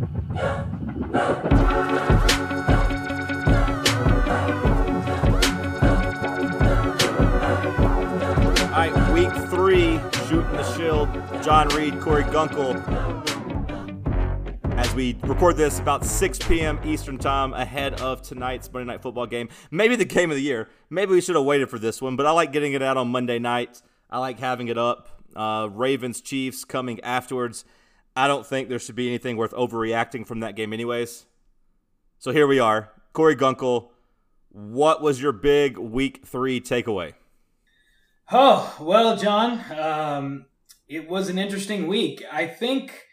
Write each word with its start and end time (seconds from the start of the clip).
All 0.00 0.06
right, 8.76 9.12
week 9.12 9.30
three, 9.50 10.00
shooting 10.26 10.52
the 10.52 10.74
shield. 10.74 11.10
John 11.42 11.68
Reed, 11.68 12.00
Corey 12.00 12.24
Gunkel. 12.24 12.80
As 14.78 14.94
we 14.94 15.18
record 15.24 15.58
this 15.58 15.78
about 15.78 16.06
6 16.06 16.38
p.m. 16.38 16.80
Eastern 16.82 17.18
Time 17.18 17.52
ahead 17.52 18.00
of 18.00 18.22
tonight's 18.22 18.72
Monday 18.72 18.94
Night 18.94 19.02
Football 19.02 19.26
game. 19.26 19.50
Maybe 19.70 19.96
the 19.96 20.06
game 20.06 20.30
of 20.30 20.36
the 20.38 20.42
year. 20.42 20.70
Maybe 20.88 21.12
we 21.12 21.20
should 21.20 21.36
have 21.36 21.44
waited 21.44 21.68
for 21.68 21.78
this 21.78 22.00
one, 22.00 22.16
but 22.16 22.24
I 22.24 22.30
like 22.30 22.52
getting 22.52 22.72
it 22.72 22.80
out 22.80 22.96
on 22.96 23.08
Monday 23.08 23.38
night. 23.38 23.82
I 24.08 24.18
like 24.18 24.38
having 24.38 24.68
it 24.68 24.78
up. 24.78 25.20
Uh, 25.36 25.68
Ravens, 25.70 26.22
Chiefs 26.22 26.64
coming 26.64 27.00
afterwards. 27.02 27.66
I 28.16 28.26
don't 28.26 28.46
think 28.46 28.68
there 28.68 28.78
should 28.78 28.96
be 28.96 29.08
anything 29.08 29.36
worth 29.36 29.52
overreacting 29.52 30.26
from 30.26 30.40
that 30.40 30.56
game, 30.56 30.72
anyways. 30.72 31.26
So 32.18 32.32
here 32.32 32.46
we 32.46 32.58
are. 32.58 32.92
Corey 33.12 33.36
Gunkel, 33.36 33.90
what 34.50 35.00
was 35.00 35.22
your 35.22 35.32
big 35.32 35.78
week 35.78 36.22
three 36.26 36.60
takeaway? 36.60 37.14
Oh, 38.32 38.76
well, 38.80 39.16
John, 39.16 39.64
um, 39.78 40.46
it 40.88 41.08
was 41.08 41.28
an 41.28 41.38
interesting 41.38 41.86
week. 41.86 42.22
I 42.30 42.46
think 42.46 43.06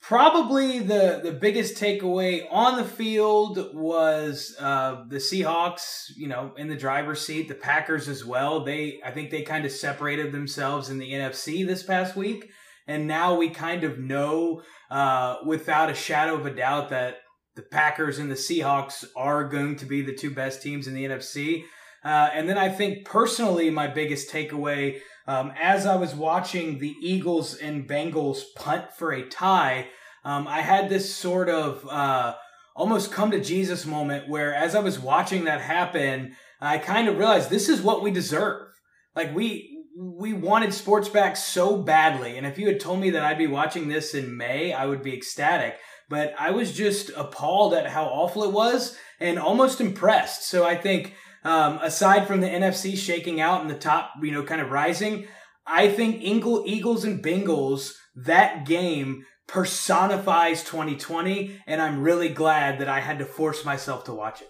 probably 0.00 0.80
the, 0.80 1.20
the 1.22 1.32
biggest 1.32 1.76
takeaway 1.76 2.46
on 2.50 2.76
the 2.76 2.84
field 2.84 3.74
was 3.74 4.54
uh, 4.60 5.04
the 5.08 5.16
Seahawks, 5.16 6.10
you 6.16 6.28
know, 6.28 6.52
in 6.56 6.68
the 6.68 6.76
driver's 6.76 7.24
seat, 7.24 7.48
the 7.48 7.54
Packers 7.54 8.08
as 8.08 8.24
well. 8.24 8.64
They, 8.64 9.00
I 9.04 9.10
think 9.12 9.30
they 9.30 9.42
kind 9.42 9.64
of 9.64 9.72
separated 9.72 10.30
themselves 10.30 10.90
in 10.90 10.98
the 10.98 11.12
NFC 11.12 11.66
this 11.66 11.82
past 11.82 12.16
week. 12.16 12.50
And 12.86 13.06
now 13.06 13.34
we 13.34 13.50
kind 13.50 13.84
of 13.84 13.98
know 13.98 14.62
uh, 14.90 15.36
without 15.46 15.90
a 15.90 15.94
shadow 15.94 16.34
of 16.34 16.46
a 16.46 16.54
doubt 16.54 16.90
that 16.90 17.18
the 17.56 17.62
Packers 17.62 18.18
and 18.18 18.30
the 18.30 18.34
Seahawks 18.34 19.04
are 19.16 19.44
going 19.44 19.76
to 19.76 19.86
be 19.86 20.02
the 20.02 20.14
two 20.14 20.30
best 20.30 20.62
teams 20.62 20.86
in 20.86 20.94
the 20.94 21.04
NFC. 21.04 21.64
Uh, 22.04 22.28
and 22.34 22.48
then 22.48 22.58
I 22.58 22.68
think 22.68 23.06
personally, 23.06 23.70
my 23.70 23.86
biggest 23.86 24.30
takeaway 24.30 25.00
um, 25.26 25.52
as 25.60 25.86
I 25.86 25.96
was 25.96 26.14
watching 26.14 26.78
the 26.78 26.94
Eagles 27.00 27.54
and 27.54 27.88
Bengals 27.88 28.42
punt 28.56 28.92
for 28.92 29.12
a 29.12 29.26
tie, 29.26 29.88
um, 30.24 30.46
I 30.46 30.60
had 30.60 30.88
this 30.88 31.14
sort 31.14 31.48
of 31.48 31.86
uh, 31.88 32.34
almost 32.76 33.12
come 33.12 33.30
to 33.30 33.40
Jesus 33.40 33.86
moment 33.86 34.28
where, 34.28 34.54
as 34.54 34.74
I 34.74 34.80
was 34.80 34.98
watching 34.98 35.44
that 35.44 35.60
happen, 35.60 36.36
I 36.60 36.78
kind 36.78 37.08
of 37.08 37.18
realized 37.18 37.48
this 37.48 37.68
is 37.68 37.80
what 37.80 38.02
we 38.02 38.10
deserve. 38.10 38.68
Like 39.16 39.34
we 39.34 39.73
we 39.96 40.32
wanted 40.32 40.74
sports 40.74 41.08
back 41.08 41.36
so 41.36 41.76
badly, 41.76 42.36
and 42.36 42.46
if 42.46 42.58
you 42.58 42.66
had 42.66 42.80
told 42.80 43.00
me 43.00 43.10
that 43.10 43.22
I'd 43.22 43.38
be 43.38 43.46
watching 43.46 43.88
this 43.88 44.14
in 44.14 44.36
May, 44.36 44.72
I 44.72 44.86
would 44.86 45.02
be 45.02 45.14
ecstatic. 45.14 45.76
But 46.08 46.34
I 46.38 46.50
was 46.50 46.76
just 46.76 47.10
appalled 47.16 47.74
at 47.74 47.86
how 47.86 48.06
awful 48.06 48.44
it 48.44 48.52
was, 48.52 48.96
and 49.20 49.38
almost 49.38 49.80
impressed. 49.80 50.48
So 50.48 50.66
I 50.66 50.76
think 50.76 51.14
um, 51.44 51.78
aside 51.80 52.26
from 52.26 52.40
the 52.40 52.48
NFC 52.48 52.96
shaking 52.96 53.40
out 53.40 53.60
and 53.60 53.70
the 53.70 53.78
top, 53.78 54.12
you 54.22 54.32
know, 54.32 54.42
kind 54.42 54.60
of 54.60 54.70
rising, 54.70 55.26
I 55.66 55.88
think 55.88 56.20
Eagles 56.22 57.04
and 57.04 57.22
Bengals, 57.22 57.94
that 58.16 58.66
game 58.66 59.24
personifies 59.46 60.64
2020, 60.64 61.60
and 61.66 61.80
I'm 61.80 62.02
really 62.02 62.28
glad 62.28 62.80
that 62.80 62.88
I 62.88 63.00
had 63.00 63.18
to 63.20 63.24
force 63.24 63.64
myself 63.64 64.04
to 64.04 64.12
watch 64.12 64.42
it. 64.42 64.48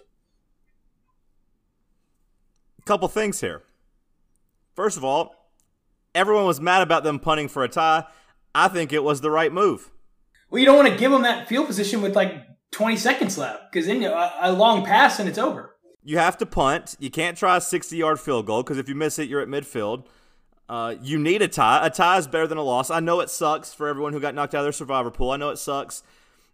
Couple 2.85 3.07
things 3.07 3.41
here. 3.41 3.63
First 4.75 4.97
of 4.97 5.03
all, 5.03 5.35
everyone 6.13 6.45
was 6.45 6.61
mad 6.61 6.81
about 6.81 7.03
them 7.03 7.19
punting 7.19 7.47
for 7.47 7.63
a 7.63 7.69
tie. 7.69 8.05
I 8.53 8.67
think 8.67 8.93
it 8.93 9.03
was 9.03 9.21
the 9.21 9.31
right 9.31 9.51
move. 9.51 9.89
Well, 10.49 10.59
you 10.59 10.65
don't 10.65 10.77
want 10.77 10.89
to 10.89 10.97
give 10.97 11.11
them 11.11 11.23
that 11.23 11.47
field 11.47 11.67
position 11.67 12.01
with 12.01 12.15
like 12.15 12.33
20 12.71 12.97
seconds 12.97 13.37
left 13.37 13.71
because 13.71 13.87
then 13.87 14.03
a, 14.03 14.33
a 14.41 14.51
long 14.51 14.85
pass 14.85 15.19
and 15.19 15.27
it's 15.27 15.37
over 15.37 15.75
you 16.05 16.19
have 16.19 16.37
to 16.37 16.45
punt. 16.45 16.95
You 16.99 17.09
can't 17.09 17.35
try 17.35 17.57
a 17.57 17.61
60 17.61 17.97
yard 17.97 18.19
field 18.19 18.45
goal 18.45 18.63
because 18.63 18.77
if 18.77 18.87
you 18.87 18.95
miss 18.95 19.19
it, 19.19 19.27
you're 19.27 19.41
at 19.41 19.49
midfield. 19.49 20.05
Uh, 20.69 20.95
you 21.01 21.17
need 21.17 21.41
a 21.41 21.47
tie. 21.47 21.85
A 21.85 21.89
tie 21.89 22.17
is 22.17 22.27
better 22.27 22.47
than 22.47 22.57
a 22.57 22.63
loss. 22.63 22.89
I 22.89 22.99
know 22.99 23.19
it 23.19 23.29
sucks 23.29 23.73
for 23.73 23.87
everyone 23.87 24.13
who 24.13 24.19
got 24.19 24.35
knocked 24.35 24.55
out 24.55 24.59
of 24.59 24.65
their 24.65 24.71
survivor 24.71 25.11
pool. 25.11 25.31
I 25.31 25.37
know 25.37 25.49
it 25.49 25.57
sucks. 25.57 26.03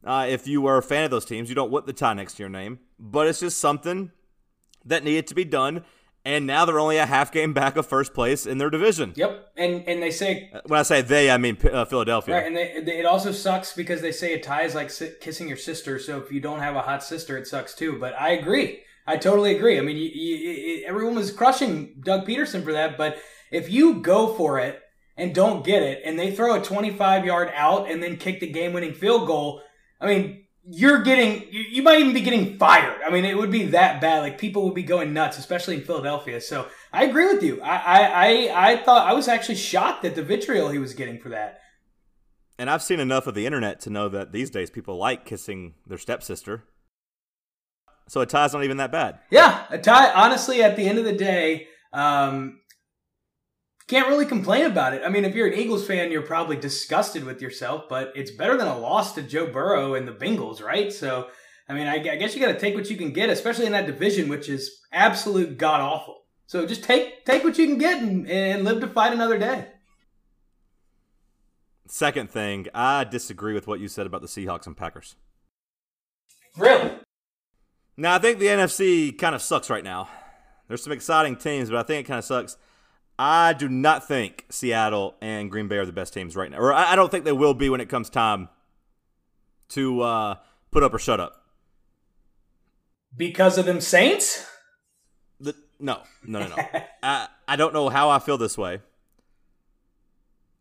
Uh, 0.03 0.25
if 0.27 0.47
you 0.47 0.61
were 0.61 0.77
a 0.77 0.81
fan 0.81 1.03
of 1.03 1.11
those 1.11 1.25
teams, 1.25 1.49
you 1.49 1.55
don't 1.55 1.69
want 1.69 1.85
the 1.85 1.93
tie 1.93 2.13
next 2.13 2.35
to 2.35 2.43
your 2.43 2.49
name. 2.49 2.79
But 2.97 3.27
it's 3.27 3.41
just 3.41 3.59
something 3.59 4.11
that 4.85 5.03
needed 5.03 5.27
to 5.27 5.35
be 5.35 5.45
done. 5.45 5.83
And 6.23 6.45
now 6.45 6.65
they're 6.65 6.79
only 6.79 6.97
a 6.97 7.05
half 7.05 7.31
game 7.31 7.51
back 7.51 7.75
of 7.77 7.87
first 7.87 8.13
place 8.13 8.45
in 8.45 8.59
their 8.59 8.69
division. 8.69 9.13
Yep, 9.15 9.53
and 9.57 9.83
and 9.87 10.03
they 10.03 10.11
say 10.11 10.51
when 10.67 10.79
I 10.79 10.83
say 10.83 11.01
they, 11.01 11.31
I 11.31 11.37
mean 11.37 11.57
uh, 11.71 11.85
Philadelphia. 11.85 12.35
Right, 12.35 12.45
and 12.45 12.55
they, 12.55 12.81
they, 12.85 12.99
it 12.99 13.05
also 13.05 13.31
sucks 13.31 13.73
because 13.73 14.01
they 14.01 14.11
say 14.11 14.33
a 14.33 14.39
tie 14.39 14.63
is 14.63 14.75
like 14.75 14.91
kissing 15.19 15.47
your 15.47 15.57
sister. 15.57 15.97
So 15.97 16.19
if 16.19 16.31
you 16.31 16.39
don't 16.39 16.59
have 16.59 16.75
a 16.75 16.81
hot 16.81 17.03
sister, 17.03 17.37
it 17.37 17.47
sucks 17.47 17.73
too. 17.73 17.97
But 17.99 18.13
I 18.19 18.31
agree. 18.31 18.81
I 19.07 19.17
totally 19.17 19.55
agree. 19.55 19.79
I 19.79 19.81
mean, 19.81 19.97
you, 19.97 20.09
you, 20.09 20.85
everyone 20.85 21.15
was 21.15 21.31
crushing 21.31 21.95
Doug 22.03 22.27
Pederson 22.27 22.63
for 22.63 22.71
that, 22.71 22.97
but 22.97 23.17
if 23.49 23.69
you 23.69 23.95
go 23.95 24.33
for 24.33 24.59
it 24.59 24.81
and 25.17 25.33
don't 25.33 25.65
get 25.65 25.81
it, 25.81 26.01
and 26.05 26.19
they 26.19 26.31
throw 26.31 26.55
a 26.55 26.63
25 26.63 27.25
yard 27.25 27.51
out 27.53 27.89
and 27.89 28.01
then 28.01 28.17
kick 28.17 28.39
the 28.39 28.47
game 28.47 28.73
winning 28.73 28.93
field 28.93 29.27
goal, 29.27 29.61
I 29.99 30.07
mean, 30.07 30.45
you're 30.69 31.01
getting, 31.01 31.47
you, 31.51 31.81
might 31.81 31.99
even 31.99 32.13
be 32.13 32.21
getting 32.21 32.57
fired. 32.57 33.01
I 33.05 33.09
mean, 33.09 33.25
it 33.25 33.37
would 33.37 33.51
be 33.51 33.67
that 33.67 33.99
bad. 33.99 34.19
Like 34.19 34.37
people 34.37 34.63
would 34.65 34.75
be 34.75 34.83
going 34.83 35.13
nuts, 35.13 35.37
especially 35.37 35.75
in 35.75 35.81
Philadelphia. 35.81 36.39
So 36.39 36.67
I 36.93 37.05
agree 37.05 37.25
with 37.25 37.43
you. 37.43 37.61
I, 37.61 37.77
I, 37.77 37.99
I, 37.99 38.71
I 38.71 38.77
thought 38.77 39.07
I 39.07 39.13
was 39.13 39.27
actually 39.27 39.55
shocked 39.55 40.05
at 40.05 40.15
the 40.15 40.23
vitriol 40.23 40.69
he 40.69 40.77
was 40.77 40.93
getting 40.93 41.19
for 41.19 41.29
that. 41.29 41.59
And 42.59 42.69
I've 42.69 42.83
seen 42.83 42.99
enough 42.99 43.25
of 43.25 43.33
the 43.33 43.45
internet 43.45 43.79
to 43.81 43.89
know 43.89 44.07
that 44.09 44.31
these 44.31 44.51
days 44.51 44.69
people 44.69 44.97
like 44.97 45.25
kissing 45.25 45.73
their 45.87 45.97
stepsister. 45.97 46.63
So 48.07 48.21
a 48.21 48.25
tie's 48.25 48.53
not 48.53 48.63
even 48.63 48.77
that 48.77 48.91
bad. 48.91 49.19
Yeah, 49.31 49.65
a 49.69 49.77
tie. 49.77 50.13
Honestly, 50.13 50.61
at 50.61 50.75
the 50.75 50.87
end 50.87 50.99
of 50.99 51.05
the 51.05 51.13
day, 51.13 51.67
um, 51.93 52.60
can't 53.91 54.07
really 54.07 54.25
complain 54.25 54.65
about 54.65 54.93
it. 54.93 55.01
I 55.05 55.09
mean, 55.09 55.25
if 55.25 55.35
you're 55.35 55.47
an 55.47 55.53
Eagles 55.53 55.85
fan, 55.85 56.13
you're 56.13 56.21
probably 56.21 56.55
disgusted 56.55 57.25
with 57.25 57.41
yourself, 57.41 57.89
but 57.89 58.13
it's 58.15 58.31
better 58.31 58.55
than 58.55 58.69
a 58.69 58.77
loss 58.77 59.13
to 59.15 59.21
Joe 59.21 59.47
Burrow 59.47 59.95
and 59.95 60.07
the 60.07 60.13
Bengals, 60.13 60.63
right? 60.63 60.93
So, 60.93 61.27
I 61.67 61.73
mean, 61.73 61.87
I, 61.87 61.95
I 61.95 62.15
guess 62.15 62.33
you 62.33 62.39
got 62.39 62.53
to 62.53 62.59
take 62.59 62.73
what 62.73 62.89
you 62.89 62.95
can 62.95 63.11
get, 63.11 63.29
especially 63.29 63.65
in 63.65 63.73
that 63.73 63.85
division, 63.85 64.29
which 64.29 64.47
is 64.47 64.79
absolute 64.93 65.57
god 65.57 65.81
awful. 65.81 66.21
So 66.47 66.65
just 66.65 66.85
take 66.85 67.25
take 67.25 67.43
what 67.43 67.57
you 67.57 67.67
can 67.67 67.77
get 67.77 68.01
and, 68.01 68.29
and 68.29 68.63
live 68.63 68.79
to 68.79 68.87
fight 68.87 69.11
another 69.11 69.37
day. 69.37 69.67
Second 71.85 72.29
thing, 72.29 72.67
I 72.73 73.03
disagree 73.03 73.53
with 73.53 73.67
what 73.67 73.81
you 73.81 73.89
said 73.89 74.05
about 74.05 74.21
the 74.21 74.27
Seahawks 74.27 74.67
and 74.67 74.77
Packers. 74.77 75.17
Really? 76.57 76.91
Now, 77.97 78.15
I 78.15 78.19
think 78.19 78.39
the 78.39 78.47
NFC 78.47 79.17
kind 79.17 79.35
of 79.35 79.41
sucks 79.41 79.69
right 79.69 79.83
now. 79.83 80.07
There's 80.69 80.81
some 80.81 80.93
exciting 80.93 81.35
teams, 81.35 81.69
but 81.69 81.77
I 81.77 81.83
think 81.83 82.05
it 82.05 82.07
kind 82.07 82.19
of 82.19 82.23
sucks. 82.23 82.55
I 83.19 83.53
do 83.53 83.69
not 83.69 84.07
think 84.07 84.45
Seattle 84.49 85.15
and 85.21 85.51
Green 85.51 85.67
Bay 85.67 85.77
are 85.77 85.85
the 85.85 85.91
best 85.91 86.13
teams 86.13 86.35
right 86.35 86.49
now, 86.49 86.57
or 86.57 86.73
I 86.73 86.95
don't 86.95 87.11
think 87.11 87.25
they 87.25 87.31
will 87.31 87.53
be 87.53 87.69
when 87.69 87.81
it 87.81 87.89
comes 87.89 88.09
time 88.09 88.49
to 89.69 90.01
uh, 90.01 90.35
put 90.71 90.83
up 90.83 90.93
or 90.93 90.99
shut 90.99 91.19
up. 91.19 91.43
Because 93.15 93.57
of 93.57 93.65
them 93.65 93.81
Saints? 93.81 94.47
The, 95.39 95.55
no, 95.79 96.01
no, 96.23 96.39
no, 96.39 96.55
no. 96.55 96.55
I, 97.03 97.27
I 97.47 97.55
don't 97.55 97.73
know 97.73 97.89
how 97.89 98.09
I 98.09 98.19
feel 98.19 98.37
this 98.37 98.57
way. 98.57 98.79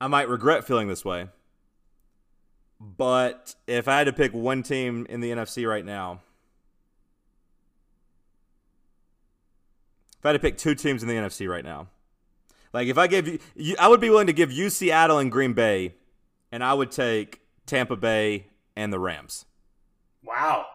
I 0.01 0.09
might 0.09 0.29
regret 0.29 0.65
feeling 0.65 0.89
this 0.89 1.05
way. 1.05 1.29
But 2.81 3.55
if 3.67 3.89
I 3.89 3.99
had 3.99 4.05
to 4.05 4.13
pick 4.13 4.33
one 4.33 4.63
team 4.63 5.07
in 5.11 5.21
the 5.21 5.31
NFC 5.31 5.69
right 5.69 5.85
now, 5.85 6.23
if 10.19 10.25
I 10.25 10.29
had 10.29 10.33
to 10.33 10.39
pick 10.39 10.57
two 10.57 10.75
teams 10.75 11.03
in 11.03 11.09
the 11.09 11.15
NFC 11.15 11.49
right 11.49 11.65
now, 11.65 11.89
like 12.73 12.89
if 12.89 12.99
I 12.99 13.07
gave 13.07 13.27
you, 13.29 13.39
you, 13.55 13.77
I 13.79 13.89
would 13.89 14.01
be 14.01 14.11
willing 14.11 14.27
to 14.27 14.33
give 14.33 14.53
you 14.53 14.71
Seattle 14.71 15.19
and 15.19 15.31
Green 15.31 15.53
Bay, 15.53 15.95
and 16.53 16.63
I 16.63 16.75
would 16.75 16.91
take 16.91 17.41
Tampa 17.67 17.97
Bay 17.97 18.47
and 18.77 18.93
the 18.93 18.99
Rams. 18.99 19.47
Wow. 20.23 20.67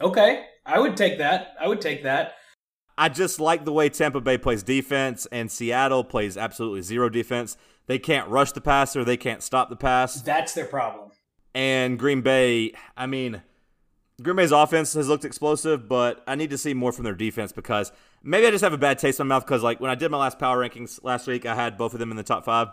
Okay, 0.00 0.46
I 0.66 0.78
would 0.78 0.96
take 0.96 1.18
that. 1.18 1.54
I 1.60 1.68
would 1.68 1.80
take 1.80 2.02
that. 2.02 2.34
I 2.96 3.08
just 3.08 3.40
like 3.40 3.64
the 3.64 3.72
way 3.72 3.88
Tampa 3.88 4.20
Bay 4.20 4.38
plays 4.38 4.62
defense, 4.62 5.26
and 5.32 5.50
Seattle 5.50 6.04
plays 6.04 6.36
absolutely 6.36 6.82
zero 6.82 7.08
defense. 7.08 7.56
They 7.86 7.98
can't 7.98 8.28
rush 8.28 8.52
the 8.52 8.60
passer. 8.60 9.04
They 9.04 9.16
can't 9.16 9.42
stop 9.42 9.68
the 9.68 9.76
pass. 9.76 10.22
That's 10.22 10.54
their 10.54 10.66
problem. 10.66 11.10
And 11.54 11.98
Green 11.98 12.20
Bay, 12.20 12.72
I 12.96 13.06
mean, 13.06 13.42
Green 14.22 14.36
Bay's 14.36 14.52
offense 14.52 14.94
has 14.94 15.08
looked 15.08 15.24
explosive, 15.24 15.88
but 15.88 16.22
I 16.26 16.34
need 16.34 16.50
to 16.50 16.58
see 16.58 16.74
more 16.74 16.92
from 16.92 17.04
their 17.04 17.14
defense 17.14 17.52
because 17.52 17.92
maybe 18.24 18.46
I 18.46 18.50
just 18.50 18.64
have 18.64 18.72
a 18.72 18.78
bad 18.78 18.98
taste 18.98 19.20
in 19.20 19.28
my 19.28 19.36
mouth 19.36 19.46
because, 19.46 19.62
like, 19.62 19.80
when 19.80 19.90
I 19.90 19.94
did 19.94 20.10
my 20.10 20.18
last 20.18 20.38
power 20.38 20.58
rankings 20.58 21.02
last 21.04 21.26
week, 21.26 21.46
I 21.46 21.54
had 21.54 21.76
both 21.76 21.92
of 21.92 22.00
them 22.00 22.10
in 22.10 22.16
the 22.16 22.22
top 22.22 22.44
five. 22.44 22.68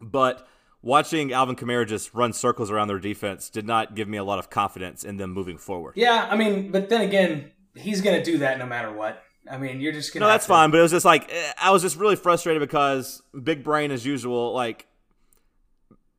But 0.00 0.46
watching 0.82 1.32
Alvin 1.32 1.56
Kamara 1.56 1.86
just 1.86 2.14
run 2.14 2.32
circles 2.32 2.70
around 2.70 2.88
their 2.88 2.98
defense 2.98 3.50
did 3.50 3.66
not 3.66 3.94
give 3.94 4.06
me 4.06 4.18
a 4.18 4.24
lot 4.24 4.38
of 4.38 4.50
confidence 4.50 5.02
in 5.02 5.16
them 5.16 5.32
moving 5.32 5.58
forward. 5.58 5.94
Yeah, 5.96 6.28
I 6.30 6.36
mean, 6.36 6.70
but 6.70 6.88
then 6.88 7.00
again, 7.00 7.50
he's 7.74 8.02
going 8.02 8.16
to 8.16 8.22
do 8.22 8.38
that 8.38 8.58
no 8.58 8.66
matter 8.66 8.92
what. 8.92 9.22
I 9.50 9.58
mean, 9.58 9.80
you're 9.80 9.92
just 9.92 10.12
going 10.12 10.20
to. 10.20 10.26
No, 10.26 10.32
that's 10.32 10.44
to... 10.44 10.50
fine, 10.50 10.70
but 10.70 10.78
it 10.78 10.82
was 10.82 10.92
just 10.92 11.04
like, 11.04 11.32
eh, 11.32 11.52
I 11.58 11.70
was 11.70 11.82
just 11.82 11.96
really 11.96 12.16
frustrated 12.16 12.60
because 12.60 13.22
big 13.42 13.64
brain 13.64 13.90
as 13.90 14.04
usual, 14.04 14.52
like, 14.52 14.86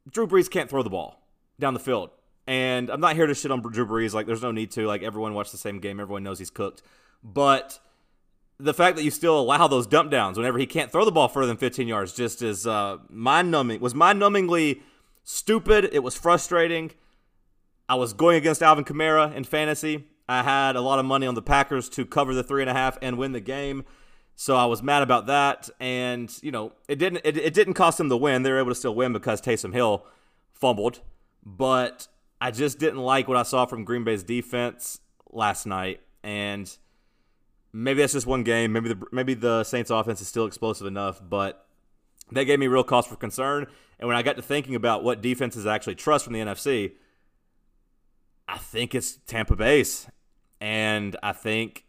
Drew 0.09 0.27
Brees 0.27 0.49
can't 0.49 0.69
throw 0.69 0.83
the 0.83 0.89
ball 0.89 1.21
down 1.59 1.73
the 1.73 1.79
field. 1.79 2.09
And 2.47 2.89
I'm 2.89 3.01
not 3.01 3.15
here 3.17 3.27
to 3.27 3.35
shit 3.35 3.51
on 3.51 3.61
Drew 3.61 3.85
Brees. 3.85 4.13
Like, 4.13 4.25
there's 4.25 4.41
no 4.41 4.51
need 4.51 4.71
to. 4.71 4.87
Like, 4.87 5.03
everyone 5.03 5.33
watched 5.33 5.51
the 5.51 5.57
same 5.57 5.79
game. 5.79 5.99
Everyone 5.99 6.23
knows 6.23 6.39
he's 6.39 6.49
cooked. 6.49 6.81
But 7.21 7.77
the 8.59 8.73
fact 8.73 8.97
that 8.97 9.03
you 9.03 9.11
still 9.11 9.39
allow 9.39 9.67
those 9.67 9.85
dump 9.85 10.09
downs 10.09 10.37
whenever 10.37 10.57
he 10.57 10.65
can't 10.65 10.91
throw 10.91 11.05
the 11.05 11.11
ball 11.11 11.27
further 11.27 11.47
than 11.47 11.57
15 11.57 11.87
yards 11.87 12.13
just 12.13 12.41
is 12.41 12.65
uh, 12.65 12.97
mind 13.09 13.51
numbing. 13.51 13.79
Was 13.79 13.93
mind 13.93 14.19
numbingly 14.19 14.81
stupid. 15.23 15.89
It 15.91 15.99
was 15.99 16.15
frustrating. 16.15 16.91
I 17.87 17.95
was 17.95 18.13
going 18.13 18.35
against 18.35 18.63
Alvin 18.63 18.83
Kamara 18.83 19.33
in 19.33 19.43
fantasy. 19.43 20.05
I 20.27 20.43
had 20.43 20.75
a 20.75 20.81
lot 20.81 20.99
of 20.99 21.05
money 21.05 21.25
on 21.25 21.35
the 21.35 21.41
Packers 21.41 21.87
to 21.89 22.05
cover 22.05 22.33
the 22.33 22.43
three 22.43 22.61
and 22.61 22.69
a 22.69 22.73
half 22.73 22.97
and 23.01 23.17
win 23.17 23.31
the 23.31 23.39
game. 23.39 23.85
So 24.35 24.55
I 24.55 24.65
was 24.65 24.83
mad 24.83 25.01
about 25.01 25.25
that, 25.27 25.67
and 25.79 26.31
you 26.43 26.51
know 26.51 26.73
it 26.87 26.97
didn't 26.99 27.21
it, 27.23 27.37
it 27.37 27.53
didn't 27.55 27.73
cost 27.73 27.97
them 27.97 28.07
the 28.07 28.17
win. 28.17 28.43
They 28.43 28.51
were 28.51 28.59
able 28.59 28.69
to 28.69 28.75
still 28.75 28.93
win 28.93 29.11
because 29.11 29.41
Taysom 29.41 29.73
Hill 29.73 30.05
fumbled, 30.53 31.01
but 31.43 32.07
I 32.39 32.51
just 32.51 32.77
didn't 32.77 32.99
like 32.99 33.27
what 33.27 33.35
I 33.35 33.41
saw 33.41 33.65
from 33.65 33.83
Green 33.83 34.03
Bay's 34.03 34.23
defense 34.23 34.99
last 35.31 35.65
night, 35.65 36.01
and 36.23 36.71
maybe 37.73 38.01
that's 38.01 38.13
just 38.13 38.27
one 38.27 38.43
game. 38.43 38.73
Maybe 38.73 38.89
the 38.89 39.03
maybe 39.11 39.33
the 39.33 39.63
Saints 39.63 39.89
offense 39.89 40.21
is 40.21 40.27
still 40.27 40.45
explosive 40.45 40.87
enough, 40.87 41.21
but 41.27 41.65
that 42.31 42.45
gave 42.45 42.59
me 42.59 42.67
real 42.67 42.83
cause 42.83 43.07
for 43.07 43.15
concern. 43.15 43.67
And 43.99 44.07
when 44.07 44.17
I 44.17 44.21
got 44.21 44.35
to 44.35 44.41
thinking 44.41 44.75
about 44.75 45.03
what 45.03 45.21
defenses 45.21 45.65
actually 45.65 45.95
trust 45.95 46.25
from 46.25 46.33
the 46.33 46.39
NFC, 46.39 46.93
I 48.47 48.57
think 48.57 48.93
it's 48.93 49.17
Tampa 49.27 49.55
Bay's, 49.55 50.07
and 50.61 51.15
I 51.23 51.33
think 51.33 51.85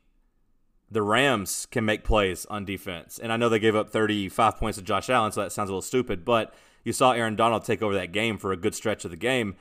the 0.90 1.02
Rams 1.02 1.66
can 1.70 1.84
make 1.84 2.02
plays 2.02 2.46
on 2.46 2.64
defense. 2.64 3.18
And 3.18 3.32
I 3.32 3.36
know 3.36 3.48
they 3.48 3.58
gave 3.58 3.76
up 3.76 3.90
35 3.90 4.56
points 4.56 4.78
to 4.78 4.84
Josh 4.84 5.10
Allen, 5.10 5.32
so 5.32 5.42
that 5.42 5.52
sounds 5.52 5.68
a 5.68 5.72
little 5.72 5.82
stupid, 5.82 6.24
but 6.24 6.54
you 6.82 6.92
saw 6.92 7.12
Aaron 7.12 7.36
Donald 7.36 7.64
take 7.64 7.82
over 7.82 7.94
that 7.94 8.12
game 8.12 8.38
for 8.38 8.52
a 8.52 8.56
good 8.56 8.74
stretch 8.74 9.04
of 9.04 9.10
the 9.10 9.16
game. 9.16 9.56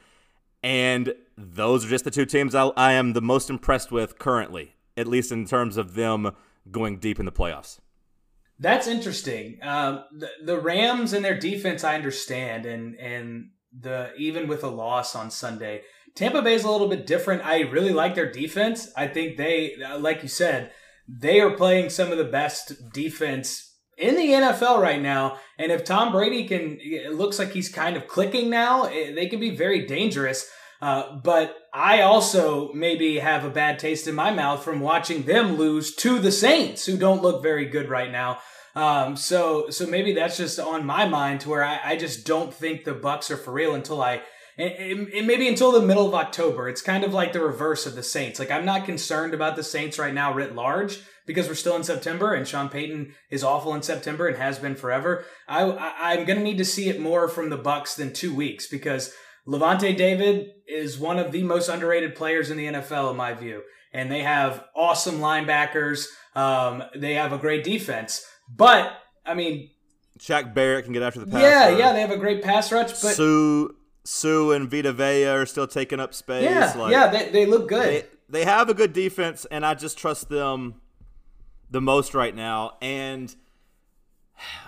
And 0.63 1.13
those 1.37 1.85
are 1.85 1.89
just 1.89 2.05
the 2.05 2.11
two 2.11 2.25
teams 2.25 2.55
I, 2.55 2.67
I 2.77 2.93
am 2.93 3.13
the 3.13 3.21
most 3.21 3.49
impressed 3.49 3.91
with 3.91 4.17
currently, 4.17 4.75
at 4.97 5.07
least 5.07 5.31
in 5.31 5.45
terms 5.45 5.77
of 5.77 5.93
them 5.93 6.31
going 6.69 6.97
deep 6.97 7.19
in 7.19 7.25
the 7.25 7.31
playoffs. 7.31 7.79
That's 8.59 8.87
interesting. 8.87 9.59
Um, 9.61 10.03
the, 10.11 10.29
the 10.43 10.59
Rams 10.59 11.13
and 11.13 11.23
their 11.23 11.37
defense, 11.37 11.83
I 11.83 11.95
understand, 11.95 12.65
and 12.65 12.95
and 12.95 13.51
the 13.77 14.11
even 14.17 14.47
with 14.47 14.63
a 14.63 14.69
loss 14.69 15.15
on 15.15 15.29
Sunday, 15.29 15.83
Tampa 16.15 16.41
Bay 16.41 16.55
is 16.55 16.63
a 16.63 16.71
little 16.71 16.87
bit 16.87 17.05
different. 17.05 17.45
I 17.45 17.61
really 17.61 17.93
like 17.93 18.15
their 18.15 18.31
defense. 18.31 18.91
I 18.97 19.07
think 19.07 19.37
they, 19.37 19.75
like 19.99 20.23
you 20.23 20.29
said, 20.29 20.71
they 21.07 21.39
are 21.39 21.51
playing 21.51 21.91
some 21.91 22.11
of 22.11 22.17
the 22.17 22.23
best 22.23 22.91
defense 22.91 23.75
in 23.97 24.15
the 24.15 24.29
NFL 24.29 24.81
right 24.81 25.01
now. 25.01 25.37
And 25.59 25.71
if 25.71 25.83
Tom 25.83 26.11
Brady 26.11 26.47
can, 26.47 26.79
it 26.81 27.13
looks 27.13 27.37
like 27.37 27.51
he's 27.51 27.69
kind 27.69 27.95
of 27.95 28.07
clicking 28.07 28.49
now, 28.49 28.85
eh, 28.85 29.13
they 29.13 29.27
can 29.27 29.39
be 29.39 29.55
very 29.55 29.85
dangerous. 29.85 30.49
Uh, 30.81 31.15
but 31.15 31.55
I 31.73 32.01
also 32.01 32.71
maybe 32.73 33.19
have 33.19 33.43
a 33.43 33.49
bad 33.49 33.79
taste 33.79 34.07
in 34.07 34.15
my 34.15 34.31
mouth 34.31 34.63
from 34.63 34.79
watching 34.79 35.23
them 35.23 35.57
lose 35.57 35.95
to 35.95 36.19
the 36.19 36.31
Saints, 36.31 36.85
who 36.85 36.97
don't 36.97 37.23
look 37.23 37.41
very 37.41 37.65
good 37.65 37.89
right 37.89 38.11
now. 38.11 38.39
Um, 38.75 39.15
so, 39.15 39.71
so 39.71 39.87
maybe 39.87 40.13
that's 40.13 40.37
just 40.37 40.59
on 40.59 40.85
my 40.85 41.07
mind 41.07 41.41
to 41.41 41.49
where 41.49 41.63
I, 41.63 41.79
I 41.83 41.95
just 41.95 42.27
don't 42.27 42.53
think 42.53 42.83
the 42.83 42.93
Bucks 42.93 43.31
are 43.31 43.37
for 43.37 43.51
real 43.51 43.73
until 43.73 44.01
I 44.01 44.21
and, 44.57 45.27
maybe 45.27 45.47
until 45.47 45.71
the 45.71 45.85
middle 45.85 46.07
of 46.07 46.15
October. 46.15 46.67
It's 46.67 46.81
kind 46.81 47.03
of 47.03 47.13
like 47.13 47.33
the 47.33 47.41
reverse 47.41 47.85
of 47.85 47.95
the 47.95 48.03
Saints. 48.03 48.39
Like 48.39 48.51
I'm 48.51 48.65
not 48.65 48.85
concerned 48.85 49.33
about 49.33 49.55
the 49.55 49.63
Saints 49.63 49.99
right 49.99 50.13
now 50.13 50.33
writ 50.33 50.55
large 50.55 50.99
because 51.25 51.47
we're 51.47 51.55
still 51.55 51.75
in 51.75 51.83
September 51.83 52.33
and 52.33 52.47
Sean 52.47 52.69
Payton 52.69 53.13
is 53.29 53.43
awful 53.43 53.75
in 53.75 53.83
September 53.83 54.27
and 54.27 54.37
has 54.37 54.57
been 54.57 54.75
forever. 54.75 55.25
I, 55.47 55.61
I 55.61 56.13
am 56.13 56.25
to 56.25 56.35
need 56.35 56.57
to 56.57 56.65
see 56.65 56.89
it 56.89 56.99
more 56.99 57.27
from 57.27 57.49
the 57.49 57.57
Bucks 57.57 57.95
than 57.95 58.13
two 58.13 58.33
weeks 58.33 58.67
because 58.67 59.13
Lavonte 59.47 59.95
David 59.95 60.51
is 60.67 60.99
one 60.99 61.17
of 61.17 61.31
the 61.31 61.43
most 61.43 61.69
underrated 61.69 62.15
players 62.15 62.51
in 62.51 62.57
the 62.57 62.65
NFL 62.65 63.11
in 63.11 63.17
my 63.17 63.33
view, 63.33 63.63
and 63.93 64.11
they 64.11 64.21
have 64.21 64.65
awesome 64.75 65.19
linebackers. 65.19 66.07
Um, 66.35 66.83
they 66.95 67.13
have 67.13 67.31
a 67.31 67.37
great 67.37 67.63
defense, 67.63 68.25
but 68.49 68.91
I 69.25 69.33
mean. 69.33 69.69
Shaq 70.19 70.53
Barrett 70.53 70.85
can 70.85 70.93
get 70.93 71.03
after 71.03 71.19
the 71.19 71.27
pass. 71.27 71.41
Yeah, 71.41 71.69
yeah, 71.77 71.93
they 71.93 72.01
have 72.01 72.11
a 72.11 72.17
great 72.17 72.41
pass 72.41 72.71
rush, 72.71 72.89
but 73.01 73.13
Sue, 73.13 73.75
Suh 74.03 74.51
and 74.51 74.69
Vita 74.69 74.91
Vea 74.91 75.27
are 75.27 75.45
still 75.45 75.67
taking 75.67 75.99
up 75.99 76.13
space. 76.13 76.43
Yeah, 76.43 76.73
like, 76.75 76.91
yeah, 76.91 77.07
they, 77.07 77.29
they 77.29 77.45
look 77.45 77.69
good. 77.69 77.87
They, 77.87 78.05
they 78.29 78.45
have 78.45 78.67
a 78.67 78.73
good 78.73 78.93
defense, 78.93 79.45
and 79.51 79.65
I 79.65 79.75
just 79.75 79.97
trust 79.97 80.27
them 80.27 80.81
the 81.69 81.81
most 81.81 82.13
right 82.13 82.35
now. 82.35 82.77
And 82.81 83.33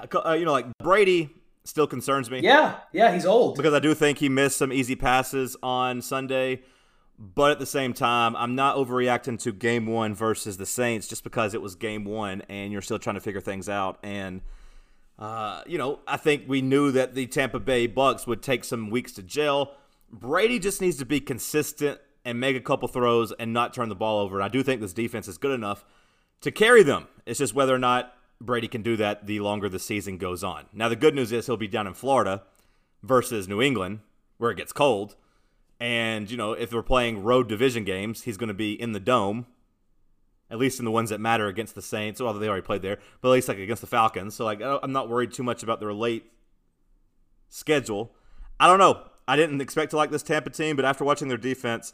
uh, 0.26 0.34
you 0.34 0.46
know, 0.46 0.52
like 0.52 0.68
Brady 0.78 1.30
still 1.70 1.88
concerns 1.88 2.30
me. 2.30 2.42
Yeah, 2.42 2.78
yeah, 2.92 3.14
he's 3.14 3.26
old 3.26 3.56
because 3.56 3.74
I 3.74 3.80
do 3.80 3.94
think 3.94 4.18
he 4.18 4.30
missed 4.30 4.58
some 4.58 4.74
easy 4.74 4.96
passes 4.96 5.56
on 5.64 6.02
Sunday. 6.02 6.64
But 7.22 7.52
at 7.52 7.60
the 7.60 7.66
same 7.66 7.94
time, 7.94 8.34
I'm 8.38 8.56
not 8.56 8.78
overreacting 8.78 9.40
to 9.42 9.52
game 9.52 9.86
one 9.86 10.16
versus 10.16 10.56
the 10.56 10.66
Saints 10.66 11.06
just 11.06 11.22
because 11.26 11.54
it 11.54 11.62
was 11.62 11.76
game 11.76 12.06
one 12.06 12.44
and 12.48 12.72
you're 12.72 12.82
still 12.82 12.98
trying 12.98 13.16
to 13.16 13.20
figure 13.20 13.42
things 13.42 13.68
out. 13.68 14.00
And 14.04 14.42
uh, 15.20 15.64
you 15.68 15.78
know, 15.78 16.00
I 16.08 16.16
think 16.16 16.46
we 16.48 16.62
knew 16.62 16.92
that 16.92 17.14
the 17.14 17.28
Tampa 17.28 17.60
Bay 17.60 17.88
Bucks 17.88 18.26
would 18.26 18.42
take 18.42 18.64
some 18.64 18.90
weeks 18.90 19.12
to 19.14 19.24
gel. 19.24 19.76
Brady 20.10 20.60
just 20.60 20.80
needs 20.80 20.96
to 20.98 21.06
be 21.06 21.20
consistent 21.20 22.00
and 22.24 22.40
make 22.40 22.56
a 22.56 22.62
couple 22.62 22.88
throws 22.88 23.34
and 23.34 23.52
not 23.52 23.74
turn 23.74 23.90
the 23.90 23.96
ball 23.96 24.20
over. 24.22 24.38
And 24.38 24.44
I 24.46 24.48
do 24.48 24.64
think 24.64 24.80
this 24.80 24.94
defense 24.94 25.28
is 25.28 25.38
good 25.38 25.52
enough 25.52 25.84
to 26.42 26.52
carry 26.52 26.84
them. 26.84 27.08
It's 27.26 27.40
just 27.40 27.54
whether 27.54 27.76
or 27.76 27.80
not 27.80 28.14
Brady 28.42 28.68
can 28.68 28.82
do 28.82 28.96
that 28.98 29.28
the 29.28 29.40
longer 29.40 29.70
the 29.70 29.80
season 29.80 30.18
goes 30.18 30.44
on. 30.44 30.66
Now, 30.74 30.90
the 30.90 30.96
good 30.96 31.16
news 31.16 31.32
is 31.32 31.46
he'll 31.46 31.58
be 31.58 31.68
down 31.68 31.88
in 31.88 31.94
Florida 31.94 32.44
versus 33.04 33.48
New 33.48 33.62
England, 33.62 34.00
where 34.38 34.52
it 34.52 34.58
gets 34.58 34.72
cold. 34.72 35.16
And, 35.80 36.30
you 36.30 36.38
know, 36.38 36.54
if 36.54 36.74
we're 36.74 36.84
playing 36.84 37.24
road 37.24 37.48
division 37.48 37.84
games, 37.84 38.24
he's 38.24 38.38
going 38.38 38.50
to 38.50 38.54
be 38.54 38.74
in 38.74 38.92
the 38.92 39.00
dome 39.00 39.46
at 40.52 40.58
least 40.58 40.80
in 40.80 40.86
the 40.86 40.92
ones 40.92 41.10
that 41.10 41.20
matter 41.20 41.48
against 41.48 41.76
the 41.76 41.82
Saints. 41.82 42.20
Although 42.20 42.40
they 42.40 42.48
already 42.48 42.66
played 42.66 42.82
there, 42.82 42.98
but 43.22 43.30
at 43.30 43.32
least 43.34 43.48
like 43.48 43.60
against 43.60 43.82
the 43.82 43.88
Falcons. 43.88 44.36
So 44.36 44.46
like 44.46 44.62
I'm 44.62 44.92
not 44.92 45.10
worried 45.10 45.32
too 45.32 45.44
much 45.44 45.64
about 45.64 45.80
their 45.80 45.94
late 45.94 46.32
schedule. 47.50 48.12
I 48.60 48.68
don't 48.68 48.80
know. 48.80 49.04
I 49.28 49.36
didn't 49.36 49.62
expect 49.62 49.92
to 49.92 49.98
like 49.98 50.12
this 50.12 50.24
Tampa 50.24 50.50
team, 50.50 50.76
but 50.76 50.86
after 50.86 51.04
watching 51.04 51.28
their 51.28 51.38
defense, 51.38 51.94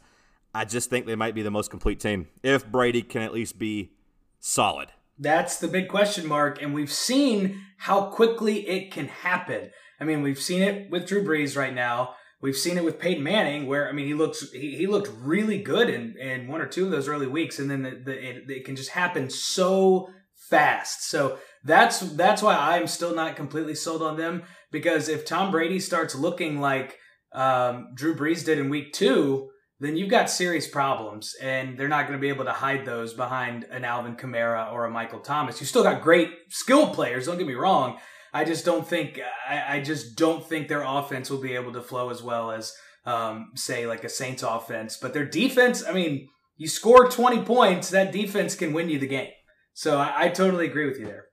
I 0.54 0.64
just 0.64 0.88
think 0.88 1.06
they 1.06 1.16
might 1.16 1.34
be 1.34 1.42
the 1.42 1.50
most 1.50 1.70
complete 1.70 2.00
team 2.00 2.28
if 2.42 2.66
Brady 2.66 3.02
can 3.02 3.22
at 3.22 3.34
least 3.34 3.58
be 3.58 3.92
solid. 4.40 4.88
That's 5.18 5.58
the 5.58 5.68
big 5.68 5.88
question 5.88 6.26
mark, 6.26 6.60
and 6.60 6.74
we've 6.74 6.92
seen 6.92 7.60
how 7.78 8.10
quickly 8.10 8.68
it 8.68 8.90
can 8.90 9.08
happen. 9.08 9.70
I 10.00 10.04
mean, 10.04 10.22
we've 10.22 10.40
seen 10.40 10.62
it 10.62 10.90
with 10.90 11.06
Drew 11.06 11.24
Brees 11.24 11.56
right 11.56 11.74
now. 11.74 12.14
We've 12.42 12.56
seen 12.56 12.76
it 12.76 12.84
with 12.84 12.98
Peyton 12.98 13.22
Manning, 13.22 13.66
where 13.66 13.88
I 13.88 13.92
mean, 13.92 14.06
he 14.06 14.14
looks 14.14 14.50
he, 14.50 14.76
he 14.76 14.86
looked 14.86 15.10
really 15.18 15.62
good 15.62 15.88
in, 15.88 16.16
in 16.18 16.48
one 16.48 16.60
or 16.60 16.66
two 16.66 16.84
of 16.84 16.90
those 16.90 17.08
early 17.08 17.26
weeks, 17.26 17.58
and 17.58 17.70
then 17.70 17.82
the, 17.82 18.02
the, 18.04 18.12
it, 18.12 18.44
it 18.48 18.64
can 18.64 18.76
just 18.76 18.90
happen 18.90 19.30
so 19.30 20.08
fast. 20.34 21.08
So 21.08 21.38
that's 21.64 22.00
that's 22.00 22.42
why 22.42 22.54
I'm 22.54 22.86
still 22.86 23.14
not 23.14 23.36
completely 23.36 23.74
sold 23.74 24.02
on 24.02 24.16
them 24.18 24.42
because 24.70 25.08
if 25.08 25.24
Tom 25.24 25.50
Brady 25.50 25.80
starts 25.80 26.14
looking 26.14 26.60
like 26.60 26.98
um, 27.32 27.88
Drew 27.94 28.14
Brees 28.14 28.44
did 28.44 28.58
in 28.58 28.68
Week 28.68 28.92
Two, 28.92 29.50
then 29.78 29.96
you've 29.96 30.10
got 30.10 30.30
serious 30.30 30.66
problems, 30.66 31.34
and 31.40 31.78
they're 31.78 31.88
not 31.88 32.06
going 32.06 32.18
to 32.18 32.22
be 32.22 32.30
able 32.30 32.46
to 32.46 32.52
hide 32.52 32.84
those 32.86 33.12
behind 33.12 33.64
an 33.64 33.84
Alvin 33.84 34.16
Kamara 34.16 34.72
or 34.72 34.86
a 34.86 34.90
Michael 34.90 35.20
Thomas. 35.20 35.60
You 35.60 35.66
still 35.66 35.82
got 35.82 36.02
great 36.02 36.30
skilled 36.48 36.94
players. 36.94 37.26
Don't 37.26 37.36
get 37.36 37.46
me 37.46 37.54
wrong, 37.54 37.98
I 38.36 38.44
just 38.44 38.66
don't 38.66 38.86
think 38.86 39.18
I, 39.48 39.76
I, 39.76 39.80
just 39.80 40.14
don't 40.14 40.46
think 40.46 40.68
their 40.68 40.82
offense 40.82 41.30
will 41.30 41.40
be 41.40 41.54
able 41.54 41.72
to 41.72 41.80
flow 41.80 42.10
as 42.10 42.22
well 42.22 42.50
as 42.50 42.74
um, 43.06 43.52
say 43.54 43.86
like 43.86 44.04
a 44.04 44.10
Saints 44.10 44.42
offense. 44.42 44.98
But 45.00 45.14
their 45.14 45.24
defense, 45.24 45.82
I 45.82 45.92
mean, 45.92 46.28
you 46.58 46.68
score 46.68 47.08
twenty 47.08 47.42
points, 47.42 47.88
that 47.90 48.12
defense 48.12 48.54
can 48.54 48.74
win 48.74 48.90
you 48.90 48.98
the 48.98 49.06
game. 49.06 49.30
So 49.72 49.96
I, 49.96 50.24
I 50.24 50.28
totally 50.28 50.66
agree 50.66 50.86
with 50.86 50.98
you 50.98 51.06
there. 51.06 51.24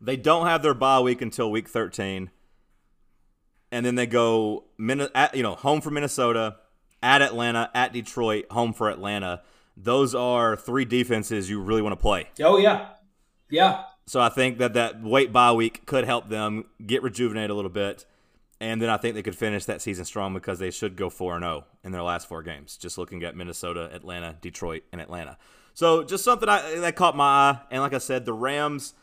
They 0.00 0.16
don't 0.16 0.46
have 0.46 0.62
their 0.62 0.72
bye 0.72 1.00
week 1.00 1.20
until 1.20 1.50
week 1.50 1.68
thirteen, 1.68 2.30
and 3.70 3.84
then 3.84 3.96
they 3.96 4.06
go 4.06 4.64
you 4.78 5.42
know 5.42 5.54
home 5.54 5.82
for 5.82 5.90
Minnesota, 5.90 6.56
at 7.02 7.22
Atlanta, 7.22 7.70
at 7.74 7.92
Detroit, 7.92 8.46
home 8.50 8.72
for 8.72 8.90
Atlanta. 8.90 9.42
Those 9.76 10.14
are 10.14 10.56
three 10.56 10.84
defenses 10.84 11.50
you 11.50 11.60
really 11.60 11.82
want 11.82 11.92
to 11.92 12.00
play. 12.00 12.28
Oh 12.42 12.58
yeah, 12.58 12.88
yeah. 13.50 13.84
So 14.06 14.20
I 14.20 14.28
think 14.28 14.58
that 14.58 14.74
that 14.74 15.02
wait 15.02 15.32
bye 15.32 15.52
week 15.52 15.84
could 15.86 16.04
help 16.04 16.28
them 16.28 16.64
get 16.84 17.02
rejuvenated 17.02 17.50
a 17.50 17.54
little 17.54 17.70
bit. 17.70 18.06
And 18.58 18.80
then 18.80 18.88
I 18.88 18.96
think 18.96 19.14
they 19.14 19.22
could 19.22 19.36
finish 19.36 19.66
that 19.66 19.82
season 19.82 20.06
strong 20.06 20.32
because 20.32 20.58
they 20.58 20.70
should 20.70 20.96
go 20.96 21.10
4 21.10 21.36
and 21.36 21.44
0 21.44 21.64
in 21.84 21.92
their 21.92 22.02
last 22.02 22.26
four 22.26 22.42
games, 22.42 22.78
just 22.78 22.96
looking 22.96 23.22
at 23.22 23.36
Minnesota, 23.36 23.90
Atlanta, 23.92 24.36
Detroit, 24.40 24.84
and 24.92 25.00
Atlanta. 25.00 25.36
So 25.74 26.04
just 26.04 26.24
something 26.24 26.48
I, 26.48 26.76
that 26.76 26.96
caught 26.96 27.14
my 27.14 27.24
eye. 27.24 27.60
And 27.70 27.82
like 27.82 27.92
I 27.92 27.98
said, 27.98 28.24
the 28.24 28.32
Rams 28.32 28.94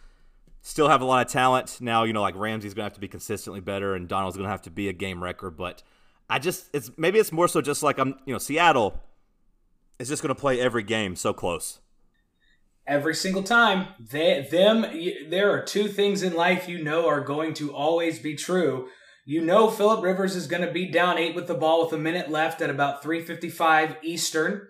still 0.63 0.89
have 0.89 1.01
a 1.01 1.05
lot 1.05 1.23
of 1.23 1.31
talent. 1.31 1.77
Now, 1.81 2.03
you 2.03 2.13
know, 2.13 2.21
like 2.23 2.35
Ramsey's 2.35 2.73
going 2.73 2.81
to 2.81 2.85
have 2.85 2.93
to 2.93 2.99
be 2.99 3.07
consistently 3.07 3.59
better 3.59 3.93
and 3.93 4.07
Donald's 4.07 4.37
going 4.37 4.47
to 4.47 4.51
have 4.51 4.63
to 4.63 4.71
be 4.71 4.89
a 4.89 4.93
game 4.93 5.23
record. 5.23 5.55
But 5.55 5.83
I 6.33 6.39
just, 6.39 6.69
it's 6.73 6.89
maybe 6.97 7.19
it's 7.19 7.31
more 7.31 7.47
so 7.47 7.61
just 7.61 7.83
like 7.83 7.99
I'm, 7.99 8.15
you 8.25 8.33
know, 8.33 8.39
Seattle 8.39 8.99
is 9.99 10.09
just 10.09 10.21
going 10.23 10.33
to 10.33 10.39
play 10.39 10.59
every 10.59 10.83
game 10.83 11.15
so 11.15 11.33
close 11.33 11.79
every 12.85 13.15
single 13.15 13.43
time. 13.43 13.87
They, 13.99 14.47
them, 14.49 14.81
there 15.29 15.51
are 15.51 15.61
two 15.61 15.87
things 15.87 16.23
in 16.23 16.33
life 16.33 16.67
you 16.67 16.83
know 16.83 17.07
are 17.07 17.21
going 17.21 17.53
to 17.55 17.73
always 17.73 18.19
be 18.19 18.35
true. 18.35 18.87
You 19.25 19.41
know 19.41 19.69
Philip 19.69 20.03
Rivers 20.03 20.35
is 20.35 20.47
going 20.47 20.63
to 20.63 20.71
be 20.71 20.85
down 20.85 21.17
eight 21.17 21.35
with 21.35 21.47
the 21.47 21.53
ball 21.53 21.83
with 21.83 21.93
a 21.93 21.97
minute 21.97 22.29
left 22.29 22.61
at 22.61 22.69
about 22.69 23.01
3:55 23.01 23.97
Eastern, 24.01 24.67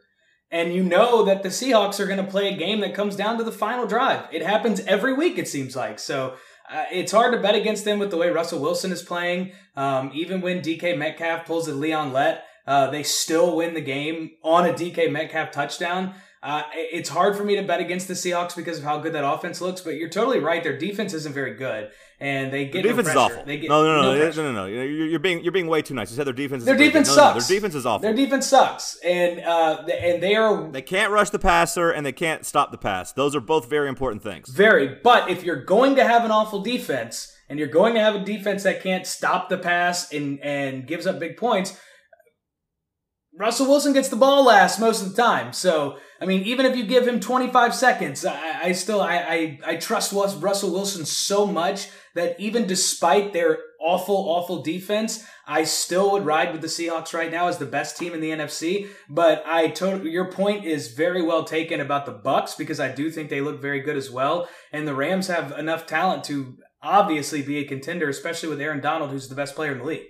and 0.52 0.74
you 0.76 0.84
know 0.84 1.24
that 1.24 1.42
the 1.42 1.50
Seahawks 1.50 2.00
are 2.00 2.06
going 2.06 2.24
to 2.24 2.32
play 2.32 2.54
a 2.54 2.58
game 2.58 2.82
that 2.82 2.94
comes 2.94 3.16
down 3.16 3.40
to 3.40 3.44
the 3.44 3.52
final 3.52 3.88
drive. 3.88 4.28
It 4.32 4.44
happens 4.44 4.80
every 4.82 5.14
week, 5.14 5.40
it 5.40 5.48
seems 5.48 5.76
like. 5.76 5.98
So 5.98 6.36
uh, 6.70 6.86
it's 6.92 7.12
hard 7.12 7.34
to 7.34 7.40
bet 7.40 7.56
against 7.56 7.86
them 7.86 8.00
with 8.00 8.12
the 8.12 8.18
way 8.18 8.30
Russell 8.30 8.60
Wilson 8.60 8.92
is 8.92 9.02
playing. 9.02 9.52
Um, 9.76 10.12
even 10.14 10.42
when 10.42 10.62
DK 10.62 10.98
Metcalf 10.98 11.46
pulls 11.46 11.68
a 11.68 11.74
Leon 11.74 12.14
Lett, 12.14 12.46
uh, 12.66 12.90
they 12.90 13.04
still 13.04 13.56
win 13.58 13.74
the 13.74 13.82
game 13.82 14.32
on 14.44 14.66
a 14.66 14.74
DK 14.74 15.12
Metcalf 15.12 15.52
touchdown. 15.52 16.16
Uh, 16.44 16.64
it's 16.74 17.08
hard 17.08 17.38
for 17.38 17.46
me 17.46 17.56
to 17.56 17.64
bet 17.64 17.80
against 17.80 18.10
the 18.10 18.14
Seahawks 18.14 18.54
because 18.54 18.78
of 18.78 18.84
how 18.84 19.00
good 19.00 19.14
that 19.14 19.26
offense 19.26 19.62
looks, 19.62 19.80
but 19.80 19.92
you're 19.92 20.10
totally 20.10 20.40
right. 20.40 20.62
Their 20.62 20.78
defense 20.78 21.14
isn't 21.14 21.34
very 21.34 21.54
good, 21.54 21.90
and 22.20 22.52
they 22.52 22.66
get 22.66 22.84
their 22.84 22.92
defense 22.92 23.08
no 23.08 23.12
is 23.12 23.18
awful. 23.18 23.46
They 23.46 23.58
get 23.60 23.70
no, 23.70 23.82
no, 23.82 24.02
no, 24.02 24.14
no, 24.14 24.30
no, 24.30 24.44
no, 24.44 24.52
no, 24.52 24.66
You're, 24.66 25.08
you're 25.08 25.20
being 25.20 25.42
you're 25.42 25.54
being 25.54 25.68
way 25.68 25.82
too 25.82 25.94
nice. 25.94 26.12
You 26.12 26.18
said 26.18 26.28
their 26.28 26.34
defense. 26.34 26.66
Their 26.66 26.76
defense 26.76 27.08
no, 27.08 27.14
sucks. 27.14 27.36
No, 27.36 27.48
their 27.48 27.56
defense 27.56 27.76
is 27.76 27.86
awful. 27.86 28.02
Their 28.02 28.14
defense 28.14 28.48
sucks, 28.48 29.00
and 29.06 29.40
uh, 29.40 29.86
and 29.88 30.22
they 30.22 30.36
are 30.36 30.70
they 30.70 30.82
can't 30.82 31.14
rush 31.14 31.30
the 31.30 31.40
passer 31.40 31.92
and 31.92 32.06
they 32.06 32.12
can't 32.12 32.46
stop 32.46 32.72
the 32.72 32.78
pass. 32.78 33.14
Those 33.14 33.38
are 33.38 33.42
both 33.42 33.70
very 33.70 33.88
important 33.88 34.22
things. 34.22 34.50
Very, 34.50 34.98
but 35.02 35.30
if 35.30 35.46
you're 35.46 35.64
going 35.64 35.96
to 35.96 36.04
have 36.04 36.26
an 36.26 36.32
awful 36.32 36.62
defense 36.62 37.34
and 37.48 37.58
you're 37.58 37.70
going 37.70 37.94
to 37.94 38.02
have 38.02 38.16
a 38.16 38.24
defense 38.24 38.64
that 38.64 38.84
can't 38.84 39.08
stop 39.08 39.48
the 39.48 39.58
pass 39.58 40.12
and 40.12 40.42
and 40.42 40.88
gives 40.88 41.08
up 41.08 41.20
big 41.20 41.38
points 41.38 41.80
Russell 43.36 43.68
Wilson 43.68 43.94
gets 43.94 44.10
the 44.10 44.16
ball 44.16 44.46
last 44.46 44.80
most 44.80 45.02
of 45.02 45.10
the 45.10 45.22
time. 45.22 45.54
So, 45.54 45.98
I 46.22 46.26
mean, 46.26 46.44
even 46.44 46.68
if 46.68 46.76
you 46.76 46.86
give 46.86 47.08
him 47.08 47.20
25 47.20 47.74
seconds, 47.74 48.24
I, 48.26 48.66
I 48.66 48.72
still, 48.74 49.02
I, 49.02 49.18
I, 49.18 49.60
I 49.66 49.76
trust 49.78 50.14
Russell 50.14 50.72
Wilson 50.72 51.06
so 51.06 51.48
much 51.48 51.90
that 52.14 52.40
even 52.40 52.68
despite 52.68 53.34
their 53.34 53.58
awful, 53.82 54.16
awful 54.16 54.62
defense, 54.62 55.26
I 55.48 55.64
still 55.64 56.12
would 56.12 56.26
ride 56.26 56.52
with 56.52 56.62
the 56.62 56.68
Seahawks 56.68 57.14
right 57.14 57.32
now 57.32 57.48
as 57.48 57.58
the 57.58 57.66
best 57.66 57.98
team 57.98 58.14
in 58.14 58.22
the 58.22 58.30
NFC. 58.30 58.88
But 59.10 59.44
I 59.48 59.70
totally, 59.70 60.12
your 60.12 60.32
point 60.32 60.64
is 60.64 60.94
very 60.94 61.24
well 61.24 61.44
taken 61.44 61.82
about 61.82 62.06
the 62.06 62.12
Bucks 62.12 62.54
because 62.54 62.80
I 62.80 62.94
do 62.94 63.10
think 63.10 63.30
they 63.30 63.42
look 63.42 63.60
very 63.60 63.82
good 63.82 63.98
as 63.98 64.12
well. 64.12 64.48
And 64.72 64.88
the 64.88 64.96
Rams 64.96 65.28
have 65.28 65.58
enough 65.58 65.88
talent 65.88 66.24
to 66.26 66.58
obviously 66.84 67.42
be 67.42 67.58
a 67.58 67.68
contender, 67.68 68.10
especially 68.10 68.50
with 68.50 68.62
Aaron 68.62 68.82
Donald, 68.82 69.10
who's 69.10 69.28
the 69.28 69.36
best 69.36 69.56
player 69.56 69.72
in 69.72 69.80
the 69.80 69.86
league. 69.86 70.06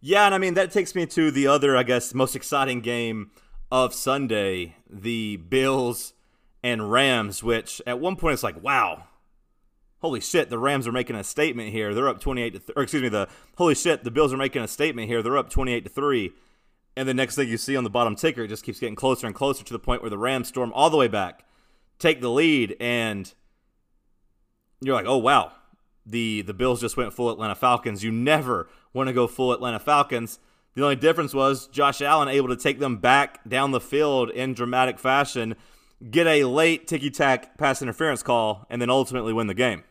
Yeah, 0.00 0.24
and 0.24 0.34
I 0.34 0.38
mean 0.38 0.54
that 0.54 0.70
takes 0.70 0.94
me 0.94 1.04
to 1.06 1.30
the 1.30 1.46
other, 1.46 1.76
I 1.76 1.82
guess, 1.82 2.14
most 2.14 2.34
exciting 2.34 2.80
game 2.80 3.30
of 3.70 3.94
Sunday, 3.94 4.76
the 4.88 5.36
Bills 5.36 6.14
and 6.62 6.90
Rams, 6.90 7.42
which 7.42 7.82
at 7.86 8.00
one 8.00 8.16
point 8.16 8.34
it's 8.34 8.42
like, 8.42 8.62
wow, 8.62 9.04
holy 10.00 10.20
shit, 10.20 10.48
the 10.48 10.58
Rams 10.58 10.86
are 10.86 10.92
making 10.92 11.16
a 11.16 11.24
statement 11.24 11.70
here. 11.70 11.94
They're 11.94 12.08
up 12.08 12.20
28 12.20 12.50
to 12.50 12.58
th- 12.58 12.70
or 12.76 12.82
excuse 12.82 13.02
me, 13.02 13.08
the 13.10 13.28
holy 13.56 13.74
shit, 13.74 14.02
the 14.02 14.10
Bills 14.10 14.32
are 14.32 14.38
making 14.38 14.62
a 14.62 14.68
statement 14.68 15.08
here. 15.08 15.22
They're 15.22 15.38
up 15.38 15.50
28 15.50 15.84
to 15.84 15.90
3. 15.90 16.32
And 16.96 17.08
the 17.08 17.14
next 17.14 17.36
thing 17.36 17.48
you 17.48 17.56
see 17.56 17.76
on 17.76 17.84
the 17.84 17.90
bottom 17.90 18.16
ticker, 18.16 18.42
it 18.42 18.48
just 18.48 18.64
keeps 18.64 18.80
getting 18.80 18.96
closer 18.96 19.26
and 19.26 19.34
closer 19.34 19.64
to 19.64 19.72
the 19.72 19.78
point 19.78 20.02
where 20.02 20.10
the 20.10 20.18
Rams 20.18 20.48
storm 20.48 20.72
all 20.74 20.90
the 20.90 20.96
way 20.96 21.08
back, 21.08 21.44
take 21.98 22.20
the 22.20 22.30
lead, 22.30 22.76
and 22.80 23.32
you're 24.80 24.94
like, 24.94 25.06
oh 25.06 25.18
wow, 25.18 25.52
the 26.10 26.42
the 26.42 26.54
Bills 26.54 26.80
just 26.80 26.96
went 26.96 27.12
full 27.12 27.30
Atlanta 27.30 27.54
Falcons. 27.54 28.04
You 28.04 28.12
never 28.12 28.68
want 28.92 29.08
to 29.08 29.12
go 29.12 29.26
full 29.26 29.52
Atlanta 29.52 29.78
Falcons. 29.78 30.38
The 30.74 30.82
only 30.82 30.96
difference 30.96 31.34
was 31.34 31.66
Josh 31.68 32.00
Allen 32.00 32.28
able 32.28 32.48
to 32.48 32.56
take 32.56 32.78
them 32.78 32.98
back 32.98 33.46
down 33.48 33.72
the 33.72 33.80
field 33.80 34.30
in 34.30 34.54
dramatic 34.54 34.98
fashion, 34.98 35.56
get 36.10 36.26
a 36.26 36.44
late 36.44 36.86
ticky 36.86 37.10
tack 37.10 37.58
pass 37.58 37.82
interference 37.82 38.22
call, 38.22 38.66
and 38.70 38.80
then 38.80 38.90
ultimately 38.90 39.32
win 39.32 39.48
the 39.48 39.54
game. 39.54 39.82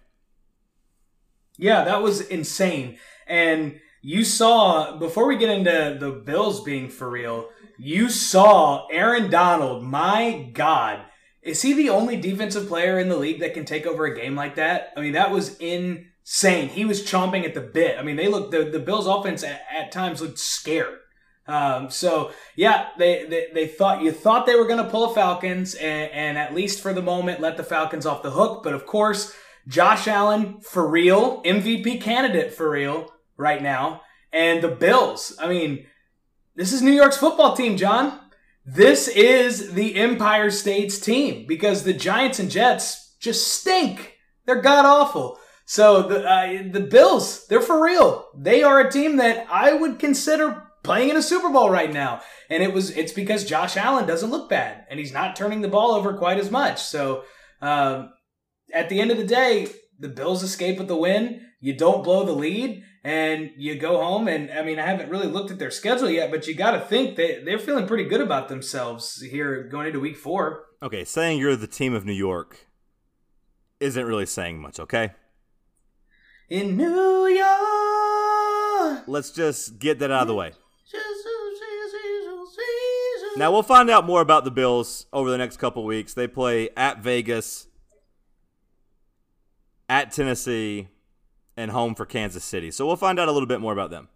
Yeah, 1.57 1.83
that 1.83 2.01
was 2.01 2.21
insane. 2.21 2.97
And 3.27 3.79
you 4.01 4.23
saw, 4.23 4.97
before 4.97 5.27
we 5.27 5.37
get 5.37 5.49
into 5.49 5.97
the 5.99 6.11
Bills 6.11 6.63
being 6.63 6.87
for 6.89 7.09
real, 7.09 7.49
you 7.77 8.09
saw 8.09 8.87
Aaron 8.87 9.29
Donald. 9.29 9.83
My 9.83 10.49
God. 10.53 11.01
Is 11.41 11.61
he 11.61 11.73
the 11.73 11.89
only 11.89 12.17
defensive 12.17 12.67
player 12.67 12.99
in 12.99 13.09
the 13.09 13.17
league 13.17 13.39
that 13.41 13.53
can 13.53 13.65
take 13.65 13.85
over 13.85 14.05
a 14.05 14.15
game 14.15 14.35
like 14.35 14.55
that? 14.55 14.93
I 14.95 15.01
mean, 15.01 15.13
that 15.13 15.31
was 15.31 15.57
in 15.59 16.08
saying 16.31 16.69
he 16.69 16.85
was 16.85 17.01
chomping 17.01 17.43
at 17.43 17.55
the 17.55 17.59
bit. 17.59 17.97
I 17.97 18.03
mean, 18.03 18.15
they 18.15 18.27
look 18.27 18.51
the, 18.51 18.63
the 18.63 18.77
Bills 18.77 19.07
offense 19.07 19.43
at, 19.43 19.63
at 19.75 19.91
times 19.91 20.21
looked 20.21 20.37
scared. 20.37 20.99
Um, 21.47 21.89
so 21.89 22.31
yeah, 22.55 22.89
they, 22.99 23.25
they, 23.25 23.47
they 23.51 23.65
thought 23.65 24.03
you 24.03 24.11
thought 24.11 24.45
they 24.45 24.53
were 24.53 24.67
going 24.67 24.83
to 24.83 24.91
pull 24.91 25.09
Falcons 25.09 25.73
and, 25.73 26.11
and 26.11 26.37
at 26.37 26.53
least 26.53 26.81
for 26.81 26.93
the 26.93 27.01
moment 27.01 27.39
let 27.39 27.57
the 27.57 27.63
Falcons 27.63 28.05
off 28.05 28.21
the 28.21 28.29
hook. 28.29 28.61
But 28.63 28.75
of 28.75 28.85
course, 28.85 29.33
Josh 29.67 30.07
Allen 30.07 30.61
for 30.61 30.87
real, 30.87 31.41
MVP 31.41 31.99
candidate 31.99 32.53
for 32.53 32.69
real 32.69 33.11
right 33.35 33.63
now, 33.63 34.01
and 34.31 34.61
the 34.61 34.67
Bills. 34.67 35.35
I 35.41 35.49
mean, 35.49 35.87
this 36.55 36.71
is 36.71 36.83
New 36.83 36.91
York's 36.91 37.17
football 37.17 37.55
team, 37.55 37.75
John. 37.75 38.19
This 38.63 39.07
is 39.07 39.73
the 39.73 39.95
Empire 39.95 40.51
State's 40.51 40.99
team 40.99 41.47
because 41.47 41.83
the 41.83 41.93
Giants 41.93 42.37
and 42.37 42.51
Jets 42.51 43.15
just 43.19 43.47
stink. 43.47 44.17
They're 44.45 44.61
god 44.61 44.85
awful. 44.85 45.39
So 45.69 46.01
the 46.01 46.27
uh, 46.27 46.63
the 46.71 46.79
Bills, 46.79 47.45
they're 47.45 47.61
for 47.61 47.79
real. 47.79 48.25
They 48.35 48.63
are 48.63 48.79
a 48.79 48.91
team 48.91 49.17
that 49.17 49.45
I 49.51 49.71
would 49.71 49.99
consider 49.99 50.63
playing 50.83 51.11
in 51.11 51.15
a 51.15 51.21
Super 51.21 51.49
Bowl 51.49 51.69
right 51.69 51.93
now. 51.93 52.21
And 52.49 52.63
it 52.63 52.73
was 52.73 52.89
it's 52.97 53.11
because 53.11 53.45
Josh 53.45 53.77
Allen 53.77 54.07
doesn't 54.07 54.31
look 54.31 54.49
bad 54.49 54.87
and 54.89 54.99
he's 54.99 55.13
not 55.13 55.35
turning 55.35 55.61
the 55.61 55.67
ball 55.67 55.91
over 55.91 56.17
quite 56.17 56.39
as 56.39 56.49
much. 56.49 56.81
So 56.81 57.23
um, 57.61 58.11
at 58.73 58.89
the 58.89 58.99
end 58.99 59.11
of 59.11 59.17
the 59.17 59.27
day, 59.27 59.67
the 59.99 60.09
Bills 60.09 60.41
escape 60.41 60.79
with 60.79 60.87
the 60.87 60.95
win. 60.95 61.45
You 61.59 61.77
don't 61.77 62.03
blow 62.03 62.25
the 62.25 62.31
lead 62.31 62.83
and 63.03 63.51
you 63.55 63.75
go 63.75 64.01
home. 64.01 64.27
And 64.27 64.49
I 64.49 64.63
mean, 64.63 64.79
I 64.79 64.87
haven't 64.87 65.11
really 65.11 65.27
looked 65.27 65.51
at 65.51 65.59
their 65.59 65.69
schedule 65.69 66.09
yet, 66.09 66.31
but 66.31 66.47
you 66.47 66.55
got 66.55 66.71
to 66.71 66.79
think 66.79 67.15
they, 67.15 67.43
they're 67.43 67.59
feeling 67.59 67.85
pretty 67.85 68.05
good 68.05 68.21
about 68.21 68.49
themselves 68.49 69.21
here 69.21 69.65
going 69.65 69.85
into 69.85 69.99
week 69.99 70.17
four. 70.17 70.65
Okay, 70.81 71.05
saying 71.05 71.37
you're 71.37 71.55
the 71.55 71.67
team 71.67 71.93
of 71.93 72.05
New 72.05 72.13
York 72.13 72.65
isn't 73.79 74.03
really 74.03 74.25
saying 74.25 74.59
much, 74.59 74.79
okay? 74.79 75.11
In 76.49 76.75
New 76.75 77.27
York. 77.27 79.03
Let's 79.07 79.31
just 79.31 79.79
get 79.79 79.99
that 79.99 80.11
out 80.11 80.23
of 80.23 80.27
the 80.27 80.35
way. 80.35 80.51
Now 83.37 83.51
we'll 83.51 83.63
find 83.63 83.89
out 83.89 84.05
more 84.05 84.21
about 84.21 84.43
the 84.43 84.51
Bills 84.51 85.05
over 85.13 85.29
the 85.29 85.37
next 85.37 85.57
couple 85.57 85.83
weeks. 85.85 86.13
They 86.13 86.27
play 86.27 86.69
at 86.75 86.99
Vegas, 86.99 87.67
at 89.87 90.11
Tennessee, 90.11 90.89
and 91.55 91.71
home 91.71 91.95
for 91.95 92.05
Kansas 92.05 92.43
City. 92.43 92.71
So 92.71 92.85
we'll 92.85 92.95
find 92.95 93.19
out 93.19 93.27
a 93.27 93.31
little 93.31 93.47
bit 93.47 93.61
more 93.61 93.71
about 93.71 93.91
them. 93.91 94.09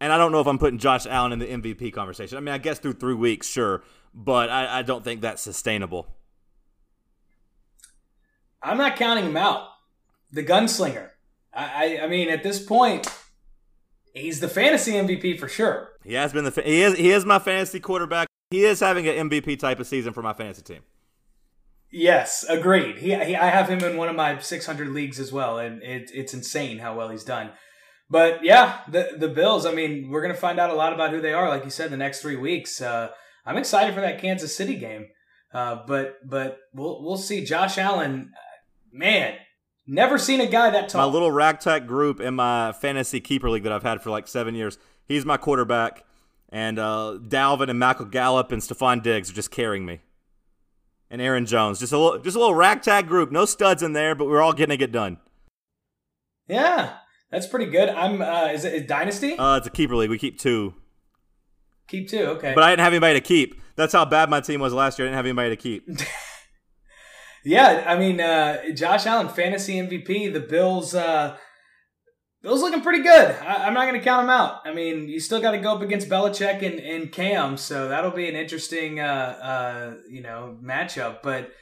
And 0.00 0.12
I 0.12 0.18
don't 0.18 0.32
know 0.32 0.40
if 0.40 0.48
I'm 0.48 0.58
putting 0.58 0.78
Josh 0.78 1.06
Allen 1.06 1.32
in 1.32 1.38
the 1.38 1.46
MVP 1.46 1.92
conversation. 1.92 2.36
I 2.36 2.40
mean, 2.40 2.52
I 2.52 2.58
guess 2.58 2.80
through 2.80 2.94
three 2.94 3.14
weeks, 3.14 3.46
sure, 3.46 3.84
but 4.12 4.50
I, 4.50 4.80
I 4.80 4.82
don't 4.82 5.04
think 5.04 5.20
that's 5.20 5.40
sustainable. 5.40 6.08
I'm 8.62 8.78
not 8.78 8.96
counting 8.96 9.26
him 9.26 9.36
out. 9.36 9.68
The 10.30 10.44
gunslinger. 10.44 11.10
I, 11.52 11.98
I, 11.98 12.04
I 12.04 12.06
mean, 12.06 12.28
at 12.30 12.42
this 12.42 12.64
point, 12.64 13.06
he's 14.14 14.40
the 14.40 14.48
fantasy 14.48 14.92
MVP 14.92 15.38
for 15.38 15.48
sure. 15.48 15.90
He 16.04 16.14
has 16.14 16.32
been 16.32 16.44
the 16.44 16.62
he 16.64 16.82
is 16.82 16.96
he 16.96 17.10
is 17.10 17.24
my 17.24 17.38
fantasy 17.38 17.80
quarterback. 17.80 18.28
He 18.50 18.64
is 18.64 18.80
having 18.80 19.06
an 19.08 19.30
MVP 19.30 19.58
type 19.58 19.80
of 19.80 19.86
season 19.86 20.12
for 20.12 20.22
my 20.22 20.32
fantasy 20.32 20.62
team. 20.62 20.80
Yes, 21.90 22.44
agreed. 22.48 22.98
He, 22.98 23.14
he 23.14 23.36
I 23.36 23.48
have 23.50 23.68
him 23.68 23.84
in 23.84 23.96
one 23.96 24.08
of 24.08 24.16
my 24.16 24.38
600 24.38 24.88
leagues 24.88 25.20
as 25.20 25.30
well, 25.30 25.58
and 25.58 25.82
it, 25.82 26.10
it's 26.14 26.32
insane 26.32 26.78
how 26.78 26.96
well 26.96 27.10
he's 27.10 27.24
done. 27.24 27.50
But 28.08 28.44
yeah, 28.44 28.80
the 28.88 29.10
the 29.18 29.28
Bills. 29.28 29.66
I 29.66 29.72
mean, 29.72 30.10
we're 30.10 30.22
gonna 30.22 30.34
find 30.34 30.58
out 30.58 30.70
a 30.70 30.74
lot 30.74 30.92
about 30.92 31.10
who 31.10 31.20
they 31.20 31.32
are, 31.32 31.48
like 31.48 31.64
you 31.64 31.70
said, 31.70 31.90
the 31.90 31.96
next 31.96 32.20
three 32.20 32.36
weeks. 32.36 32.80
Uh, 32.80 33.08
I'm 33.44 33.56
excited 33.56 33.94
for 33.94 34.00
that 34.00 34.20
Kansas 34.20 34.56
City 34.56 34.76
game. 34.76 35.08
Uh, 35.52 35.82
but 35.86 36.16
but 36.26 36.58
we'll 36.72 37.02
we'll 37.02 37.16
see. 37.18 37.44
Josh 37.44 37.78
Allen 37.78 38.32
man, 38.92 39.36
never 39.86 40.18
seen 40.18 40.40
a 40.40 40.46
guy 40.46 40.70
that 40.70 40.88
tall. 40.88 41.06
My 41.06 41.12
little 41.12 41.32
ragtag 41.32 41.86
group 41.86 42.20
in 42.20 42.34
my 42.34 42.72
fantasy 42.72 43.20
keeper 43.20 43.50
league 43.50 43.62
that 43.64 43.72
I've 43.72 43.82
had 43.82 44.02
for 44.02 44.10
like 44.10 44.28
seven 44.28 44.54
years. 44.54 44.78
He's 45.06 45.24
my 45.24 45.36
quarterback, 45.36 46.04
and 46.50 46.78
uh, 46.78 47.18
Dalvin 47.20 47.68
and 47.68 47.78
Michael 47.78 48.06
Gallup 48.06 48.52
and 48.52 48.62
Stefon 48.62 49.02
Diggs 49.02 49.30
are 49.30 49.34
just 49.34 49.50
carrying 49.50 49.84
me. 49.84 50.00
And 51.10 51.20
Aaron 51.20 51.44
Jones, 51.44 51.78
just 51.78 51.92
a 51.92 51.98
little, 51.98 52.18
just 52.18 52.36
a 52.36 52.38
little 52.38 52.54
ragtag 52.54 53.06
group. 53.06 53.30
No 53.30 53.44
studs 53.44 53.82
in 53.82 53.92
there, 53.92 54.14
but 54.14 54.26
we're 54.26 54.40
all 54.40 54.54
getting 54.54 54.74
it 54.74 54.78
get 54.78 54.92
done. 54.92 55.18
Yeah, 56.48 56.94
that's 57.30 57.46
pretty 57.46 57.70
good. 57.70 57.88
I'm. 57.88 58.22
Uh, 58.22 58.46
is 58.46 58.64
it 58.64 58.72
is 58.74 58.86
Dynasty? 58.86 59.36
Uh, 59.36 59.58
it's 59.58 59.66
a 59.66 59.70
keeper 59.70 59.94
league. 59.94 60.10
We 60.10 60.18
keep 60.18 60.38
two. 60.38 60.74
Keep 61.88 62.08
two. 62.08 62.24
Okay. 62.24 62.52
But 62.54 62.64
I 62.64 62.70
didn't 62.70 62.84
have 62.84 62.92
anybody 62.94 63.14
to 63.14 63.20
keep. 63.20 63.60
That's 63.76 63.92
how 63.92 64.06
bad 64.06 64.30
my 64.30 64.40
team 64.40 64.60
was 64.60 64.72
last 64.72 64.98
year. 64.98 65.06
I 65.06 65.10
didn't 65.10 65.16
have 65.16 65.26
anybody 65.26 65.50
to 65.50 65.56
keep. 65.56 65.86
Yeah, 67.44 67.84
I 67.86 67.98
mean, 67.98 68.20
uh, 68.20 68.70
Josh 68.74 69.06
Allen, 69.06 69.28
fantasy 69.28 69.74
MVP. 69.74 70.32
The 70.32 70.40
Bills, 70.40 70.94
uh, 70.94 71.36
Bills 72.42 72.60
looking 72.60 72.82
pretty 72.82 73.02
good. 73.02 73.36
I, 73.42 73.66
am 73.66 73.74
not 73.74 73.86
going 73.86 73.98
to 73.98 74.04
count 74.04 74.22
them 74.22 74.30
out. 74.30 74.60
I 74.64 74.72
mean, 74.72 75.08
you 75.08 75.20
still 75.20 75.40
got 75.40 75.52
to 75.52 75.58
go 75.58 75.74
up 75.74 75.82
against 75.82 76.08
Belichick 76.08 76.62
and, 76.62 76.78
and 76.80 77.12
Cam, 77.12 77.56
so 77.56 77.88
that'll 77.88 78.10
be 78.10 78.28
an 78.28 78.36
interesting, 78.36 79.00
uh, 79.00 79.02
uh, 79.42 79.94
you 80.08 80.22
know, 80.22 80.56
matchup. 80.62 81.22
But 81.22 81.52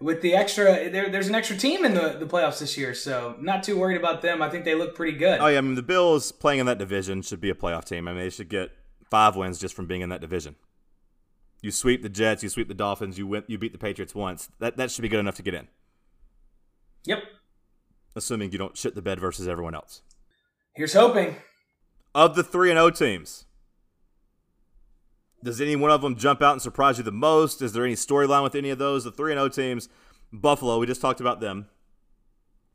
with 0.00 0.22
the 0.22 0.34
extra, 0.34 0.90
there, 0.90 1.08
there's 1.08 1.28
an 1.28 1.34
extra 1.34 1.56
team 1.56 1.84
in 1.84 1.94
the, 1.94 2.16
the 2.18 2.26
playoffs 2.26 2.60
this 2.60 2.76
year, 2.76 2.94
so 2.94 3.36
not 3.40 3.62
too 3.62 3.78
worried 3.78 3.96
about 3.96 4.22
them. 4.22 4.42
I 4.42 4.50
think 4.50 4.64
they 4.64 4.74
look 4.74 4.94
pretty 4.94 5.18
good. 5.18 5.40
Oh 5.40 5.46
yeah, 5.46 5.58
I 5.58 5.60
mean 5.60 5.74
the 5.74 5.82
Bills 5.82 6.30
playing 6.32 6.60
in 6.60 6.66
that 6.66 6.78
division 6.78 7.22
should 7.22 7.40
be 7.40 7.50
a 7.50 7.54
playoff 7.54 7.84
team. 7.84 8.06
I 8.06 8.12
mean 8.12 8.22
they 8.22 8.30
should 8.30 8.48
get 8.48 8.70
five 9.10 9.36
wins 9.36 9.58
just 9.58 9.74
from 9.74 9.86
being 9.86 10.02
in 10.02 10.08
that 10.10 10.20
division. 10.20 10.56
You 11.60 11.70
sweep 11.70 12.02
the 12.02 12.08
Jets, 12.08 12.42
you 12.42 12.48
sweep 12.48 12.68
the 12.68 12.74
Dolphins, 12.74 13.18
you 13.18 13.26
win, 13.26 13.44
you 13.46 13.58
beat 13.58 13.72
the 13.72 13.78
Patriots 13.78 14.14
once. 14.14 14.48
That 14.60 14.76
that 14.76 14.90
should 14.90 15.02
be 15.02 15.08
good 15.08 15.20
enough 15.20 15.36
to 15.36 15.42
get 15.42 15.54
in. 15.54 15.68
Yep. 17.04 17.22
Assuming 18.14 18.52
you 18.52 18.58
don't 18.58 18.76
shit 18.76 18.94
the 18.94 19.02
bed 19.02 19.20
versus 19.20 19.48
everyone 19.48 19.74
else. 19.74 20.02
Here's 20.74 20.94
hoping. 20.94 21.36
Of 22.14 22.36
the 22.36 22.42
three 22.42 22.70
and 22.70 22.78
O 22.78 22.90
teams, 22.90 23.46
does 25.42 25.60
any 25.60 25.76
one 25.76 25.90
of 25.90 26.02
them 26.02 26.16
jump 26.16 26.42
out 26.42 26.52
and 26.52 26.62
surprise 26.62 26.98
you 26.98 27.04
the 27.04 27.12
most? 27.12 27.62
Is 27.62 27.72
there 27.72 27.84
any 27.84 27.94
storyline 27.94 28.42
with 28.42 28.54
any 28.54 28.70
of 28.70 28.78
those? 28.78 29.04
The 29.04 29.12
3 29.12 29.32
0 29.34 29.48
teams, 29.48 29.88
Buffalo, 30.32 30.78
we 30.78 30.86
just 30.86 31.00
talked 31.00 31.20
about 31.20 31.40
them. 31.40 31.68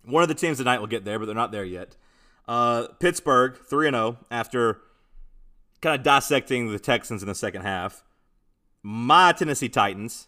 One 0.05 0.23
of 0.23 0.29
the 0.29 0.35
teams 0.35 0.57
tonight 0.57 0.79
will 0.79 0.87
get 0.87 1.05
there, 1.05 1.19
but 1.19 1.25
they're 1.25 1.35
not 1.35 1.51
there 1.51 1.65
yet. 1.65 1.95
Uh, 2.47 2.87
Pittsburgh, 2.99 3.57
3 3.69 3.87
and 3.87 3.95
0, 3.95 4.17
after 4.31 4.81
kind 5.81 5.95
of 5.95 6.03
dissecting 6.03 6.71
the 6.71 6.79
Texans 6.79 7.21
in 7.21 7.27
the 7.27 7.35
second 7.35 7.63
half. 7.63 8.03
My 8.83 9.31
Tennessee 9.31 9.69
Titans, 9.69 10.27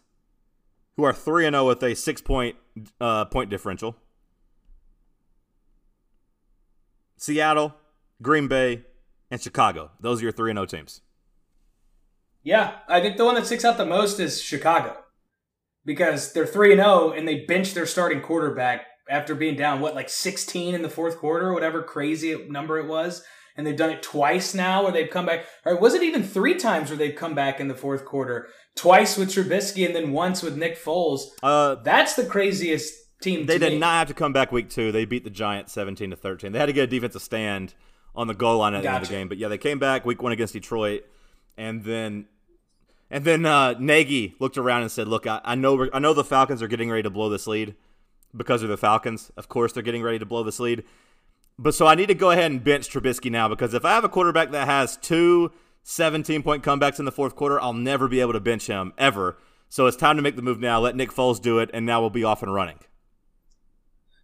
who 0.95 1.03
are 1.03 1.13
3 1.13 1.43
0 1.43 1.67
with 1.67 1.83
a 1.83 1.93
six 1.93 2.21
point, 2.21 2.55
uh, 3.01 3.25
point 3.25 3.49
differential. 3.49 3.97
Seattle, 7.17 7.75
Green 8.21 8.47
Bay, 8.47 8.83
and 9.29 9.41
Chicago. 9.41 9.91
Those 9.99 10.21
are 10.21 10.23
your 10.23 10.31
3 10.31 10.53
0 10.53 10.65
teams. 10.65 11.01
Yeah, 12.43 12.77
I 12.87 13.01
think 13.01 13.17
the 13.17 13.25
one 13.25 13.35
that 13.35 13.45
sticks 13.45 13.65
out 13.65 13.77
the 13.77 13.85
most 13.85 14.19
is 14.19 14.41
Chicago 14.41 14.97
because 15.83 16.31
they're 16.33 16.45
3 16.45 16.73
and 16.73 16.81
0 16.81 17.11
and 17.11 17.27
they 17.27 17.45
bench 17.45 17.73
their 17.73 17.85
starting 17.85 18.21
quarterback 18.21 18.85
after 19.09 19.35
being 19.35 19.55
down 19.55 19.81
what 19.81 19.95
like 19.95 20.09
16 20.09 20.73
in 20.73 20.81
the 20.81 20.89
fourth 20.89 21.17
quarter, 21.17 21.53
whatever 21.53 21.83
crazy 21.83 22.47
number 22.47 22.79
it 22.79 22.87
was. 22.87 23.23
And 23.57 23.65
they've 23.65 23.77
done 23.77 23.89
it 23.89 24.03
twice 24.03 24.53
now 24.53 24.83
where 24.83 24.91
they've 24.91 25.09
come 25.09 25.25
back. 25.25 25.45
Or 25.63 25.77
was 25.77 25.93
it 25.93 26.03
even 26.03 26.23
three 26.23 26.55
times 26.55 26.89
where 26.89 26.97
they've 26.97 27.15
come 27.15 27.33
back 27.33 27.59
in 27.59 27.69
the 27.69 27.75
fourth 27.75 28.03
quarter? 28.03 28.49
Twice 28.75 29.17
with 29.17 29.29
Trubisky 29.29 29.85
and 29.85 29.95
then 29.95 30.11
once 30.11 30.43
with 30.43 30.57
Nick 30.57 30.77
Foles. 30.77 31.27
Uh, 31.41 31.75
That's 31.75 32.15
the 32.15 32.25
craziest 32.25 32.93
team. 33.21 33.45
They 33.45 33.57
did 33.57 33.73
me. 33.73 33.79
not 33.79 33.93
have 33.99 34.07
to 34.09 34.13
come 34.13 34.33
back 34.33 34.51
week 34.51 34.69
two. 34.69 34.91
They 34.91 35.05
beat 35.05 35.23
the 35.23 35.29
Giants 35.29 35.71
17 35.71 36.09
to 36.09 36.15
13. 36.17 36.51
They 36.51 36.59
had 36.59 36.65
to 36.65 36.73
get 36.73 36.83
a 36.83 36.87
defensive 36.87 37.21
stand 37.21 37.73
on 38.13 38.27
the 38.27 38.33
goal 38.33 38.59
line 38.59 38.73
at 38.73 38.81
the 38.81 38.89
end 38.89 39.03
of 39.03 39.09
the 39.09 39.15
game. 39.15 39.27
But 39.27 39.37
yeah, 39.37 39.47
they 39.47 39.57
came 39.57 39.79
back 39.79 40.05
week 40.05 40.21
one 40.21 40.31
against 40.31 40.53
Detroit, 40.53 41.03
and 41.57 41.83
then 41.83 42.27
and 43.09 43.23
then 43.23 43.45
uh, 43.45 43.75
Nagy 43.79 44.35
looked 44.39 44.57
around 44.57 44.81
and 44.81 44.91
said, 44.91 45.07
"Look, 45.07 45.27
I, 45.27 45.41
I 45.43 45.55
know 45.55 45.75
we're, 45.75 45.89
I 45.93 45.99
know 45.99 46.13
the 46.13 46.23
Falcons 46.23 46.61
are 46.61 46.67
getting 46.67 46.89
ready 46.89 47.03
to 47.03 47.09
blow 47.09 47.29
this 47.29 47.47
lead 47.47 47.75
because 48.35 48.63
of 48.63 48.69
the 48.69 48.77
Falcons. 48.77 49.31
Of 49.37 49.49
course, 49.49 49.73
they're 49.73 49.83
getting 49.83 50.03
ready 50.03 50.19
to 50.19 50.25
blow 50.25 50.43
this 50.43 50.59
lead. 50.59 50.83
But 51.57 51.73
so 51.73 51.87
I 51.87 51.95
need 51.95 52.07
to 52.07 52.15
go 52.15 52.31
ahead 52.31 52.51
and 52.51 52.63
bench 52.63 52.89
Trubisky 52.89 53.31
now 53.31 53.47
because 53.47 53.73
if 53.73 53.85
I 53.85 53.91
have 53.91 54.03
a 54.03 54.09
quarterback 54.09 54.51
that 54.51 54.67
has 54.67 54.97
two 54.97 55.51
17 55.83 56.43
point 56.43 56.63
comebacks 56.63 56.99
in 56.99 57.05
the 57.05 57.11
fourth 57.11 57.35
quarter, 57.35 57.59
I'll 57.61 57.73
never 57.73 58.07
be 58.07 58.19
able 58.19 58.33
to 58.33 58.39
bench 58.39 58.67
him 58.67 58.93
ever. 58.97 59.37
So 59.69 59.85
it's 59.87 59.97
time 59.97 60.15
to 60.17 60.21
make 60.21 60.35
the 60.35 60.41
move 60.41 60.59
now. 60.59 60.79
Let 60.79 60.95
Nick 60.95 61.11
Foles 61.11 61.41
do 61.41 61.59
it, 61.59 61.69
and 61.73 61.85
now 61.85 62.01
we'll 62.01 62.09
be 62.09 62.23
off 62.23 62.43
and 62.43 62.53
running." 62.53 62.79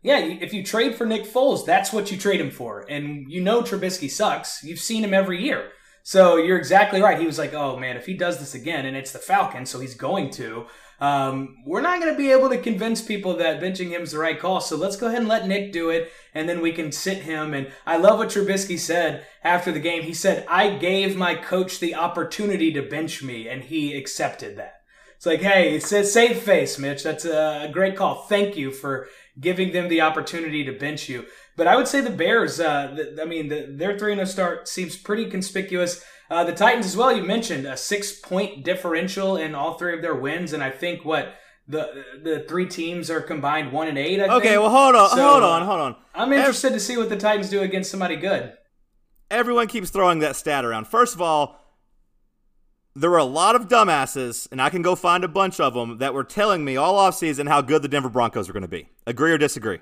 Yeah, 0.03 0.17
if 0.17 0.51
you 0.53 0.63
trade 0.63 0.95
for 0.95 1.05
Nick 1.05 1.25
Foles, 1.25 1.65
that's 1.65 1.93
what 1.93 2.11
you 2.11 2.17
trade 2.17 2.41
him 2.41 2.49
for. 2.49 2.85
And 2.89 3.31
you 3.31 3.39
know 3.39 3.61
Trubisky 3.61 4.09
sucks. 4.09 4.63
You've 4.63 4.79
seen 4.79 5.03
him 5.03 5.13
every 5.13 5.43
year. 5.43 5.71
So 6.03 6.37
you're 6.37 6.57
exactly 6.57 7.01
right. 7.01 7.19
He 7.19 7.27
was 7.27 7.37
like, 7.37 7.53
oh 7.53 7.77
man, 7.77 7.97
if 7.97 8.07
he 8.07 8.15
does 8.15 8.39
this 8.39 8.55
again, 8.55 8.85
and 8.87 8.97
it's 8.97 9.11
the 9.11 9.19
Falcons, 9.19 9.69
so 9.69 9.79
he's 9.79 9.93
going 9.93 10.31
to, 10.31 10.65
um, 10.99 11.57
we're 11.65 11.81
not 11.81 11.99
going 11.99 12.11
to 12.11 12.17
be 12.17 12.31
able 12.31 12.49
to 12.49 12.57
convince 12.57 13.01
people 13.01 13.37
that 13.37 13.61
benching 13.61 13.89
him 13.89 14.01
is 14.01 14.11
the 14.11 14.17
right 14.17 14.39
call. 14.39 14.61
So 14.61 14.75
let's 14.75 14.95
go 14.95 15.07
ahead 15.07 15.19
and 15.19 15.27
let 15.27 15.47
Nick 15.47 15.71
do 15.71 15.91
it, 15.91 16.11
and 16.33 16.47
then 16.47 16.61
we 16.61 16.71
can 16.71 16.91
sit 16.91 17.19
him. 17.19 17.53
And 17.53 17.71
I 17.85 17.97
love 17.97 18.19
what 18.19 18.29
Trubisky 18.29 18.79
said 18.79 19.25
after 19.43 19.71
the 19.71 19.79
game. 19.79 20.03
He 20.03 20.13
said, 20.13 20.45
I 20.47 20.75
gave 20.77 21.15
my 21.15 21.35
coach 21.35 21.79
the 21.79 21.95
opportunity 21.95 22.71
to 22.73 22.81
bench 22.81 23.21
me, 23.23 23.47
and 23.47 23.63
he 23.63 23.95
accepted 23.95 24.57
that. 24.57 24.75
It's 25.15 25.25
like, 25.27 25.41
hey, 25.41 25.75
it 25.75 25.83
says 25.83 26.11
save 26.11 26.39
face, 26.39 26.79
Mitch. 26.79 27.03
That's 27.03 27.25
a 27.25 27.69
great 27.71 27.95
call. 27.95 28.23
Thank 28.23 28.57
you 28.57 28.71
for 28.71 29.07
giving 29.39 29.71
them 29.71 29.87
the 29.87 30.01
opportunity 30.01 30.63
to 30.63 30.71
bench 30.71 31.07
you. 31.07 31.25
But 31.55 31.67
I 31.67 31.75
would 31.75 31.87
say 31.87 32.01
the 32.01 32.09
Bears, 32.09 32.59
uh, 32.59 32.95
th- 32.95 33.19
I 33.21 33.25
mean, 33.25 33.47
the, 33.47 33.67
their 33.69 33.97
3 33.97 34.15
0 34.15 34.25
start 34.25 34.67
seems 34.67 34.97
pretty 34.97 35.29
conspicuous. 35.29 36.03
Uh, 36.31 36.43
the 36.43 36.53
Titans 36.53 36.85
as 36.85 36.97
well, 36.97 37.15
you 37.15 37.23
mentioned 37.23 37.67
a 37.67 37.77
six 37.77 38.19
point 38.19 38.63
differential 38.63 39.37
in 39.37 39.53
all 39.53 39.77
three 39.77 39.93
of 39.93 40.01
their 40.01 40.15
wins. 40.15 40.53
And 40.53 40.63
I 40.63 40.71
think 40.71 41.05
what 41.05 41.35
the 41.67 42.03
the 42.23 42.45
three 42.47 42.65
teams 42.67 43.09
are 43.09 43.21
combined 43.21 43.71
one 43.71 43.87
and 43.87 43.97
eight. 43.97 44.19
I 44.19 44.25
Okay, 44.35 44.49
think. 44.49 44.61
well 44.61 44.69
hold 44.69 44.95
on, 44.95 45.09
So, 45.09 45.15
hold 45.31 45.43
on, 45.43 45.65
hold 45.65 45.79
on. 45.79 45.95
I'm 46.13 46.33
interested 46.33 46.73
to 46.73 46.79
see 46.79 46.97
what 46.97 47.09
the 47.09 47.17
Titans 47.17 47.49
do 47.49 47.61
against 47.61 47.89
somebody 47.91 48.15
good. 48.15 48.53
Everyone 49.29 49.67
keeps 49.67 49.89
throwing 49.89 50.19
that 50.19 50.35
stat 50.35 50.65
around. 50.65 50.87
First 50.87 51.15
of 51.15 51.21
all, 51.21 51.57
there 52.93 53.09
were 53.09 53.17
a 53.17 53.23
lot 53.23 53.55
of 53.55 53.69
dumbasses, 53.69 54.47
and 54.51 54.61
I 54.61 54.69
can 54.69 54.81
go 54.81 54.95
find 54.95 55.23
a 55.23 55.29
bunch 55.29 55.61
of 55.61 55.73
them 55.73 55.99
that 55.99 56.13
were 56.13 56.25
telling 56.25 56.65
me 56.65 56.75
all 56.75 56.95
offseason 56.95 57.47
how 57.47 57.61
good 57.61 57.81
the 57.81 57.87
Denver 57.87 58.09
Broncos 58.09 58.47
were 58.49 58.53
going 58.53 58.63
to 58.63 58.67
be. 58.67 58.89
Agree 59.07 59.31
or 59.31 59.37
disagree? 59.37 59.79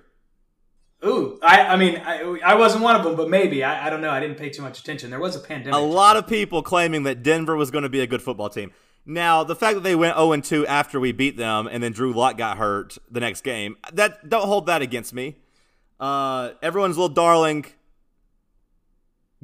Ooh, 1.03 1.39
I, 1.41 1.61
I 1.61 1.75
mean, 1.77 1.97
I, 2.05 2.39
I 2.45 2.55
wasn't 2.55 2.83
one 2.83 2.95
of 2.95 3.03
them, 3.03 3.15
but 3.15 3.29
maybe. 3.29 3.63
I, 3.63 3.87
I 3.87 3.89
don't 3.89 4.01
know. 4.01 4.11
I 4.11 4.19
didn't 4.19 4.37
pay 4.37 4.49
too 4.49 4.61
much 4.61 4.79
attention. 4.81 5.09
There 5.09 5.19
was 5.19 5.35
a 5.35 5.39
pandemic. 5.39 5.73
A 5.73 5.79
lot 5.79 6.17
of 6.17 6.27
people 6.27 6.61
claiming 6.61 7.03
that 7.03 7.23
Denver 7.23 7.55
was 7.55 7.71
going 7.71 7.83
to 7.83 7.89
be 7.89 8.01
a 8.01 8.07
good 8.07 8.21
football 8.21 8.49
team. 8.49 8.71
Now, 9.05 9.43
the 9.43 9.55
fact 9.55 9.75
that 9.75 9.81
they 9.81 9.95
went 9.95 10.15
0 10.15 10.35
2 10.37 10.67
after 10.67 10.99
we 10.99 11.11
beat 11.11 11.37
them 11.37 11.67
and 11.67 11.81
then 11.81 11.91
Drew 11.91 12.13
Lock 12.13 12.37
got 12.37 12.57
hurt 12.57 12.97
the 13.09 13.19
next 13.19 13.41
game, 13.41 13.77
that 13.93 14.29
don't 14.29 14.45
hold 14.45 14.67
that 14.67 14.81
against 14.81 15.13
me. 15.13 15.37
Uh, 15.99 16.51
everyone's 16.61 16.97
little 16.97 17.13
darling 17.13 17.65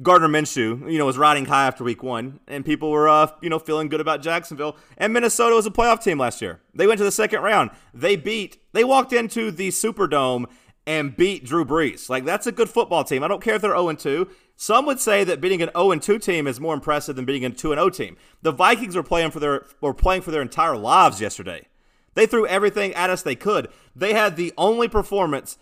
Gardner 0.02 0.28
Minshew, 0.28 0.90
you 0.90 0.98
know, 0.98 1.06
was 1.06 1.16
riding 1.16 1.46
high 1.46 1.66
after 1.66 1.82
week 1.82 2.02
one, 2.02 2.38
and 2.46 2.64
people 2.66 2.90
were, 2.90 3.08
uh, 3.08 3.28
you 3.40 3.48
know, 3.48 3.58
feeling 3.58 3.88
good 3.88 4.00
about 4.00 4.20
Jacksonville. 4.20 4.76
And 4.98 5.12
Minnesota 5.12 5.54
was 5.54 5.64
a 5.64 5.70
playoff 5.70 6.02
team 6.02 6.18
last 6.18 6.42
year. 6.42 6.60
They 6.74 6.86
went 6.86 6.98
to 6.98 7.04
the 7.04 7.10
second 7.10 7.40
round. 7.40 7.70
They 7.94 8.16
beat, 8.16 8.58
they 8.74 8.84
walked 8.84 9.14
into 9.14 9.50
the 9.50 9.68
Superdome 9.68 10.46
and 10.86 11.16
beat 11.16 11.44
Drew 11.44 11.64
Brees. 11.64 12.08
Like, 12.08 12.24
that's 12.24 12.46
a 12.46 12.52
good 12.52 12.70
football 12.70 13.02
team. 13.02 13.22
I 13.22 13.28
don't 13.28 13.42
care 13.42 13.56
if 13.56 13.62
they're 13.62 13.76
0 13.76 13.92
2. 13.92 14.28
Some 14.54 14.86
would 14.86 15.00
say 15.00 15.24
that 15.24 15.40
beating 15.40 15.60
an 15.60 15.70
0 15.76 15.96
2 15.96 16.18
team 16.18 16.46
is 16.46 16.60
more 16.60 16.74
impressive 16.74 17.16
than 17.16 17.24
beating 17.24 17.44
a 17.44 17.50
2 17.50 17.70
0 17.70 17.90
team. 17.90 18.16
The 18.42 18.52
Vikings 18.52 18.94
were 18.94 19.02
playing 19.02 19.32
for 19.32 19.40
their 19.40 19.66
were 19.80 19.94
playing 19.94 20.22
for 20.22 20.30
their 20.30 20.42
entire 20.42 20.76
lives 20.76 21.20
yesterday. 21.20 21.66
They 22.14 22.26
threw 22.26 22.46
everything 22.46 22.94
at 22.94 23.10
us 23.10 23.22
they 23.22 23.34
could. 23.34 23.68
They 23.94 24.14
had 24.14 24.36
the 24.36 24.54
only 24.56 24.88
performance 24.88 25.58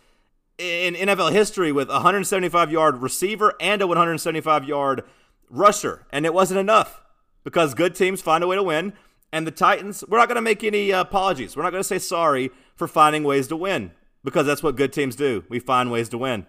in 0.57 0.95
NFL 0.95 1.33
history 1.33 1.73
with 1.73 1.89
a 1.89 1.95
175 1.95 2.71
yard 2.71 2.99
receiver 2.99 3.55
and 3.61 3.83
a 3.83 3.87
175 3.87 4.65
yard 4.65 5.03
rusher, 5.49 6.07
and 6.13 6.27
it 6.27 6.35
wasn't 6.35 6.61
enough 6.61 7.03
because 7.43 7.75
good 7.75 7.95
teams 7.95 8.21
find 8.21 8.45
a 8.45 8.47
way 8.47 8.57
to 8.57 8.63
win. 8.63 8.93
And 9.33 9.49
the 9.49 9.51
Titans, 9.51 10.05
we're 10.07 10.19
not 10.19 10.29
going 10.29 10.37
to 10.37 10.43
make 10.43 10.63
any 10.63 10.93
uh, 10.93 11.01
apologies. 11.01 11.57
We're 11.57 11.65
not 11.65 11.73
going 11.73 11.83
to 11.83 11.89
say 11.89 11.99
sorry 11.99 12.51
for 12.77 12.87
finding 12.87 13.25
ways 13.25 13.49
to 13.49 13.57
win 13.57 13.91
because 14.25 14.47
that's 14.47 14.63
what 14.63 14.77
good 14.77 14.93
teams 14.93 15.15
do. 15.15 15.45
We 15.49 15.61
find 15.61 15.91
ways 15.91 16.09
to 16.09 16.19
win. 16.19 16.47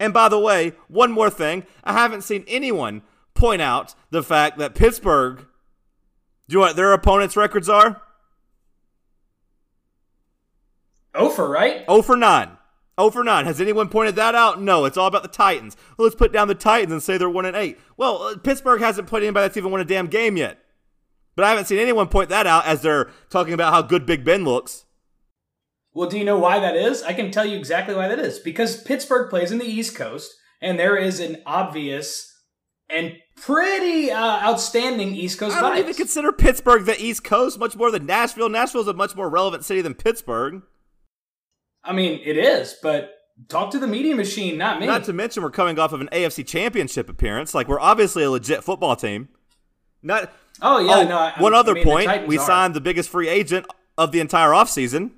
And 0.00 0.14
by 0.14 0.28
the 0.28 0.38
way, 0.38 0.72
one 0.88 1.12
more 1.12 1.30
thing 1.30 1.64
I 1.84 1.92
haven't 1.92 2.22
seen 2.22 2.44
anyone 2.48 3.02
point 3.34 3.62
out 3.62 3.94
the 4.10 4.22
fact 4.22 4.58
that 4.58 4.74
Pittsburgh, 4.74 5.46
do 6.48 6.54
you 6.54 6.58
know 6.58 6.66
what 6.66 6.76
their 6.76 6.92
opponents' 6.92 7.36
records 7.36 7.68
are? 7.68 8.02
Ofer, 11.14 11.48
right? 11.48 11.84
0 11.86 12.02
for 12.02 12.16
9. 12.16 12.50
0 12.98 13.10
for 13.10 13.24
9. 13.24 13.44
Has 13.44 13.60
anyone 13.60 13.88
pointed 13.88 14.16
that 14.16 14.34
out? 14.34 14.60
No, 14.60 14.84
it's 14.84 14.96
all 14.96 15.06
about 15.06 15.22
the 15.22 15.28
Titans. 15.28 15.76
Well, 15.96 16.06
let's 16.06 16.16
put 16.16 16.32
down 16.32 16.48
the 16.48 16.54
Titans 16.54 16.92
and 16.92 17.02
say 17.02 17.18
they're 17.18 17.28
1 17.28 17.44
and 17.46 17.56
8. 17.56 17.78
Well, 17.96 18.22
uh, 18.22 18.36
Pittsburgh 18.36 18.80
hasn't 18.80 19.08
played 19.08 19.24
anybody 19.24 19.44
that's 19.44 19.56
even 19.56 19.70
won 19.70 19.80
a 19.80 19.84
damn 19.84 20.06
game 20.06 20.36
yet. 20.36 20.58
But 21.36 21.44
I 21.44 21.50
haven't 21.50 21.66
seen 21.66 21.78
anyone 21.78 22.08
point 22.08 22.30
that 22.30 22.46
out 22.46 22.66
as 22.66 22.82
they're 22.82 23.10
talking 23.28 23.54
about 23.54 23.72
how 23.72 23.82
good 23.82 24.06
Big 24.06 24.24
Ben 24.24 24.44
looks. 24.44 24.84
Well, 25.92 26.08
do 26.08 26.18
you 26.18 26.24
know 26.24 26.38
why 26.38 26.60
that 26.60 26.76
is? 26.76 27.02
I 27.02 27.12
can 27.12 27.30
tell 27.30 27.44
you 27.44 27.58
exactly 27.58 27.94
why 27.94 28.08
that 28.08 28.18
is. 28.18 28.38
Because 28.38 28.82
Pittsburgh 28.82 29.28
plays 29.28 29.50
in 29.50 29.58
the 29.58 29.64
East 29.66 29.96
Coast, 29.96 30.32
and 30.62 30.78
there 30.78 30.96
is 30.96 31.18
an 31.20 31.38
obvious 31.46 32.26
and 32.88 33.16
pretty 33.36 34.10
uh, 34.10 34.18
outstanding 34.48 35.14
East 35.14 35.38
Coast 35.38 35.56
I 35.56 35.60
don't 35.60 35.76
vibes. 35.76 35.78
even 35.80 35.94
consider 35.94 36.32
Pittsburgh 36.32 36.84
the 36.86 37.00
East 37.00 37.24
Coast 37.24 37.58
much 37.58 37.76
more 37.76 37.90
than 37.90 38.06
Nashville. 38.06 38.48
Nashville 38.48 38.82
is 38.82 38.88
a 38.88 38.92
much 38.94 39.14
more 39.16 39.28
relevant 39.30 39.64
city 39.64 39.80
than 39.80 39.94
Pittsburgh. 39.94 40.62
I 41.84 41.92
mean, 41.92 42.20
it 42.24 42.36
is, 42.36 42.76
but 42.82 43.12
talk 43.48 43.70
to 43.72 43.78
the 43.78 43.86
media 43.86 44.14
machine, 44.14 44.58
not 44.58 44.80
me. 44.80 44.86
Not 44.86 45.04
to 45.04 45.12
mention 45.12 45.42
we're 45.42 45.50
coming 45.50 45.78
off 45.78 45.92
of 45.92 46.00
an 46.00 46.08
AFC 46.12 46.46
Championship 46.46 47.08
appearance. 47.08 47.54
Like 47.54 47.68
we're 47.68 47.80
obviously 47.80 48.22
a 48.24 48.30
legit 48.30 48.62
football 48.64 48.96
team. 48.96 49.28
Not 50.02 50.32
oh 50.62 50.78
yeah, 50.78 50.96
Oh, 50.98 51.04
no. 51.04 51.16
I, 51.18 51.34
one 51.38 51.54
I 51.54 51.58
other 51.58 51.74
mean, 51.74 51.84
point: 51.84 52.26
we 52.26 52.38
are. 52.38 52.44
signed 52.44 52.74
the 52.74 52.80
biggest 52.80 53.08
free 53.08 53.28
agent 53.28 53.66
of 53.96 54.12
the 54.12 54.20
entire 54.20 54.50
offseason. 54.50 55.12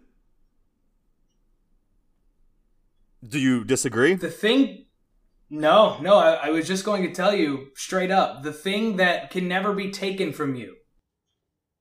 Do 3.27 3.39
you 3.39 3.65
disagree? 3.65 4.15
the 4.15 4.31
thing. 4.31 4.87
No, 5.49 5.99
no. 6.01 6.17
I, 6.17 6.47
I 6.47 6.51
was 6.51 6.67
just 6.67 6.85
going 6.85 7.03
to 7.03 7.13
tell 7.13 7.35
you 7.35 7.69
straight 7.75 8.11
up 8.11 8.43
the 8.43 8.53
thing 8.53 8.97
that 8.97 9.31
can 9.31 9.47
never 9.47 9.73
be 9.75 9.91
taken 9.91 10.33
from 10.33 10.55
you, 10.55 10.77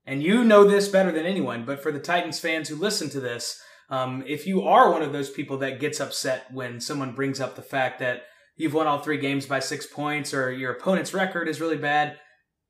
and 0.05 0.21
you 0.21 0.43
know 0.43 0.63
this 0.65 0.87
better 0.87 1.11
than 1.11 1.25
anyone, 1.25 1.65
but 1.65 1.81
for 1.81 1.91
the 1.91 1.99
Titans 1.99 2.39
fans 2.39 2.69
who 2.69 2.75
listen 2.75 3.09
to 3.11 3.19
this, 3.19 3.59
um, 3.89 4.23
if 4.27 4.45
you 4.45 4.61
are 4.63 4.91
one 4.91 5.01
of 5.01 5.13
those 5.13 5.29
people 5.29 5.57
that 5.57 5.79
gets 5.79 5.99
upset 5.99 6.45
when 6.51 6.79
someone 6.79 7.13
brings 7.13 7.39
up 7.39 7.55
the 7.55 7.61
fact 7.61 7.99
that 7.99 8.23
you've 8.55 8.73
won 8.73 8.87
all 8.87 8.99
three 8.99 9.17
games 9.17 9.45
by 9.45 9.59
six 9.59 9.85
points 9.85 10.33
or 10.33 10.51
your 10.51 10.71
opponent's 10.71 11.13
record 11.13 11.47
is 11.47 11.61
really 11.61 11.77
bad, 11.77 12.17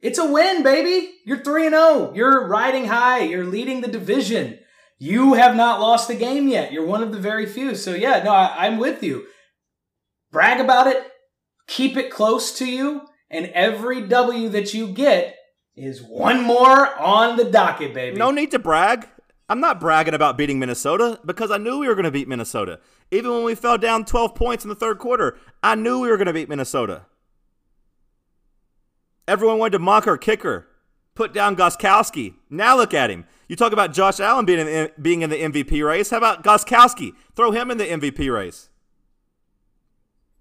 it's 0.02 0.18
a 0.18 0.26
win, 0.26 0.64
baby. 0.64 1.14
You're 1.26 1.44
3 1.44 1.68
and 1.68 1.76
0. 1.76 2.14
You're 2.16 2.48
riding 2.48 2.86
high. 2.86 3.20
You're 3.20 3.46
leading 3.46 3.82
the 3.82 3.88
division. 3.88 4.58
You 5.04 5.34
have 5.34 5.56
not 5.56 5.82
lost 5.82 6.12
a 6.12 6.14
game 6.16 6.48
yet. 6.48 6.72
You're 6.72 6.86
one 6.86 7.02
of 7.02 7.12
the 7.12 7.18
very 7.18 7.48
few. 7.48 7.74
So, 7.74 7.96
yeah, 7.96 8.22
no, 8.22 8.30
I, 8.30 8.68
I'm 8.68 8.78
with 8.78 9.02
you. 9.02 9.26
Brag 10.32 10.60
about 10.60 10.86
it. 10.86 11.04
Keep 11.66 11.98
it 11.98 12.12
close 12.12 12.56
to 12.60 12.70
you. 12.70 13.02
And 13.28 13.48
every 13.48 14.08
W 14.08 14.48
that 14.50 14.76
you 14.76 14.90
get 14.90 15.38
is 15.76 16.04
one 16.04 16.44
more 16.44 16.96
on 17.00 17.36
the 17.36 17.46
docket, 17.46 17.96
baby. 17.96 18.16
No 18.16 18.30
need 18.30 18.52
to 18.52 18.60
brag. 18.60 19.10
I'm 19.50 19.60
not 19.60 19.80
bragging 19.80 20.14
about 20.14 20.38
beating 20.38 20.60
Minnesota 20.60 21.20
because 21.26 21.50
I 21.50 21.58
knew 21.58 21.80
we 21.80 21.88
were 21.88 21.96
going 21.96 22.06
to 22.06 22.12
beat 22.12 22.28
Minnesota. 22.28 22.80
Even 23.10 23.32
when 23.32 23.44
we 23.44 23.56
fell 23.56 23.80
down 23.80 24.06
12 24.06 24.36
points 24.36 24.64
in 24.64 24.70
the 24.70 24.76
third 24.76 25.00
quarter, 25.00 25.36
I 25.64 25.74
knew 25.74 26.00
we 26.00 26.12
were 26.12 26.18
going 26.18 26.28
to 26.28 26.34
beat 26.34 26.48
Minnesota. 26.48 27.08
Everyone 29.28 29.58
wanted 29.58 29.72
to 29.72 29.80
mock 29.80 30.06
our 30.06 30.20
kicker, 30.20 30.68
put 31.16 31.34
down 31.34 31.56
Gostkowski. 31.56 32.36
Now 32.50 32.76
look 32.78 32.94
at 32.94 33.10
him. 33.10 33.26
You 33.48 33.56
talk 33.56 33.74
about 33.74 33.94
Josh 33.94 34.20
Allen 34.20 34.46
being 34.46 34.60
in 34.60 34.66
the, 34.66 34.92
being 35.02 35.22
in 35.22 35.30
the 35.30 35.36
MVP 35.36 35.86
race. 35.86 36.10
How 36.10 36.18
about 36.18 36.44
Gostkowski? 36.44 37.12
Throw 37.36 37.52
him 37.52 37.70
in 37.70 37.78
the 37.78 37.86
MVP 37.86 38.34
race. 38.34 38.70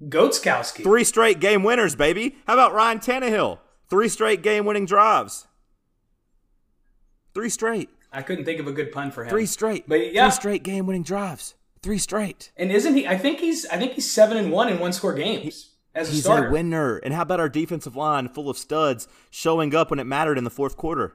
Goatskowski. 0.03 0.83
Three 0.83 1.05
straight 1.05 1.41
game 1.41 1.63
winners, 1.63 1.95
baby. 1.95 2.37
How 2.47 2.55
about 2.55 2.73
Ryan 2.73 3.01
Tannehill? 3.01 3.59
Three 3.89 4.09
straight 4.09 4.43
game 4.43 4.65
winning 4.65 4.87
drives. 4.87 5.47
Three 7.35 7.51
straight. 7.51 7.91
I 8.13 8.23
couldn't 8.23 8.45
think 8.45 8.61
of 8.61 8.67
a 8.67 8.73
good 8.73 8.93
pun 8.93 9.11
for 9.11 9.25
him. 9.25 9.31
Three 9.31 9.47
straight. 9.47 9.89
But 9.89 10.13
yeah. 10.13 10.29
Three 10.29 10.37
straight 10.37 10.63
game 10.63 10.87
winning 10.87 11.03
drives. 11.03 11.55
Three 11.83 11.99
straight. 11.99 12.53
And 12.57 12.71
isn't 12.71 12.95
he? 12.95 13.07
I 13.07 13.19
think 13.19 13.41
he's. 13.41 13.67
I 13.67 13.77
think 13.77 13.93
he's 13.93 14.11
seven 14.11 14.37
and 14.37 14.51
one 14.53 14.69
in 14.69 14.79
one 14.79 14.93
score 14.93 15.15
games 15.15 15.70
as 15.95 16.09
a 16.09 16.13
He's 16.13 16.23
starter. 16.23 16.49
a 16.49 16.53
winner. 16.53 16.97
And 16.99 17.15
how 17.15 17.23
about 17.23 17.41
our 17.41 17.49
defensive 17.49 17.97
line 17.97 18.29
full 18.29 18.49
of 18.51 18.57
studs 18.59 19.09
showing 19.31 19.75
up 19.75 19.91
when 19.91 19.99
it 19.99 20.05
mattered 20.05 20.39
in 20.39 20.45
the 20.45 20.51
fourth 20.51 20.77
quarter? 20.77 21.15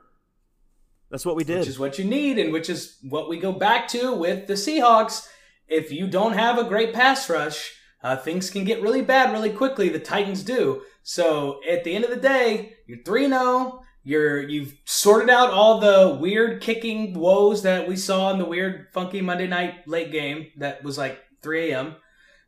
That's 1.10 1.26
what 1.26 1.36
we 1.36 1.44
did. 1.44 1.60
which 1.60 1.68
is 1.68 1.80
what 1.80 2.00
you 2.00 2.06
need, 2.06 2.40
and 2.40 2.52
which 2.52 2.70
is 2.70 2.98
what 3.04 3.30
we 3.30 3.38
go 3.38 3.52
back 3.52 3.88
to 3.90 4.14
with 4.14 4.48
the 4.48 4.54
Seahawks. 4.54 5.28
If 5.68 5.92
you 5.92 6.08
don't 6.08 6.34
have 6.34 6.58
a 6.58 6.64
great 6.64 6.94
pass 6.94 7.30
rush, 7.30 7.74
uh, 8.04 8.18
things 8.18 8.50
can 8.50 8.64
get 8.66 8.82
really 8.82 9.02
bad 9.02 9.32
really 9.32 9.52
quickly. 9.52 9.90
The 9.90 10.00
Titans 10.00 10.44
do. 10.44 10.82
So 11.04 11.60
at 11.70 11.84
the 11.84 11.96
end 11.96 12.04
of 12.04 12.10
the 12.10 12.18
day, 12.18 12.74
you're 12.88 13.04
three 13.04 13.28
zero. 13.28 13.82
You're 14.04 14.48
you've 14.48 14.76
sorted 14.86 15.30
out 15.32 15.50
all 15.52 15.80
the 15.80 16.18
weird 16.20 16.62
kicking 16.62 17.14
woes 17.14 17.64
that 17.64 17.88
we 17.88 17.96
saw 17.96 18.32
in 18.32 18.38
the 18.38 18.46
weird 18.46 18.88
funky 18.94 19.22
Monday 19.22 19.48
night 19.48 19.88
late 19.88 20.12
game 20.12 20.48
that 20.58 20.84
was 20.84 20.98
like 20.98 21.20
3 21.42 21.72
a.m. 21.72 21.96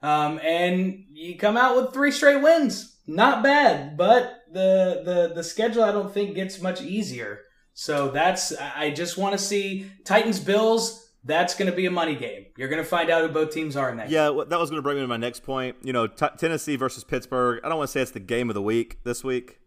Um, 0.02 0.40
and 0.44 1.06
you 1.12 1.38
come 1.38 1.58
out 1.58 1.76
with 1.76 1.94
three 1.94 2.12
straight 2.12 2.42
wins. 2.42 2.98
Not 3.08 3.42
bad, 3.42 3.98
but 3.98 4.42
the 4.52 5.02
the 5.04 5.32
the 5.36 5.44
schedule 5.44 5.84
I 5.84 5.92
don't 5.92 6.14
think 6.14 6.36
gets 6.36 6.62
much 6.62 6.82
easier. 6.82 7.42
So 7.74 8.10
that's 8.10 8.54
I 8.56 8.92
just 8.92 9.18
want 9.18 9.34
to 9.34 9.38
see 9.38 9.90
Titans 10.04 10.40
Bills. 10.40 11.06
That's 11.24 11.56
going 11.56 11.70
to 11.70 11.76
be 11.76 11.86
a 11.86 11.92
money 11.92 12.16
game. 12.16 12.46
You're 12.58 12.70
going 12.70 12.82
to 12.82 12.88
find 12.88 13.10
out 13.10 13.22
who 13.22 13.30
both 13.30 13.52
teams 13.52 13.76
are 13.76 13.90
in 13.90 13.98
that. 13.98 14.10
Yeah, 14.10 14.30
well, 14.30 14.46
that 14.46 14.60
was 14.60 14.70
going 14.70 14.78
to 14.78 14.82
bring 14.82 14.96
me 14.96 15.02
to 15.02 15.08
my 15.08 15.18
next 15.18 15.44
point. 15.44 15.76
You 15.84 15.92
know, 15.92 16.08
t- 16.08 16.26
Tennessee 16.38 16.76
versus 16.78 17.04
Pittsburgh. 17.04 17.60
I 17.64 17.70
don't 17.70 17.78
want 17.78 17.90
to 17.90 17.92
say 17.92 18.02
it's 18.02 18.12
the 18.12 18.20
game 18.22 18.50
of 18.50 18.54
the 18.54 18.62
week 18.62 19.04
this 19.04 19.24
week, 19.24 19.60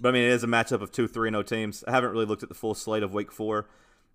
but 0.00 0.10
I 0.10 0.12
mean 0.12 0.24
it 0.24 0.32
is 0.32 0.44
a 0.44 0.46
matchup 0.46 0.80
of 0.82 0.92
two 0.92 1.08
three 1.08 1.28
and 1.28 1.34
zero 1.34 1.42
teams. 1.42 1.84
I 1.86 1.90
haven't 1.90 2.10
really 2.10 2.26
looked 2.26 2.42
at 2.42 2.48
the 2.48 2.54
full 2.54 2.74
slate 2.74 3.02
of 3.02 3.12
Week 3.14 3.32
Four. 3.32 3.68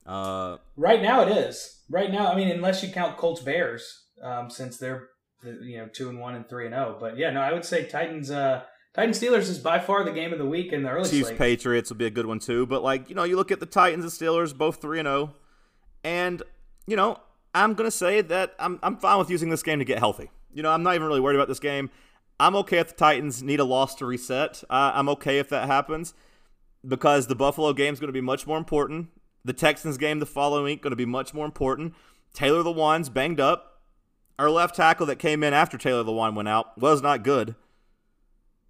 Uh, 0.06 0.58
Right 0.76 1.02
now 1.02 1.22
it 1.22 1.30
is. 1.30 1.82
Right 1.90 2.12
now, 2.12 2.32
I 2.32 2.36
mean, 2.36 2.50
unless 2.50 2.82
you 2.84 2.92
count 2.92 3.18
Colts 3.18 3.42
Bears, 3.42 4.04
um, 4.22 4.50
since 4.50 4.78
they're 4.78 5.10
you 5.44 5.78
know 5.78 5.88
two 5.88 6.10
and 6.10 6.20
one 6.20 6.36
and 6.36 6.48
three 6.48 6.66
and 6.66 6.74
zero. 6.74 6.98
But 7.00 7.18
yeah, 7.18 7.32
no, 7.32 7.42
I 7.42 7.54
would 7.54 7.66
say 7.66 7.86
Titans. 7.86 8.32
Uh, 8.32 8.64
Titans 8.94 9.20
Steelers 9.20 9.50
is 9.50 9.60
by 9.60 9.78
far 9.80 10.04
the 10.04 10.12
game 10.12 10.34
of 10.34 10.40
the 10.40 10.46
week 10.46 10.74
in 10.74 10.82
the 10.82 10.90
early 10.90 11.08
Chiefs 11.08 11.28
slate. 11.28 11.38
Patriots 11.38 11.90
will 11.92 11.98
be 11.98 12.08
a 12.08 12.12
good 12.12 12.26
one 12.26 12.40
too. 12.40 12.66
But 12.66 12.84
like 12.84 13.10
you 13.10 13.16
know, 13.16 13.24
you 13.24 13.36
look 13.36 13.52
at 13.52 13.60
the 13.60 13.66
Titans 13.66 14.04
and 14.04 14.12
Steelers, 14.12 14.58
both 14.58 14.82
three 14.82 15.00
and 15.00 15.06
zero, 15.06 15.36
and 16.04 16.42
you 16.88 16.96
know, 16.96 17.20
I'm 17.54 17.74
gonna 17.74 17.92
say 17.92 18.22
that 18.22 18.56
I'm 18.60 18.80
I'm 18.82 18.98
fine 18.98 19.20
with 19.20 19.30
using 19.30 19.50
this 19.50 19.64
game 19.64 19.80
to 19.80 19.86
get 19.86 20.00
healthy. 20.00 20.32
You 20.54 20.64
know, 20.64 20.72
I'm 20.72 20.84
not 20.84 20.96
even 20.96 21.08
really 21.08 21.20
worried 21.20 21.36
about 21.36 21.48
this 21.48 21.60
game. 21.60 21.92
I'm 22.40 22.56
okay 22.58 22.78
if 22.78 22.90
the 22.90 22.96
Titans 22.96 23.42
need 23.42 23.60
a 23.60 23.64
loss 23.64 23.96
to 23.96 24.06
reset. 24.06 24.64
Uh, 24.70 24.92
I'm 24.94 25.10
okay 25.10 25.40
if 25.40 25.50
that 25.50 25.68
happens 25.68 26.14
because 26.88 27.28
the 27.28 27.36
Buffalo 27.36 27.74
game 27.74 27.94
is 27.94 28.00
going 28.00 28.10
to 28.10 28.14
be 28.14 28.22
much 28.22 28.46
more 28.46 28.58
important. 28.58 29.10
The 29.44 29.54
Texans 29.54 29.98
game 29.98 30.20
the 30.20 30.26
following 30.26 30.66
week 30.66 30.82
going 30.82 30.92
to 30.92 30.98
be 30.98 31.06
much 31.06 31.34
more 31.34 31.46
important. 31.46 31.94
Taylor 32.34 32.64
Lewan's 32.64 33.10
banged 33.10 33.40
up. 33.40 33.77
Our 34.40 34.50
left 34.50 34.76
tackle 34.76 35.06
that 35.08 35.18
came 35.18 35.44
in 35.44 35.54
after 35.54 35.78
Taylor 35.78 36.04
Lewan 36.04 36.36
went 36.36 36.48
out 36.48 36.78
was 36.78 37.02
not 37.02 37.24
good. 37.24 37.56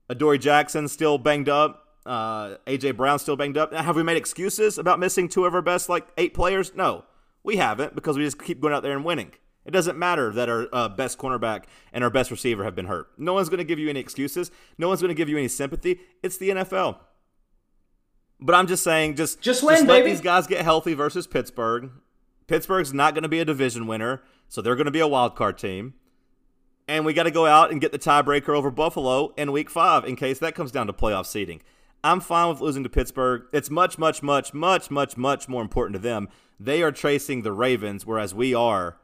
Adoree 0.10 0.38
Jackson 0.40 0.88
still 0.88 1.18
banged 1.18 1.50
up. 1.50 1.84
Uh, 2.06 2.56
AJ 2.66 2.96
Brown 2.96 3.20
still 3.20 3.36
banged 3.36 3.58
up. 3.58 3.74
Now, 3.74 3.84
have 3.84 3.98
we 3.98 4.04
made 4.04 4.16
excuses 4.16 4.78
about 4.78 4.98
missing 5.00 5.28
two 5.28 5.44
of 5.46 5.54
our 5.54 5.62
best 5.62 5.90
like 5.90 6.08
eight 6.18 6.34
players? 6.34 6.74
No, 6.74 7.04
we 7.44 7.58
haven't 7.58 7.96
because 7.96 8.18
we 8.18 8.24
just 8.24 8.42
keep 8.42 8.62
going 8.62 8.74
out 8.74 8.82
there 8.84 8.96
and 8.96 9.04
winning. 9.04 9.32
It 9.66 9.72
doesn't 9.72 9.98
matter 9.98 10.32
that 10.32 10.48
our 10.48 10.68
uh, 10.72 10.88
best 10.88 11.18
cornerback 11.18 11.66
and 11.92 12.02
our 12.02 12.10
best 12.10 12.32
receiver 12.32 12.64
have 12.64 12.76
been 12.76 12.86
hurt. 12.86 13.10
No 13.18 13.34
one's 13.34 13.50
going 13.50 13.58
to 13.58 13.66
give 13.66 13.80
you 13.80 13.90
any 13.90 14.00
excuses. 14.00 14.50
No 14.78 14.88
one's 14.88 15.02
going 15.02 15.10
to 15.10 15.14
give 15.16 15.28
you 15.28 15.38
any 15.38 15.50
sympathy. 15.50 16.00
It's 16.24 16.38
the 16.38 16.52
NFL. 16.52 17.00
But 18.40 18.56
I'm 18.56 18.68
just 18.68 18.84
saying, 18.86 19.16
just 19.16 19.42
Just 19.42 19.64
win, 19.64 19.86
let 19.86 20.00
baby. 20.00 20.12
these 20.12 20.22
guys 20.22 20.48
get 20.48 20.62
healthy 20.62 20.94
versus 20.94 21.28
Pittsburgh. 21.28 21.90
Pittsburgh's 22.48 22.94
not 22.94 23.14
going 23.14 23.24
to 23.24 23.30
be 23.30 23.40
a 23.40 23.46
division 23.46 23.88
winner, 23.88 24.22
so 24.50 24.62
they're 24.62 24.76
going 24.76 24.86
to 24.86 24.92
be 24.92 25.00
a 25.00 25.08
wild 25.08 25.36
card 25.36 25.58
team. 25.58 25.94
And 26.88 27.06
we 27.06 27.14
got 27.14 27.24
to 27.24 27.32
go 27.32 27.46
out 27.46 27.72
and 27.72 27.82
get 27.82 27.92
the 27.92 28.00
tiebreaker 28.00 28.56
over 28.56 28.72
Buffalo 28.72 29.34
in 29.36 29.52
week 29.52 29.70
five 29.70 30.06
in 30.06 30.16
case 30.16 30.40
that 30.40 30.56
comes 30.56 30.72
down 30.72 30.88
to 30.88 30.94
playoff 30.94 31.26
seeding. 31.26 31.62
I'm 32.04 32.22
fine 32.22 32.50
with 32.50 32.62
losing 32.62 32.84
to 32.84 32.90
Pittsburgh. 32.90 33.44
It's 33.52 33.70
much, 33.70 33.98
much, 33.98 34.24
much, 34.24 34.54
much, 34.54 34.90
much, 34.90 35.18
much 35.18 35.50
more 35.50 35.62
important 35.62 35.96
to 35.96 36.00
them. 36.00 36.30
They 36.60 36.82
are 36.82 36.92
chasing 36.92 37.42
the 37.42 37.52
Ravens, 37.52 38.06
whereas 38.06 38.34
we 38.34 38.54
are 38.54 38.98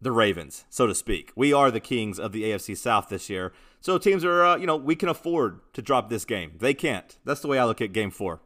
the 0.00 0.12
Ravens, 0.12 0.64
so 0.70 0.86
to 0.86 0.94
speak. 0.94 1.32
We 1.36 1.52
are 1.52 1.70
the 1.70 1.80
kings 1.80 2.18
of 2.18 2.32
the 2.32 2.44
AFC 2.44 2.76
South 2.76 3.08
this 3.08 3.28
year. 3.28 3.52
So 3.80 3.98
teams 3.98 4.24
are, 4.24 4.44
uh, 4.44 4.56
you 4.56 4.66
know, 4.66 4.76
we 4.76 4.96
can 4.96 5.08
afford 5.08 5.60
to 5.74 5.82
drop 5.82 6.08
this 6.08 6.24
game. 6.24 6.52
They 6.58 6.72
can't. 6.72 7.18
That's 7.24 7.40
the 7.40 7.48
way 7.48 7.58
I 7.58 7.64
look 7.64 7.80
at 7.80 7.92
game 7.92 8.10
four. 8.10 8.40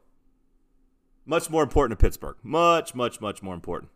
Much 1.25 1.49
more 1.49 1.63
important 1.63 1.99
to 1.99 2.05
Pittsburgh. 2.05 2.37
Much, 2.43 2.95
much, 2.95 3.21
much 3.21 3.43
more 3.43 3.55
important. 3.55 3.91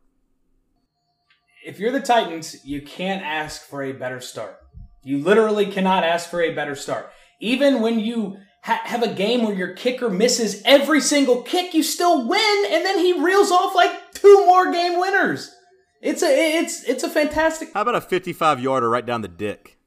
If 1.67 1.81
you're 1.81 1.91
the 1.91 2.01
Titans, 2.01 2.65
you 2.65 2.81
can't 2.81 3.23
ask 3.23 3.63
for 3.63 3.83
a 3.83 3.93
better 3.93 4.21
start. 4.21 4.59
You 5.03 5.19
literally 5.19 5.67
cannot 5.67 6.05
ask 6.05 6.31
for 6.31 6.41
a 6.41 6.55
better 6.55 6.77
start. 6.77 7.11
Even 7.41 7.83
when 7.83 7.99
you 7.99 8.39
ha- 8.63 8.83
have 8.85 9.03
a 9.03 9.13
game 9.13 9.43
where 9.43 9.55
your 9.55 9.73
kicker 9.75 10.09
misses 10.09 10.63
every 10.65 11.01
single 11.01 11.43
kick, 11.43 11.75
you 11.75 11.83
still 11.83 12.27
win, 12.27 12.65
and 12.71 12.85
then 12.85 12.99
he 12.99 13.21
reels 13.21 13.51
off 13.51 13.75
like 13.75 14.13
two 14.13 14.47
more 14.47 14.71
game 14.71 14.99
winners. 14.99 15.55
It's 16.01 16.23
a 16.23 16.59
it's 16.59 16.85
it's 16.85 17.03
a 17.03 17.09
fantastic. 17.09 17.73
How 17.73 17.83
about 17.83 17.97
a 17.97 18.01
55 18.01 18.61
yarder 18.61 18.89
right 18.89 19.05
down 19.05 19.23
the 19.23 19.29
dick 19.29 19.79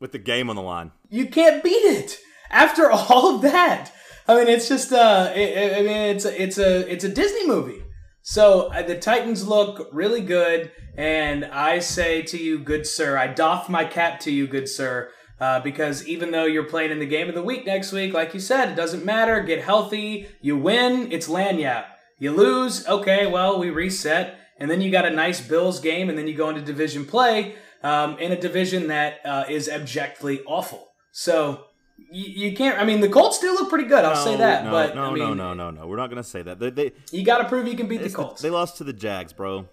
with 0.00 0.12
the 0.12 0.18
game 0.18 0.50
on 0.50 0.56
the 0.56 0.62
line? 0.62 0.92
You 1.08 1.26
can't 1.26 1.62
beat 1.62 1.70
it 1.70 2.18
after 2.50 2.90
all 2.90 3.36
of 3.36 3.42
that. 3.42 3.92
I 4.26 4.36
mean, 4.36 4.48
it's 4.48 4.68
just 4.68 4.92
uh, 4.92 5.32
it, 5.34 5.78
I 5.78 5.82
mean, 5.82 6.16
it's 6.16 6.24
a, 6.24 6.42
it's 6.42 6.58
a 6.58 6.90
it's 6.92 7.04
a 7.04 7.08
Disney 7.08 7.46
movie. 7.46 7.83
So 8.26 8.72
uh, 8.72 8.80
the 8.80 8.96
Titans 8.96 9.46
look 9.46 9.86
really 9.92 10.22
good, 10.22 10.72
and 10.96 11.44
I 11.44 11.78
say 11.78 12.22
to 12.22 12.38
you, 12.38 12.58
good 12.58 12.86
sir, 12.86 13.18
I 13.18 13.26
doff 13.26 13.68
my 13.68 13.84
cap 13.84 14.18
to 14.20 14.30
you, 14.30 14.46
good 14.46 14.66
sir, 14.66 15.10
uh, 15.38 15.60
because 15.60 16.08
even 16.08 16.30
though 16.30 16.46
you're 16.46 16.64
playing 16.64 16.90
in 16.90 17.00
the 17.00 17.06
game 17.06 17.28
of 17.28 17.34
the 17.34 17.42
week 17.42 17.66
next 17.66 17.92
week, 17.92 18.14
like 18.14 18.32
you 18.32 18.40
said, 18.40 18.70
it 18.70 18.76
doesn't 18.76 19.04
matter. 19.04 19.42
Get 19.42 19.62
healthy. 19.62 20.26
You 20.40 20.56
win, 20.56 21.12
it's 21.12 21.28
lagniappe. 21.28 21.84
You 22.18 22.32
lose, 22.32 22.86
okay, 22.86 23.26
well 23.26 23.58
we 23.58 23.68
reset, 23.68 24.38
and 24.58 24.70
then 24.70 24.80
you 24.80 24.90
got 24.90 25.04
a 25.04 25.10
nice 25.10 25.46
Bills 25.46 25.78
game, 25.78 26.08
and 26.08 26.16
then 26.16 26.26
you 26.26 26.34
go 26.34 26.48
into 26.48 26.62
division 26.62 27.04
play 27.04 27.56
um, 27.82 28.18
in 28.18 28.32
a 28.32 28.40
division 28.40 28.88
that 28.88 29.18
uh, 29.26 29.44
is 29.50 29.68
abjectly 29.68 30.42
awful. 30.46 30.88
So. 31.12 31.66
You, 32.10 32.48
you 32.50 32.56
can't. 32.56 32.78
I 32.78 32.84
mean, 32.84 33.00
the 33.00 33.08
Colts 33.08 33.38
do 33.40 33.52
look 33.54 33.68
pretty 33.68 33.88
good. 33.88 34.04
I'll 34.04 34.14
say 34.16 34.36
that. 34.36 34.64
No, 34.64 34.70
but 34.70 34.94
no, 34.94 35.04
I 35.04 35.10
mean, 35.12 35.18
no, 35.18 35.34
no, 35.34 35.54
no, 35.54 35.70
no. 35.70 35.86
We're 35.86 35.96
not 35.96 36.10
gonna 36.10 36.22
say 36.22 36.42
that. 36.42 36.58
They, 36.60 36.70
they, 36.70 36.92
you 37.10 37.24
got 37.24 37.38
to 37.38 37.48
prove 37.48 37.66
you 37.66 37.76
can 37.76 37.88
beat 37.88 37.98
the 37.98 38.04
it's 38.04 38.14
the- 38.14 38.22
Colts. 38.22 38.42
they 38.42 38.50
lost 38.50 38.76
to 38.78 38.84
the 38.84 38.92
Jags, 38.92 39.32
bro. 39.32 39.68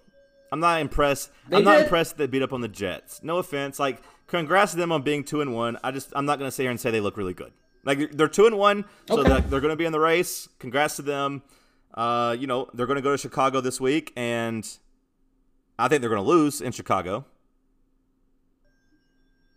I'm 0.50 0.60
not 0.60 0.80
impressed. 0.80 1.30
They 1.48 1.56
I'm 1.58 1.64
not 1.64 1.80
impressed 1.80 2.16
that 2.16 2.18
they 2.18 2.26
beat 2.26 2.42
up 2.42 2.52
on 2.52 2.60
the 2.60 2.68
Jets. 2.68 3.22
No 3.22 3.38
offense. 3.38 3.78
Like, 3.78 4.02
congrats 4.26 4.72
to 4.72 4.78
them 4.78 4.92
on 4.92 5.02
being 5.02 5.24
two 5.24 5.40
and 5.40 5.54
one. 5.54 5.78
I 5.82 5.92
just, 5.92 6.12
I'm 6.14 6.26
not 6.26 6.38
gonna 6.38 6.50
sit 6.50 6.64
here 6.64 6.70
and 6.70 6.78
say 6.80 6.90
they 6.90 7.00
look 7.00 7.16
really 7.16 7.32
good. 7.32 7.52
Like, 7.84 8.12
they're 8.12 8.28
two 8.28 8.46
and 8.46 8.58
one, 8.58 8.84
so 9.08 9.20
Okay. 9.20 9.28
they're, 9.30 9.40
they're 9.40 9.60
gonna 9.60 9.76
be 9.76 9.86
in 9.86 9.92
the 9.92 10.00
race. 10.00 10.48
Congrats 10.58 10.96
to 10.96 11.02
them. 11.02 11.42
Uh, 11.94 12.36
you 12.38 12.46
know, 12.46 12.68
they're 12.74 12.86
gonna 12.86 13.00
go 13.00 13.12
to 13.12 13.18
Chicago 13.18 13.60
this 13.62 13.80
week, 13.80 14.12
and 14.16 14.68
I 15.78 15.88
think 15.88 16.00
they're 16.00 16.10
gonna 16.10 16.22
lose 16.22 16.60
in 16.60 16.72
Chicago. 16.72 17.24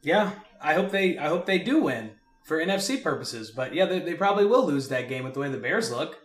Yeah, 0.01 0.31
I 0.61 0.73
hope 0.75 0.91
they. 0.91 1.17
I 1.17 1.27
hope 1.27 1.45
they 1.45 1.57
do 1.57 1.81
win 1.83 2.11
for 2.45 2.63
NFC 2.63 3.01
purposes. 3.03 3.51
But 3.51 3.73
yeah, 3.73 3.85
they, 3.85 3.99
they 3.99 4.13
probably 4.13 4.45
will 4.45 4.65
lose 4.65 4.87
that 4.87 5.09
game 5.09 5.25
with 5.25 5.33
the 5.33 5.41
way 5.41 5.49
the 5.49 5.57
Bears 5.57 5.91
look. 5.91 6.19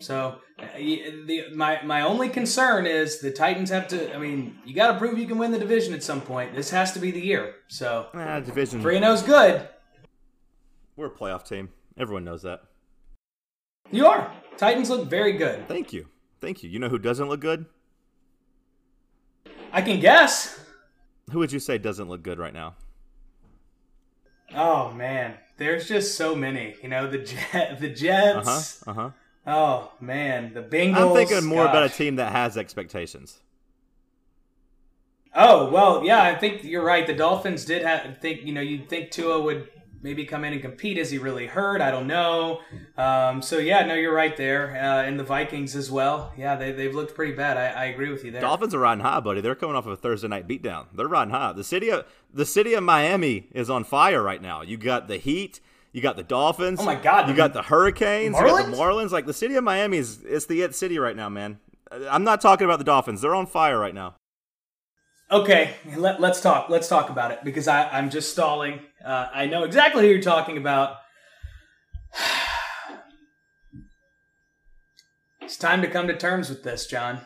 So 0.00 0.38
uh, 0.58 0.66
the 0.76 1.44
my 1.54 1.80
my 1.82 2.02
only 2.02 2.28
concern 2.28 2.86
is 2.86 3.20
the 3.20 3.30
Titans 3.30 3.70
have 3.70 3.88
to. 3.88 4.14
I 4.14 4.18
mean, 4.18 4.58
you 4.64 4.74
got 4.74 4.92
to 4.92 4.98
prove 4.98 5.16
you 5.16 5.26
can 5.26 5.38
win 5.38 5.52
the 5.52 5.58
division 5.58 5.94
at 5.94 6.02
some 6.02 6.20
point. 6.20 6.54
This 6.54 6.70
has 6.70 6.92
to 6.92 6.98
be 6.98 7.10
the 7.10 7.20
year. 7.20 7.54
So 7.68 8.08
ah, 8.12 8.40
division 8.40 8.82
three 8.82 8.96
and 8.96 9.04
is 9.04 9.22
good. 9.22 9.68
We're 10.96 11.06
a 11.06 11.10
playoff 11.10 11.46
team. 11.46 11.70
Everyone 11.96 12.24
knows 12.24 12.42
that. 12.42 12.62
You 13.90 14.06
are. 14.06 14.30
Titans 14.56 14.90
look 14.90 15.08
very 15.08 15.32
good. 15.32 15.68
Thank 15.68 15.92
you. 15.92 16.06
Thank 16.40 16.62
you. 16.62 16.68
You 16.68 16.78
know 16.78 16.88
who 16.88 16.98
doesn't 16.98 17.28
look 17.28 17.40
good? 17.40 17.66
I 19.72 19.80
can 19.80 20.00
guess. 20.00 20.60
Who 21.30 21.38
would 21.38 21.52
you 21.52 21.60
say 21.60 21.78
doesn't 21.78 22.08
look 22.08 22.22
good 22.22 22.38
right 22.38 22.52
now? 22.52 22.74
Oh 24.54 24.92
man, 24.92 25.34
there's 25.56 25.88
just 25.88 26.16
so 26.16 26.34
many. 26.34 26.76
You 26.82 26.88
know, 26.88 27.06
the 27.08 27.18
Jet, 27.18 27.76
the 27.80 27.88
Jets. 27.88 28.82
Uh 28.86 28.92
huh. 28.92 29.00
Uh 29.00 29.02
huh. 29.02 29.10
Oh 29.46 29.92
man, 30.00 30.54
the 30.54 30.62
Bengals. 30.62 30.96
I'm 30.96 31.14
thinking 31.14 31.44
more 31.44 31.64
gosh. 31.64 31.72
about 31.72 31.82
a 31.84 31.88
team 31.88 32.16
that 32.16 32.32
has 32.32 32.56
expectations. 32.56 33.40
Oh 35.34 35.70
well, 35.70 36.04
yeah, 36.04 36.22
I 36.22 36.34
think 36.34 36.62
you're 36.62 36.84
right. 36.84 37.06
The 37.06 37.14
Dolphins 37.14 37.64
did 37.64 37.82
have 37.82 38.18
think 38.18 38.42
you 38.42 38.52
know 38.52 38.60
you'd 38.60 38.88
think 38.88 39.10
Tua 39.10 39.40
would 39.40 39.68
maybe 40.02 40.24
come 40.24 40.44
in 40.44 40.52
and 40.52 40.60
compete. 40.60 40.98
Is 40.98 41.10
he 41.10 41.18
really 41.18 41.46
hurt? 41.46 41.80
I 41.80 41.90
don't 41.90 42.06
know. 42.06 42.60
Um, 42.96 43.40
so 43.40 43.58
yeah, 43.58 43.84
no, 43.86 43.94
you're 43.94 44.14
right 44.14 44.36
there. 44.36 44.70
Uh, 44.70 45.02
and 45.04 45.18
the 45.18 45.24
Vikings 45.24 45.74
as 45.74 45.90
well. 45.90 46.32
Yeah, 46.36 46.56
they 46.56 46.72
they've 46.72 46.94
looked 46.94 47.14
pretty 47.14 47.32
bad. 47.32 47.56
I, 47.56 47.82
I 47.82 47.84
agree 47.86 48.10
with 48.10 48.24
you 48.24 48.30
there. 48.30 48.40
Dolphins 48.40 48.74
are 48.74 48.78
riding 48.78 49.04
high, 49.04 49.20
buddy. 49.20 49.40
They're 49.40 49.54
coming 49.54 49.76
off 49.76 49.86
of 49.86 49.92
a 49.92 49.96
Thursday 49.96 50.28
night 50.28 50.46
beatdown. 50.46 50.86
They're 50.94 51.08
riding 51.08 51.32
high. 51.32 51.52
The 51.52 51.64
city 51.64 51.90
of 51.90 52.06
the 52.32 52.46
city 52.46 52.74
of 52.74 52.82
Miami 52.82 53.48
is 53.52 53.70
on 53.70 53.84
fire 53.84 54.22
right 54.22 54.42
now. 54.42 54.62
You 54.62 54.76
got 54.76 55.08
the 55.08 55.16
Heat. 55.16 55.60
You 55.92 56.00
got 56.00 56.16
the 56.16 56.22
Dolphins. 56.22 56.80
Oh 56.80 56.84
my 56.84 56.94
God! 56.94 57.28
You 57.28 57.34
got 57.34 57.52
the 57.52 57.62
Hurricanes. 57.62 58.34
Marlins? 58.34 58.40
You 58.40 58.48
got 58.48 58.70
the 58.70 58.76
Marlins. 58.76 59.10
Like 59.10 59.26
the 59.26 59.34
city 59.34 59.56
of 59.56 59.64
Miami 59.64 59.98
is 59.98 60.22
it's 60.24 60.46
the 60.46 60.62
it 60.62 60.74
city 60.74 60.98
right 60.98 61.16
now, 61.16 61.28
man. 61.28 61.58
I'm 62.10 62.24
not 62.24 62.40
talking 62.40 62.64
about 62.64 62.78
the 62.78 62.84
Dolphins. 62.84 63.20
They're 63.20 63.34
on 63.34 63.46
fire 63.46 63.78
right 63.78 63.94
now. 63.94 64.16
Okay, 65.32 65.74
let, 65.96 66.22
us 66.22 66.42
talk. 66.42 66.68
Let's 66.68 66.88
talk 66.88 67.08
about 67.08 67.30
it 67.30 67.38
because 67.42 67.66
I, 67.66 67.88
I'm 67.88 68.10
just 68.10 68.32
stalling. 68.32 68.80
Uh, 69.04 69.28
I 69.32 69.46
know 69.46 69.64
exactly 69.64 70.04
who 70.04 70.08
you're 70.10 70.22
talking 70.22 70.56
about. 70.56 70.96
it's 75.40 75.56
time 75.56 75.82
to 75.82 75.88
come 75.88 76.06
to 76.08 76.16
terms 76.16 76.48
with 76.48 76.62
this, 76.62 76.86
John. 76.86 77.20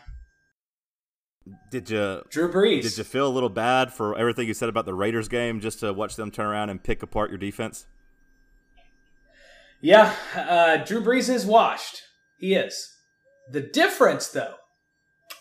Did 1.71 1.91
you 1.91 2.23
Drew 2.31 2.51
Brees? 2.51 2.83
Did 2.83 2.99
you 2.99 3.05
feel 3.05 3.29
a 3.29 3.31
little 3.31 3.49
bad 3.49 3.93
for 3.93 4.17
everything 4.17 4.49
you 4.49 4.55
said 4.55 4.69
about 4.69 4.85
the 4.85 4.95
Raiders 4.95 5.29
game, 5.29 5.61
just 5.61 5.81
to 5.81 5.93
watch 5.93 6.17
them 6.17 6.31
turn 6.31 6.47
around 6.47 6.71
and 6.71 6.83
pick 6.83 7.03
apart 7.03 7.31
your 7.31 7.39
defense? 7.39 7.87
Yeah, 9.81 10.13
uh, 10.35 10.79
Drew 10.79 11.03
Brees 11.03 11.33
is 11.33 11.47
washed. 11.47 12.03
He 12.39 12.55
is. 12.55 12.97
The 13.53 13.61
difference, 13.61 14.29
though, 14.29 14.55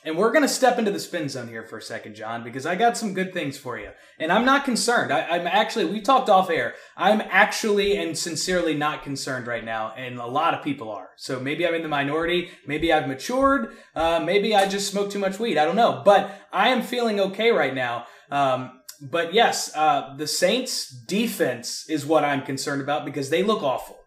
and 0.06 0.15
we're 0.15 0.32
going 0.32 0.44
to 0.44 0.48
step 0.48 0.78
into 0.78 0.91
the 0.91 1.00
spin 1.00 1.28
zone 1.30 1.48
here 1.48 1.63
for 1.63 1.80
a 1.80 1.82
second, 1.82 2.13
John, 2.13 2.44
because 2.44 2.68
I 2.68 2.76
got 2.76 2.96
some 2.96 3.15
good 3.15 3.34
things 3.34 3.58
for 3.58 3.80
you. 3.80 3.89
And 4.20 4.32
I'm 4.32 4.46
not 4.46 4.63
concerned. 4.63 5.12
I, 5.12 5.38
am 5.38 5.48
actually, 5.48 5.86
we 5.86 6.00
talked 6.00 6.30
off 6.30 6.52
air. 6.52 6.76
I'm 6.96 7.22
actually 7.22 7.98
and 7.98 8.15
sincerely 8.15 8.76
not 8.76 9.02
concerned 9.02 9.48
right 9.48 9.65
now. 9.65 9.94
And 9.98 10.20
a 10.20 10.28
lot 10.28 10.54
of 10.54 10.63
people 10.63 10.91
are. 10.91 11.10
So 11.18 11.39
maybe 11.39 11.68
I'm 11.68 11.74
in 11.74 11.82
the 11.82 11.89
minority. 11.89 12.52
Maybe 12.68 12.94
I've 12.94 13.08
matured. 13.08 13.76
Uh, 13.96 14.22
maybe 14.24 14.56
I 14.56 14.68
just 14.68 14.91
smoke 14.91 15.10
too 15.10 15.18
much 15.18 15.39
weed. 15.39 15.58
I 15.58 15.65
don't 15.65 15.76
know. 15.76 16.04
But 16.06 16.39
I 16.54 16.70
am 16.70 16.84
feeling 16.84 17.20
okay 17.20 17.50
right 17.50 17.74
now. 17.74 18.06
Um, 18.30 18.82
but 19.02 19.34
yes, 19.34 19.76
uh, 19.76 20.15
the 20.18 20.28
Saints 20.28 20.88
defense 20.88 21.89
is 21.89 22.06
what 22.06 22.24
I'm 22.24 22.44
concerned 22.44 22.82
about 22.82 23.06
because 23.06 23.32
they 23.32 23.41
look 23.41 23.63
awful. 23.63 23.98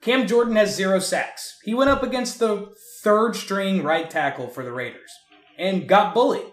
Cam 0.00 0.26
Jordan 0.26 0.56
has 0.56 0.74
zero 0.74 1.00
sacks. 1.00 1.58
He 1.64 1.74
went 1.74 1.90
up 1.90 2.02
against 2.02 2.38
the 2.38 2.72
third 3.08 3.34
string 3.34 3.82
right 3.82 4.10
tackle 4.10 4.48
for 4.48 4.62
the 4.62 4.70
Raiders 4.70 5.10
and 5.56 5.88
got 5.88 6.12
bullied. 6.12 6.52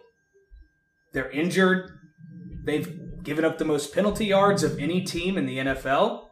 They're 1.11 1.29
injured. 1.31 1.91
They've 2.63 2.97
given 3.23 3.43
up 3.43 3.57
the 3.57 3.65
most 3.65 3.93
penalty 3.93 4.27
yards 4.27 4.63
of 4.63 4.79
any 4.79 5.01
team 5.01 5.37
in 5.37 5.47
the 5.47 5.57
NFL. 5.57 6.29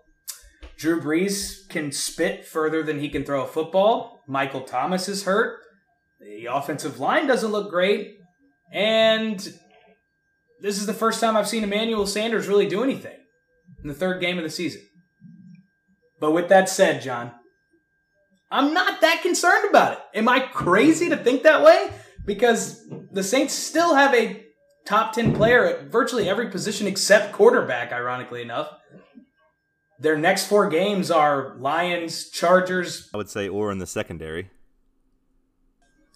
Drew 0.77 1.01
Brees 1.01 1.67
can 1.67 1.91
spit 1.91 2.45
further 2.45 2.83
than 2.83 3.01
he 3.01 3.09
can 3.09 3.25
throw 3.25 3.43
a 3.43 3.47
football. 3.47 4.23
Michael 4.25 4.61
Thomas 4.61 5.09
is 5.09 5.25
hurt. 5.25 5.59
The 6.21 6.45
offensive 6.45 7.01
line 7.01 7.27
doesn't 7.27 7.51
look 7.51 7.69
great. 7.69 8.15
And 8.71 9.39
this 10.61 10.77
is 10.77 10.85
the 10.85 10.93
first 10.93 11.19
time 11.19 11.35
I've 11.35 11.49
seen 11.49 11.65
Emmanuel 11.65 12.07
Sanders 12.07 12.47
really 12.47 12.69
do 12.69 12.81
anything 12.81 13.17
in 13.81 13.89
the 13.89 13.93
third 13.93 14.21
game 14.21 14.37
of 14.37 14.45
the 14.45 14.49
season. 14.49 14.83
But 16.21 16.31
with 16.31 16.47
that 16.47 16.69
said, 16.69 17.01
John, 17.01 17.33
I'm 18.53 18.71
not 18.71 19.01
that 19.01 19.23
concerned 19.23 19.67
about 19.67 19.93
it. 19.93 19.99
Am 20.13 20.29
I 20.29 20.39
crazy 20.39 21.09
to 21.09 21.17
think 21.17 21.41
that 21.41 21.63
way? 21.63 21.89
Because 22.23 22.87
the 23.11 23.23
Saints 23.23 23.53
still 23.55 23.95
have 23.95 24.13
a 24.13 24.45
top 24.85 25.13
10 25.13 25.33
player 25.33 25.65
at 25.65 25.85
virtually 25.85 26.29
every 26.29 26.51
position 26.51 26.85
except 26.85 27.33
quarterback, 27.33 27.91
ironically 27.91 28.43
enough. 28.43 28.69
Their 29.99 30.19
next 30.19 30.45
four 30.45 30.69
games 30.69 31.09
are 31.09 31.55
Lions, 31.57 32.29
Chargers. 32.29 33.09
I 33.11 33.17
would 33.17 33.29
say, 33.29 33.49
or 33.49 33.71
in 33.71 33.79
the 33.79 33.87
secondary. 33.87 34.51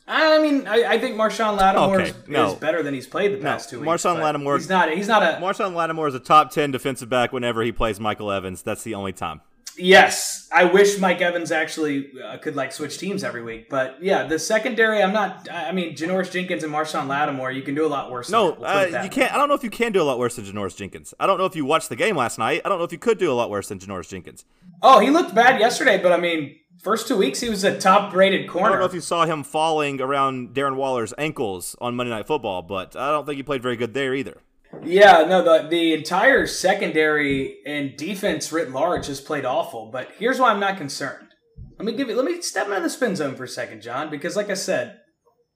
I 0.08 0.40
mean, 0.40 0.68
I, 0.68 0.84
I 0.84 1.00
think 1.00 1.18
Marshon 1.18 1.58
Lattimore 1.58 2.02
okay, 2.02 2.10
is, 2.10 2.28
no. 2.28 2.52
is, 2.52 2.54
better 2.54 2.84
than 2.84 2.94
he's 2.94 3.08
played 3.08 3.34
the 3.34 3.38
past 3.40 3.74
no. 3.74 3.80
two 3.80 3.86
weeks. 3.86 4.04
Marshon 4.04 4.22
Lattimore. 4.22 4.58
He's 4.58 4.70
not. 4.70 4.92
He's 4.92 5.08
not 5.08 5.24
a. 5.24 5.42
Marshon 5.42 5.74
Lattimore 5.74 6.08
is 6.08 6.16
a 6.16 6.20
top 6.20 6.52
ten 6.52 6.72
defensive 6.72 7.10
back 7.10 7.34
whenever 7.34 7.64
he 7.64 7.72
plays 7.72 8.00
Michael 8.00 8.32
Evans. 8.32 8.62
That's 8.62 8.84
the 8.84 8.94
only 8.94 9.12
time. 9.12 9.42
Yes, 9.78 10.50
I 10.52 10.64
wish 10.66 10.98
Mike 11.00 11.22
Evans 11.22 11.52
actually 11.52 12.12
uh, 12.24 12.38
could 12.38 12.56
like 12.56 12.72
switch 12.72 12.98
teams 12.98 13.24
every 13.24 13.44
week. 13.44 13.70
But 13.70 14.02
yeah, 14.02 14.24
the 14.24 14.40
secondary, 14.40 15.02
I'm 15.04 15.14
not. 15.14 15.48
I 15.52 15.72
mean, 15.72 15.96
Janoris 15.96 16.32
Jenkins 16.32 16.64
and 16.64 16.74
Marshon 16.74 17.08
Lattimore, 17.08 17.52
you 17.52 17.62
can 17.62 17.76
do 17.76 17.86
a 17.86 17.88
lot 17.88 18.12
worse. 18.12 18.30
No, 18.30 18.52
we'll 18.52 18.66
uh, 18.66 19.04
you 19.04 19.10
can't. 19.10 19.34
I 19.34 19.38
don't 19.38 19.50
know 19.50 19.56
if 19.56 19.64
you 19.64 19.70
can 19.70 19.92
do 19.92 20.02
a 20.02 20.04
lot 20.04 20.20
worse 20.20 20.36
than 20.36 20.46
Janoris 20.46 20.76
Jenkins. 20.76 21.14
I 21.20 21.28
don't 21.28 21.38
know 21.38 21.46
if 21.46 21.56
you 21.56 21.66
watched 21.66 21.90
the 21.90 21.96
game 21.96 22.16
last 22.16 22.38
night. 22.38 22.62
I 22.66 22.70
don't 22.70 22.80
know 22.80 22.86
if 22.86 22.92
you 22.92 22.98
could 22.98 23.18
do 23.18 23.32
a 23.32 23.36
lot 23.36 23.50
worse 23.50 23.68
than 23.68 23.80
Janoris 23.80 24.10
Jenkins. 24.10 24.46
Oh, 24.82 25.00
he 25.00 25.10
looked 25.10 25.36
bad 25.36 25.60
yesterday, 25.60 26.02
but 26.02 26.12
I 26.12 26.18
mean, 26.18 26.56
first 26.82 27.08
two 27.08 27.18
weeks 27.18 27.40
he 27.40 27.50
was 27.50 27.64
a 27.64 27.78
top-rated 27.80 28.48
corner. 28.50 28.68
I 28.68 28.70
don't 28.72 28.80
know 28.80 28.86
if 28.86 28.94
you 28.94 29.02
saw 29.02 29.26
him 29.26 29.44
falling 29.44 30.00
around 30.02 30.54
Darren 30.54 30.76
Waller's 30.76 31.14
ankles 31.18 31.76
on 31.82 31.96
Monday 31.96 32.12
Night 32.12 32.28
Football, 32.28 32.62
but 32.62 32.96
I 32.96 33.12
don't 33.12 33.26
think 33.26 33.38
he 33.38 33.44
played 33.44 33.64
very 33.64 33.76
good 33.76 33.94
there 33.94 34.14
either. 34.14 34.42
Yeah, 34.84 35.26
no, 35.28 35.44
the 35.44 35.68
the 35.68 35.94
entire 35.94 36.46
secondary 36.46 37.60
and 37.66 37.96
defense 37.96 38.52
writ 38.52 38.72
large 38.72 39.08
has 39.08 39.22
played 39.22 39.46
awful. 39.46 39.90
But 39.92 40.12
here's 40.18 40.40
why 40.40 40.52
I'm 40.52 40.60
not 40.60 40.78
concerned. 40.78 41.30
Let 41.78 41.86
me 41.86 41.94
give 41.94 42.10
you. 42.10 42.16
Let 42.16 42.26
me 42.26 42.42
step 42.42 42.68
into 42.68 42.82
the 42.82 42.90
spin 42.90 43.16
zone 43.16 43.36
for 43.36 43.44
a 43.44 43.48
second, 43.48 43.82
John, 43.82 44.10
because 44.10 44.36
like 44.36 44.50
I 44.50 44.56
said, 44.56 45.00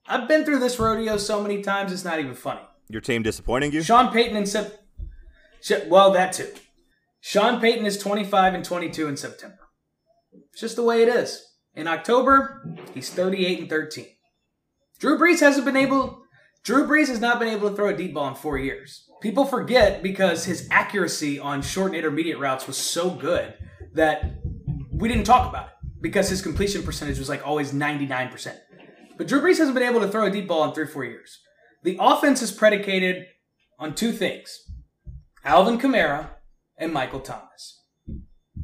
I've 0.07 0.27
been 0.27 0.45
through 0.45 0.59
this 0.59 0.79
rodeo 0.79 1.17
so 1.17 1.41
many 1.41 1.61
times 1.61 1.91
it's 1.91 2.05
not 2.05 2.19
even 2.19 2.35
funny. 2.35 2.61
Your 2.89 3.01
team 3.01 3.23
disappointing 3.23 3.71
you? 3.71 3.81
Sean 3.81 4.11
Payton 4.11 4.35
and 4.35 4.47
Sep. 4.47 4.79
Well, 5.87 6.11
that 6.11 6.33
too. 6.33 6.51
Sean 7.21 7.61
Payton 7.61 7.85
is 7.85 7.97
25 7.97 8.55
and 8.55 8.65
22 8.65 9.07
in 9.07 9.15
September. 9.15 9.69
It's 10.51 10.61
just 10.61 10.75
the 10.75 10.83
way 10.83 11.03
it 11.03 11.09
is. 11.09 11.45
In 11.75 11.87
October, 11.87 12.75
he's 12.93 13.09
38 13.09 13.59
and 13.59 13.69
13. 13.69 14.07
Drew 14.99 15.17
Brees 15.17 15.39
hasn't 15.39 15.65
been 15.65 15.77
able 15.77 16.20
Drew 16.63 16.87
Brees 16.87 17.07
has 17.07 17.19
not 17.19 17.39
been 17.39 17.47
able 17.47 17.69
to 17.69 17.75
throw 17.75 17.89
a 17.89 17.97
deep 17.97 18.13
ball 18.13 18.27
in 18.27 18.35
four 18.35 18.57
years. 18.57 19.09
People 19.21 19.45
forget 19.45 20.03
because 20.03 20.45
his 20.45 20.67
accuracy 20.69 21.39
on 21.39 21.61
short 21.61 21.87
and 21.87 21.95
intermediate 21.95 22.39
routes 22.39 22.67
was 22.67 22.77
so 22.77 23.09
good 23.09 23.53
that 23.93 24.35
we 24.91 25.09
didn't 25.09 25.23
talk 25.23 25.49
about 25.49 25.67
it 25.67 25.73
because 26.01 26.29
his 26.29 26.41
completion 26.41 26.83
percentage 26.83 27.17
was 27.17 27.29
like 27.29 27.45
always 27.45 27.73
99%. 27.73 28.55
But 29.17 29.27
Drew 29.27 29.41
Brees 29.41 29.57
hasn't 29.57 29.73
been 29.73 29.87
able 29.87 30.01
to 30.01 30.07
throw 30.07 30.25
a 30.25 30.31
deep 30.31 30.47
ball 30.47 30.63
in 30.65 30.73
three 30.73 30.83
or 30.83 30.87
four 30.87 31.03
years. 31.03 31.39
The 31.83 31.97
offense 31.99 32.41
is 32.43 32.51
predicated 32.51 33.25
on 33.79 33.95
two 33.95 34.11
things 34.11 34.59
Alvin 35.43 35.79
Kamara 35.79 36.29
and 36.77 36.93
Michael 36.93 37.21
Thomas. 37.21 37.79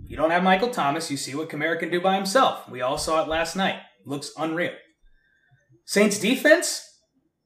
You 0.05 0.15
don't 0.15 0.31
have 0.31 0.43
Michael 0.43 0.69
Thomas, 0.69 1.11
you 1.11 1.17
see 1.17 1.35
what 1.35 1.49
Kamara 1.49 1.79
can 1.79 1.89
do 1.89 1.99
by 1.99 2.15
himself. 2.15 2.69
We 2.69 2.81
all 2.81 2.97
saw 2.97 3.23
it 3.23 3.27
last 3.27 3.55
night. 3.55 3.79
Looks 4.05 4.31
unreal. 4.37 4.73
Saints 5.85 6.19
defense, 6.19 6.86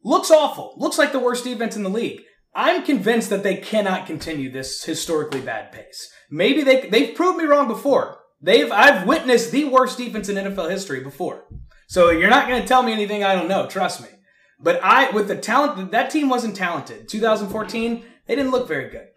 looks 0.04 0.32
awful. 0.32 0.74
Looks 0.78 0.98
like 0.98 1.12
the 1.12 1.20
worst 1.20 1.44
defense 1.44 1.76
in 1.76 1.84
the 1.84 1.90
league. 1.90 2.22
I'm 2.54 2.84
convinced 2.84 3.30
that 3.30 3.44
they 3.44 3.56
cannot 3.56 4.06
continue 4.06 4.52
this 4.52 4.84
historically 4.84 5.42
bad 5.42 5.72
pace. 5.72 6.12
Maybe 6.30 6.64
they 6.64 6.88
they've 6.88 7.16
proved 7.16 7.38
me 7.38 7.46
wrong 7.46 7.68
before. 7.68 8.20
They've 8.42 8.72
I've 8.72 9.08
witnessed 9.08 9.52
the 9.52 9.66
worst 9.66 9.98
defense 9.98 10.28
in 10.28 10.36
NFL 10.36 10.70
history 10.70 11.02
before. 11.02 11.46
So 11.88 12.10
you're 12.10 12.30
not 12.30 12.48
going 12.48 12.62
to 12.62 12.68
tell 12.68 12.84
me 12.84 12.92
anything 12.92 13.24
I 13.24 13.36
don't 13.36 13.48
know, 13.48 13.68
trust 13.68 14.02
me. 14.02 14.10
But 14.60 14.80
I 14.84 15.12
with 15.12 15.28
the 15.28 15.38
talent 15.38 15.92
that 15.92 16.10
team 16.10 16.30
wasn't 16.30 16.56
talented. 16.56 17.08
2014, 17.08 18.04
they 18.28 18.36
didn't 18.36 18.52
look 18.52 18.68
very 18.68 18.90
good. 18.90 19.08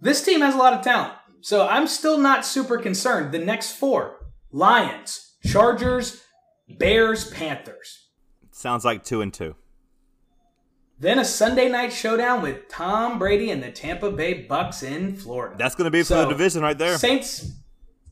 This 0.00 0.24
team 0.24 0.40
has 0.40 0.54
a 0.54 0.58
lot 0.58 0.72
of 0.72 0.82
talent. 0.82 1.14
So 1.42 1.66
I'm 1.66 1.86
still 1.86 2.18
not 2.18 2.44
super 2.44 2.78
concerned. 2.78 3.32
The 3.32 3.38
next 3.38 3.72
four, 3.72 4.16
Lions, 4.50 5.36
Chargers, 5.46 6.22
Bears, 6.68 7.30
Panthers. 7.30 8.08
Sounds 8.50 8.84
like 8.84 9.04
2 9.04 9.22
and 9.22 9.32
2. 9.32 9.54
Then 11.00 11.18
a 11.18 11.24
Sunday 11.24 11.68
night 11.70 11.92
showdown 11.94 12.42
with 12.42 12.68
Tom 12.68 13.18
Brady 13.18 13.50
and 13.50 13.62
the 13.62 13.70
Tampa 13.72 14.10
Bay 14.10 14.34
Bucks 14.42 14.82
in 14.82 15.16
Florida. 15.16 15.56
That's 15.58 15.74
going 15.74 15.86
to 15.86 15.90
be 15.90 16.02
so, 16.02 16.16
for 16.16 16.22
the 16.28 16.28
division 16.36 16.62
right 16.62 16.76
there. 16.76 16.98
Saints. 16.98 17.52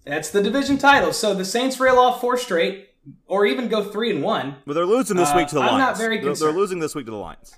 That's 0.07 0.31
the 0.31 0.43
division 0.43 0.79
title. 0.79 1.13
So 1.13 1.35
the 1.35 1.45
Saints 1.45 1.79
rail 1.79 1.99
off 1.99 2.21
four 2.21 2.37
straight. 2.39 2.87
or 3.27 3.47
even 3.47 3.69
go 3.69 3.85
three 3.85 4.11
and 4.11 4.23
one. 4.23 4.57
But 4.67 4.75
they're 4.75 4.85
losing 4.85 5.17
this 5.17 5.31
Uh, 5.31 5.37
week 5.37 5.49
to 5.49 5.55
the 5.55 5.61
Lions. 5.61 5.73
I'm 5.73 5.79
not 5.79 5.97
very 5.97 6.21
They're- 6.21 6.35
they're, 6.35 6.53
losing 6.53 6.79
this 6.79 6.95
week 6.95 7.07
to 7.07 7.11
the 7.11 7.17
Lions. 7.17 7.55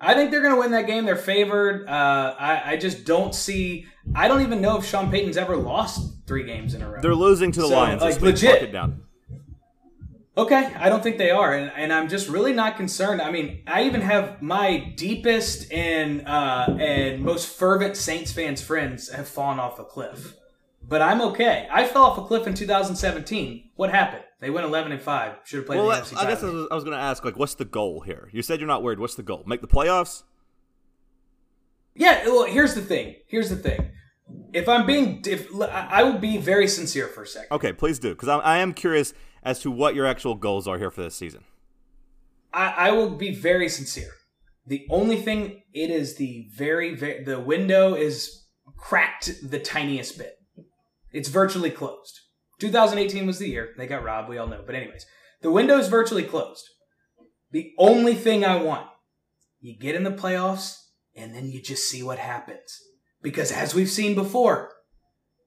I 0.00 0.14
think 0.14 0.30
they're 0.32 0.40
going 0.42 0.54
to 0.54 0.58
win 0.60 0.72
that 0.72 0.86
game. 0.88 1.04
They're 1.04 1.14
favored. 1.16 1.88
Uh, 1.88 2.34
I, 2.38 2.72
I 2.72 2.76
just 2.76 3.04
don't 3.04 3.32
see. 3.34 3.86
I 4.16 4.26
don't 4.28 4.42
even 4.42 4.60
know 4.60 4.78
if 4.78 4.84
Sean 4.84 5.10
Payton's 5.12 5.36
ever 5.36 5.56
lost 5.56 6.26
three 6.26 6.42
games 6.44 6.74
in 6.74 6.82
a 6.82 6.90
row. 6.90 7.00
They're 7.00 7.14
losing 7.14 7.52
to 7.52 7.60
the 7.60 7.68
So, 7.68 7.76
Lions 7.76 8.02
like, 8.02 8.20
legit. 8.20 8.50
Mark 8.50 8.62
it 8.62 8.72
down. 8.72 9.02
Okay, 10.38 10.70
I 10.78 10.90
don't 10.90 11.02
think 11.02 11.16
they 11.16 11.30
are, 11.30 11.54
and, 11.54 11.72
and 11.74 11.90
I'm 11.90 12.08
just 12.08 12.28
really 12.28 12.52
not 12.52 12.76
concerned. 12.76 13.22
I 13.22 13.30
mean, 13.30 13.62
I 13.66 13.84
even 13.84 14.02
have 14.02 14.42
my 14.42 14.92
deepest 14.94 15.72
and 15.72 16.28
uh, 16.28 16.76
and 16.78 17.22
most 17.22 17.48
fervent 17.48 17.96
Saints 17.96 18.32
fans 18.32 18.60
friends 18.60 19.10
have 19.10 19.28
fallen 19.28 19.58
off 19.58 19.78
a 19.78 19.84
cliff, 19.84 20.34
but 20.86 21.00
I'm 21.00 21.22
okay. 21.22 21.66
I 21.72 21.86
fell 21.86 22.02
off 22.02 22.18
a 22.18 22.22
cliff 22.22 22.46
in 22.46 22.52
2017. 22.52 23.70
What 23.76 23.90
happened? 23.90 24.24
They 24.38 24.50
went 24.50 24.66
11 24.66 24.92
and 24.92 25.00
five. 25.00 25.36
Should 25.44 25.58
have 25.58 25.66
played 25.66 25.78
Well, 25.78 25.86
the 25.86 25.94
I 25.94 26.00
NFC 26.00 26.28
guess 26.28 26.42
I 26.42 26.50
was, 26.50 26.68
I 26.70 26.74
was 26.74 26.84
going 26.84 26.96
to 26.96 27.02
ask, 27.02 27.24
like, 27.24 27.38
what's 27.38 27.54
the 27.54 27.64
goal 27.64 28.02
here? 28.02 28.28
You 28.32 28.42
said 28.42 28.60
you're 28.60 28.66
not 28.66 28.82
worried. 28.82 28.98
What's 28.98 29.14
the 29.14 29.22
goal? 29.22 29.42
Make 29.46 29.62
the 29.62 29.66
playoffs? 29.66 30.24
Yeah, 31.94 32.26
well, 32.26 32.44
here's 32.44 32.74
the 32.74 32.82
thing. 32.82 33.16
Here's 33.26 33.48
the 33.48 33.56
thing. 33.56 33.92
If 34.52 34.68
I'm 34.68 34.84
being, 34.84 35.22
if 35.26 35.48
I 35.54 35.88
I 35.90 36.02
will 36.02 36.18
be 36.18 36.36
very 36.36 36.68
sincere 36.68 37.08
for 37.08 37.22
a 37.22 37.26
second. 37.26 37.54
Okay, 37.54 37.72
please 37.72 37.98
do, 37.98 38.10
because 38.10 38.28
I, 38.28 38.38
I 38.38 38.58
am 38.58 38.74
curious 38.74 39.14
as 39.46 39.60
to 39.60 39.70
what 39.70 39.94
your 39.94 40.06
actual 40.06 40.34
goals 40.34 40.66
are 40.66 40.76
here 40.76 40.90
for 40.90 41.02
this 41.02 41.14
season. 41.14 41.44
I, 42.52 42.74
I 42.76 42.90
will 42.90 43.10
be 43.10 43.32
very 43.32 43.68
sincere. 43.68 44.10
The 44.66 44.84
only 44.90 45.16
thing 45.16 45.62
it 45.72 45.88
is 45.88 46.16
the 46.16 46.48
very, 46.52 46.96
very 46.96 47.22
the 47.22 47.38
window 47.38 47.94
is 47.94 48.44
cracked 48.76 49.30
the 49.48 49.60
tiniest 49.60 50.18
bit. 50.18 50.34
It's 51.12 51.28
virtually 51.28 51.70
closed. 51.70 52.20
2018 52.58 53.24
was 53.24 53.38
the 53.38 53.48
year 53.48 53.72
they 53.78 53.86
got 53.86 54.02
robbed. 54.02 54.28
We 54.28 54.36
all 54.36 54.48
know. 54.48 54.64
But 54.66 54.74
anyways, 54.74 55.06
the 55.42 55.52
window 55.52 55.78
is 55.78 55.88
virtually 55.88 56.24
closed. 56.24 56.68
The 57.52 57.72
only 57.78 58.14
thing 58.14 58.44
I 58.44 58.60
want, 58.60 58.88
you 59.60 59.78
get 59.78 59.94
in 59.94 60.02
the 60.02 60.10
playoffs 60.10 60.76
and 61.14 61.32
then 61.32 61.48
you 61.50 61.62
just 61.62 61.88
see 61.88 62.02
what 62.02 62.18
happens. 62.18 62.80
Because 63.22 63.52
as 63.52 63.76
we've 63.76 63.88
seen 63.88 64.16
before, 64.16 64.72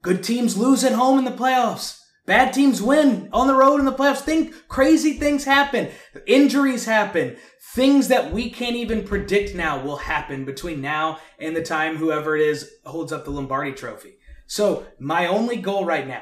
good 0.02 0.24
teams 0.24 0.58
lose 0.58 0.86
at 0.86 0.94
home 0.94 1.20
in 1.20 1.26
the 1.26 1.32
playoffs. 1.32 2.00
Bad 2.30 2.54
teams 2.54 2.80
win 2.80 3.28
on 3.34 3.48
the 3.48 3.56
road 3.56 3.80
in 3.80 3.88
the 3.88 3.92
playoffs. 3.92 4.20
Think 4.20 4.54
crazy 4.68 5.14
things 5.14 5.46
happen. 5.46 5.90
Injuries 6.28 6.86
happen. 6.86 7.38
Things 7.74 8.08
that 8.10 8.32
we 8.32 8.52
can't 8.52 8.76
even 8.76 9.04
predict 9.04 9.56
now 9.56 9.82
will 9.84 9.96
happen 9.96 10.46
between 10.46 10.80
now 10.80 11.18
and 11.40 11.56
the 11.56 11.64
time 11.64 11.98
whoever 11.98 12.36
it 12.38 12.44
is 12.44 12.70
holds 12.86 13.12
up 13.12 13.26
the 13.26 13.32
Lombardi 13.32 13.72
trophy. 13.72 14.20
So 14.46 14.86
my 15.00 15.26
only 15.26 15.56
goal 15.56 15.86
right 15.86 16.08
now 16.08 16.22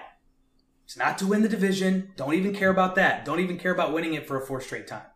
is 0.87 0.95
not 0.95 1.17
to 1.17 1.27
win 1.27 1.41
the 1.41 1.49
division. 1.49 2.13
Don't 2.15 2.35
even 2.35 2.55
care 2.55 2.69
about 2.69 2.95
that. 2.95 3.25
Don't 3.25 3.41
even 3.41 3.59
care 3.59 3.73
about 3.73 3.91
winning 3.91 4.13
it 4.13 4.25
for 4.25 4.41
a 4.41 4.45
fourth 4.45 4.63
straight 4.63 4.87
time. 4.87 5.07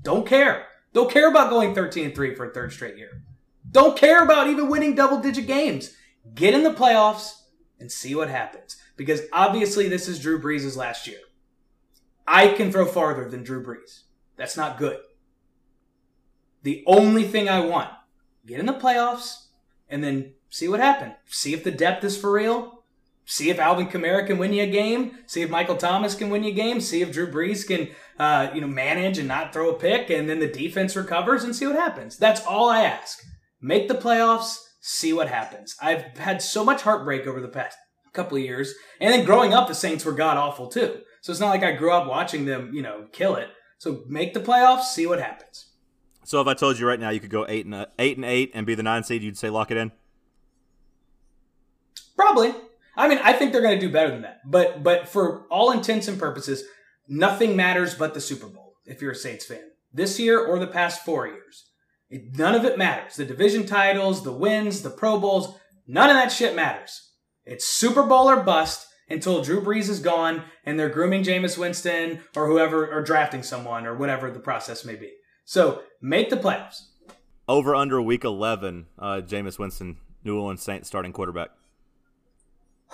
Don't 0.00 0.28
care. 0.28 0.68
Don't 0.92 1.10
care 1.10 1.28
about 1.28 1.50
going 1.50 1.74
13 1.74 2.04
and 2.04 2.14
3 2.14 2.36
for 2.36 2.48
a 2.48 2.54
third 2.54 2.72
straight 2.72 2.96
year. 2.96 3.24
Don't 3.68 3.98
care 3.98 4.22
about 4.22 4.46
even 4.46 4.68
winning 4.68 4.94
double 4.94 5.18
digit 5.18 5.48
games. 5.48 5.96
Get 6.36 6.54
in 6.54 6.62
the 6.62 6.70
playoffs 6.70 7.32
and 7.80 7.90
see 7.90 8.14
what 8.14 8.28
happens. 8.28 8.76
Because 8.96 9.22
obviously, 9.32 9.88
this 9.88 10.08
is 10.08 10.20
Drew 10.20 10.40
Brees' 10.40 10.76
last 10.76 11.06
year. 11.06 11.18
I 12.26 12.48
can 12.48 12.72
throw 12.72 12.86
farther 12.86 13.28
than 13.28 13.44
Drew 13.44 13.62
Brees. 13.62 14.02
That's 14.36 14.56
not 14.56 14.78
good. 14.78 14.98
The 16.62 16.82
only 16.86 17.24
thing 17.24 17.48
I 17.48 17.60
want, 17.60 17.90
get 18.44 18.58
in 18.58 18.66
the 18.66 18.72
playoffs 18.72 19.46
and 19.88 20.02
then 20.02 20.32
see 20.50 20.68
what 20.68 20.80
happens. 20.80 21.14
See 21.26 21.54
if 21.54 21.62
the 21.62 21.70
depth 21.70 22.02
is 22.04 22.18
for 22.18 22.32
real. 22.32 22.84
See 23.24 23.50
if 23.50 23.58
Alvin 23.58 23.88
Kamara 23.88 24.26
can 24.26 24.38
win 24.38 24.52
you 24.52 24.62
a 24.62 24.70
game. 24.70 25.18
See 25.26 25.42
if 25.42 25.50
Michael 25.50 25.76
Thomas 25.76 26.14
can 26.14 26.30
win 26.30 26.44
you 26.44 26.50
a 26.50 26.54
game. 26.54 26.80
See 26.80 27.02
if 27.02 27.12
Drew 27.12 27.30
Brees 27.30 27.66
can, 27.66 27.88
uh, 28.18 28.50
you 28.54 28.60
know, 28.60 28.68
manage 28.68 29.18
and 29.18 29.26
not 29.26 29.52
throw 29.52 29.70
a 29.70 29.78
pick, 29.78 30.10
and 30.10 30.28
then 30.28 30.38
the 30.38 30.46
defense 30.46 30.94
recovers, 30.94 31.42
and 31.42 31.54
see 31.54 31.66
what 31.66 31.76
happens. 31.76 32.16
That's 32.16 32.44
all 32.46 32.68
I 32.68 32.82
ask. 32.82 33.22
Make 33.60 33.88
the 33.88 33.94
playoffs. 33.94 34.58
See 34.80 35.12
what 35.12 35.28
happens. 35.28 35.74
I've 35.82 36.16
had 36.18 36.40
so 36.40 36.64
much 36.64 36.82
heartbreak 36.82 37.26
over 37.26 37.40
the 37.40 37.48
past 37.48 37.76
couple 38.16 38.36
of 38.36 38.42
years, 38.42 38.74
and 39.00 39.12
then 39.12 39.24
growing 39.24 39.54
up, 39.54 39.68
the 39.68 39.74
Saints 39.74 40.04
were 40.04 40.12
god 40.12 40.36
awful 40.36 40.66
too. 40.68 41.00
So 41.20 41.30
it's 41.30 41.40
not 41.40 41.50
like 41.50 41.62
I 41.62 41.72
grew 41.72 41.92
up 41.92 42.08
watching 42.08 42.46
them, 42.46 42.70
you 42.72 42.82
know, 42.82 43.06
kill 43.12 43.36
it. 43.36 43.48
So 43.78 44.02
make 44.08 44.34
the 44.34 44.40
playoffs. 44.40 44.84
See 44.84 45.06
what 45.06 45.20
happens. 45.20 45.72
So 46.24 46.40
if 46.40 46.46
I 46.48 46.54
told 46.54 46.78
you 46.78 46.86
right 46.86 46.98
now 46.98 47.10
you 47.10 47.20
could 47.20 47.30
go 47.30 47.46
eight 47.48 47.66
and 47.66 47.74
uh, 47.74 47.86
eight 47.98 48.16
and 48.16 48.24
eight 48.24 48.50
and 48.54 48.66
be 48.66 48.74
the 48.74 48.82
nine 48.82 49.04
seed, 49.04 49.22
you'd 49.22 49.38
say 49.38 49.50
lock 49.50 49.70
it 49.70 49.76
in. 49.76 49.92
Probably. 52.16 52.54
I 52.96 53.08
mean, 53.08 53.18
I 53.22 53.34
think 53.34 53.52
they're 53.52 53.62
going 53.62 53.78
to 53.78 53.86
do 53.86 53.92
better 53.92 54.10
than 54.10 54.22
that. 54.22 54.40
But 54.44 54.82
but 54.82 55.08
for 55.08 55.46
all 55.50 55.70
intents 55.70 56.08
and 56.08 56.18
purposes, 56.18 56.64
nothing 57.06 57.54
matters 57.54 57.94
but 57.94 58.14
the 58.14 58.20
Super 58.20 58.46
Bowl. 58.46 58.74
If 58.86 59.02
you're 59.02 59.12
a 59.12 59.16
Saints 59.16 59.44
fan, 59.44 59.70
this 59.92 60.18
year 60.18 60.44
or 60.44 60.58
the 60.58 60.66
past 60.66 61.04
four 61.04 61.26
years, 61.26 61.70
it, 62.08 62.36
none 62.36 62.54
of 62.54 62.64
it 62.64 62.78
matters. 62.78 63.16
The 63.16 63.24
division 63.24 63.66
titles, 63.66 64.24
the 64.24 64.32
wins, 64.32 64.82
the 64.82 64.90
Pro 64.90 65.18
Bowls, 65.18 65.58
none 65.86 66.08
of 66.08 66.16
that 66.16 66.32
shit 66.32 66.56
matters. 66.56 67.05
It's 67.46 67.64
Super 67.64 68.02
Bowl 68.02 68.28
or 68.28 68.42
bust 68.42 68.88
until 69.08 69.40
Drew 69.40 69.60
Brees 69.60 69.88
is 69.88 70.00
gone 70.00 70.42
and 70.64 70.78
they're 70.78 70.88
grooming 70.88 71.22
Jameis 71.22 71.56
Winston 71.56 72.20
or 72.34 72.48
whoever 72.48 72.92
or 72.92 73.02
drafting 73.02 73.44
someone 73.44 73.86
or 73.86 73.96
whatever 73.96 74.32
the 74.32 74.40
process 74.40 74.84
may 74.84 74.96
be. 74.96 75.12
So 75.44 75.82
make 76.02 76.28
the 76.28 76.36
playoffs. 76.36 76.88
Over 77.48 77.76
under 77.76 78.02
week 78.02 78.24
eleven, 78.24 78.86
uh, 78.98 79.20
Jameis 79.24 79.60
Winston, 79.60 79.98
New 80.24 80.36
Orleans 80.36 80.62
Saints 80.62 80.88
starting 80.88 81.12
quarterback. 81.12 81.50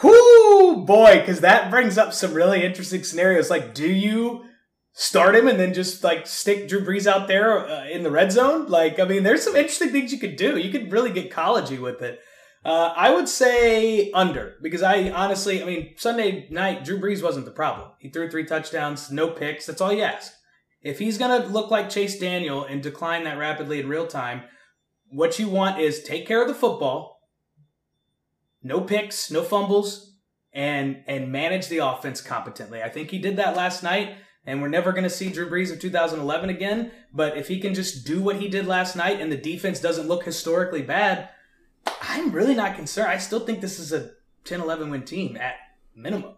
Whoo, 0.02 0.84
boy, 0.84 1.20
because 1.20 1.40
that 1.40 1.70
brings 1.70 1.96
up 1.96 2.12
some 2.12 2.34
really 2.34 2.62
interesting 2.62 3.04
scenarios. 3.04 3.48
Like, 3.48 3.72
do 3.72 3.90
you 3.90 4.44
start 4.92 5.34
him 5.34 5.48
and 5.48 5.58
then 5.58 5.72
just 5.72 6.04
like 6.04 6.26
stick 6.26 6.68
Drew 6.68 6.84
Brees 6.84 7.06
out 7.06 7.26
there 7.26 7.66
uh, 7.66 7.86
in 7.88 8.02
the 8.02 8.10
red 8.10 8.30
zone? 8.32 8.66
Like, 8.66 9.00
I 9.00 9.06
mean, 9.06 9.22
there's 9.22 9.42
some 9.42 9.56
interesting 9.56 9.88
things 9.88 10.12
you 10.12 10.18
could 10.18 10.36
do. 10.36 10.58
You 10.58 10.70
could 10.70 10.92
really 10.92 11.10
get 11.10 11.30
collegey 11.30 11.80
with 11.80 12.02
it. 12.02 12.20
Uh, 12.64 12.94
I 12.96 13.12
would 13.12 13.28
say 13.28 14.12
under 14.12 14.54
because 14.62 14.82
I 14.82 15.10
honestly, 15.10 15.62
I 15.62 15.66
mean, 15.66 15.94
Sunday 15.96 16.46
night 16.48 16.84
Drew 16.84 17.00
Brees 17.00 17.22
wasn't 17.22 17.44
the 17.44 17.50
problem. 17.50 17.88
He 17.98 18.08
threw 18.08 18.30
three 18.30 18.44
touchdowns, 18.44 19.10
no 19.10 19.28
picks. 19.28 19.66
That's 19.66 19.80
all 19.80 19.92
you 19.92 20.02
ask. 20.02 20.32
If 20.80 20.98
he's 21.00 21.18
gonna 21.18 21.44
look 21.46 21.70
like 21.70 21.90
Chase 21.90 22.18
Daniel 22.18 22.64
and 22.64 22.82
decline 22.82 23.24
that 23.24 23.38
rapidly 23.38 23.80
in 23.80 23.88
real 23.88 24.06
time, 24.06 24.42
what 25.10 25.38
you 25.38 25.48
want 25.48 25.80
is 25.80 26.02
take 26.02 26.26
care 26.26 26.40
of 26.40 26.48
the 26.48 26.54
football, 26.54 27.20
no 28.62 28.80
picks, 28.80 29.30
no 29.30 29.42
fumbles, 29.42 30.12
and 30.52 31.02
and 31.08 31.32
manage 31.32 31.68
the 31.68 31.78
offense 31.78 32.20
competently. 32.20 32.82
I 32.82 32.88
think 32.88 33.10
he 33.10 33.18
did 33.18 33.36
that 33.36 33.56
last 33.56 33.82
night, 33.82 34.16
and 34.46 34.62
we're 34.62 34.68
never 34.68 34.92
going 34.92 35.04
to 35.04 35.10
see 35.10 35.30
Drew 35.30 35.50
Brees 35.50 35.72
of 35.72 35.80
2011 35.80 36.50
again. 36.50 36.92
But 37.12 37.36
if 37.36 37.48
he 37.48 37.58
can 37.58 37.74
just 37.74 38.06
do 38.06 38.22
what 38.22 38.36
he 38.36 38.48
did 38.48 38.66
last 38.66 38.94
night, 38.94 39.20
and 39.20 39.32
the 39.32 39.36
defense 39.36 39.80
doesn't 39.80 40.08
look 40.08 40.24
historically 40.24 40.82
bad, 40.82 41.28
I'm 42.02 42.32
really 42.32 42.54
not 42.54 42.76
concerned. 42.76 43.08
I 43.08 43.18
still 43.18 43.40
think 43.40 43.60
this 43.60 43.78
is 43.78 43.92
a 43.92 44.10
10-11 44.44 44.90
win 44.90 45.02
team 45.02 45.36
at 45.36 45.54
minimum. 45.94 46.34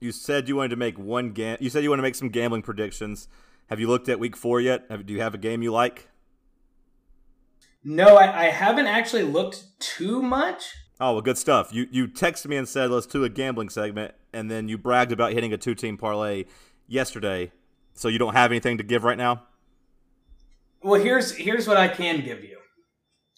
You 0.00 0.12
said 0.12 0.48
you 0.48 0.56
wanted 0.56 0.70
to 0.70 0.76
make 0.76 0.98
one 0.98 1.32
game. 1.32 1.58
You 1.60 1.68
said 1.68 1.82
you 1.82 1.90
want 1.90 1.98
to 1.98 2.02
make 2.02 2.14
some 2.14 2.30
gambling 2.30 2.62
predictions. 2.62 3.28
Have 3.68 3.78
you 3.78 3.86
looked 3.86 4.08
at 4.08 4.18
week 4.18 4.36
four 4.36 4.60
yet? 4.60 4.86
Have, 4.88 5.06
do 5.06 5.12
you 5.12 5.20
have 5.20 5.34
a 5.34 5.38
game 5.38 5.62
you 5.62 5.72
like? 5.72 6.08
No, 7.84 8.16
I, 8.16 8.46
I 8.46 8.50
haven't 8.50 8.86
actually 8.86 9.22
looked 9.22 9.78
too 9.78 10.22
much. 10.22 10.74
Oh 11.00 11.14
well, 11.14 11.22
good 11.22 11.38
stuff. 11.38 11.72
You 11.72 11.86
you 11.90 12.08
texted 12.08 12.46
me 12.46 12.56
and 12.56 12.68
said 12.68 12.90
let's 12.90 13.06
do 13.06 13.24
a 13.24 13.30
gambling 13.30 13.70
segment, 13.70 14.14
and 14.34 14.50
then 14.50 14.68
you 14.68 14.76
bragged 14.76 15.12
about 15.12 15.32
hitting 15.32 15.52
a 15.52 15.56
two 15.56 15.74
team 15.74 15.96
parlay 15.96 16.44
yesterday. 16.86 17.52
So 17.94 18.08
you 18.08 18.18
don't 18.18 18.34
have 18.34 18.50
anything 18.50 18.76
to 18.78 18.84
give 18.84 19.04
right 19.04 19.16
now. 19.16 19.44
Well, 20.82 21.00
here's 21.00 21.32
here's 21.36 21.66
what 21.66 21.78
I 21.78 21.88
can 21.88 22.22
give 22.22 22.44
you. 22.44 22.59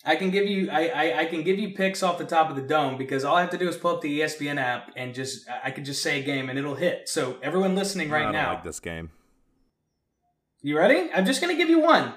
I 0.05 0.17
can 0.17 0.31
give 0.31 0.47
you 0.47 0.71
I, 0.71 0.87
I, 0.89 1.19
I 1.21 1.25
can 1.27 1.43
give 1.43 1.59
you 1.59 1.75
picks 1.75 2.03
off 2.03 2.19
the 2.19 2.25
top 2.25 2.51
of 2.51 2.57
the 2.57 2.63
dome 2.63 2.99
because 2.99 3.25
all 3.25 3.37
I 3.37 3.41
have 3.43 3.51
to 3.51 3.59
do 3.59 3.69
is 3.69 3.77
pull 3.77 3.95
up 3.95 4.01
the 4.01 4.21
ESPN 4.21 4.59
app 4.59 4.91
and 4.97 5.15
just 5.15 5.49
I 5.63 5.71
could 5.71 5.85
just 5.85 6.03
say 6.03 6.21
a 6.21 6.25
game 6.25 6.51
and 6.51 6.59
it'll 6.59 6.75
hit. 6.75 7.09
So 7.09 7.37
everyone 7.43 7.75
listening 7.75 8.11
I 8.11 8.17
right 8.17 8.23
don't 8.25 8.33
now, 8.33 8.55
like 8.55 8.65
this 8.65 8.81
game. 8.81 9.11
you 10.63 10.77
ready? 10.77 11.11
I'm 11.15 11.25
just 11.27 11.41
gonna 11.41 11.57
give 11.57 11.69
you 11.71 11.81
one. 11.81 12.15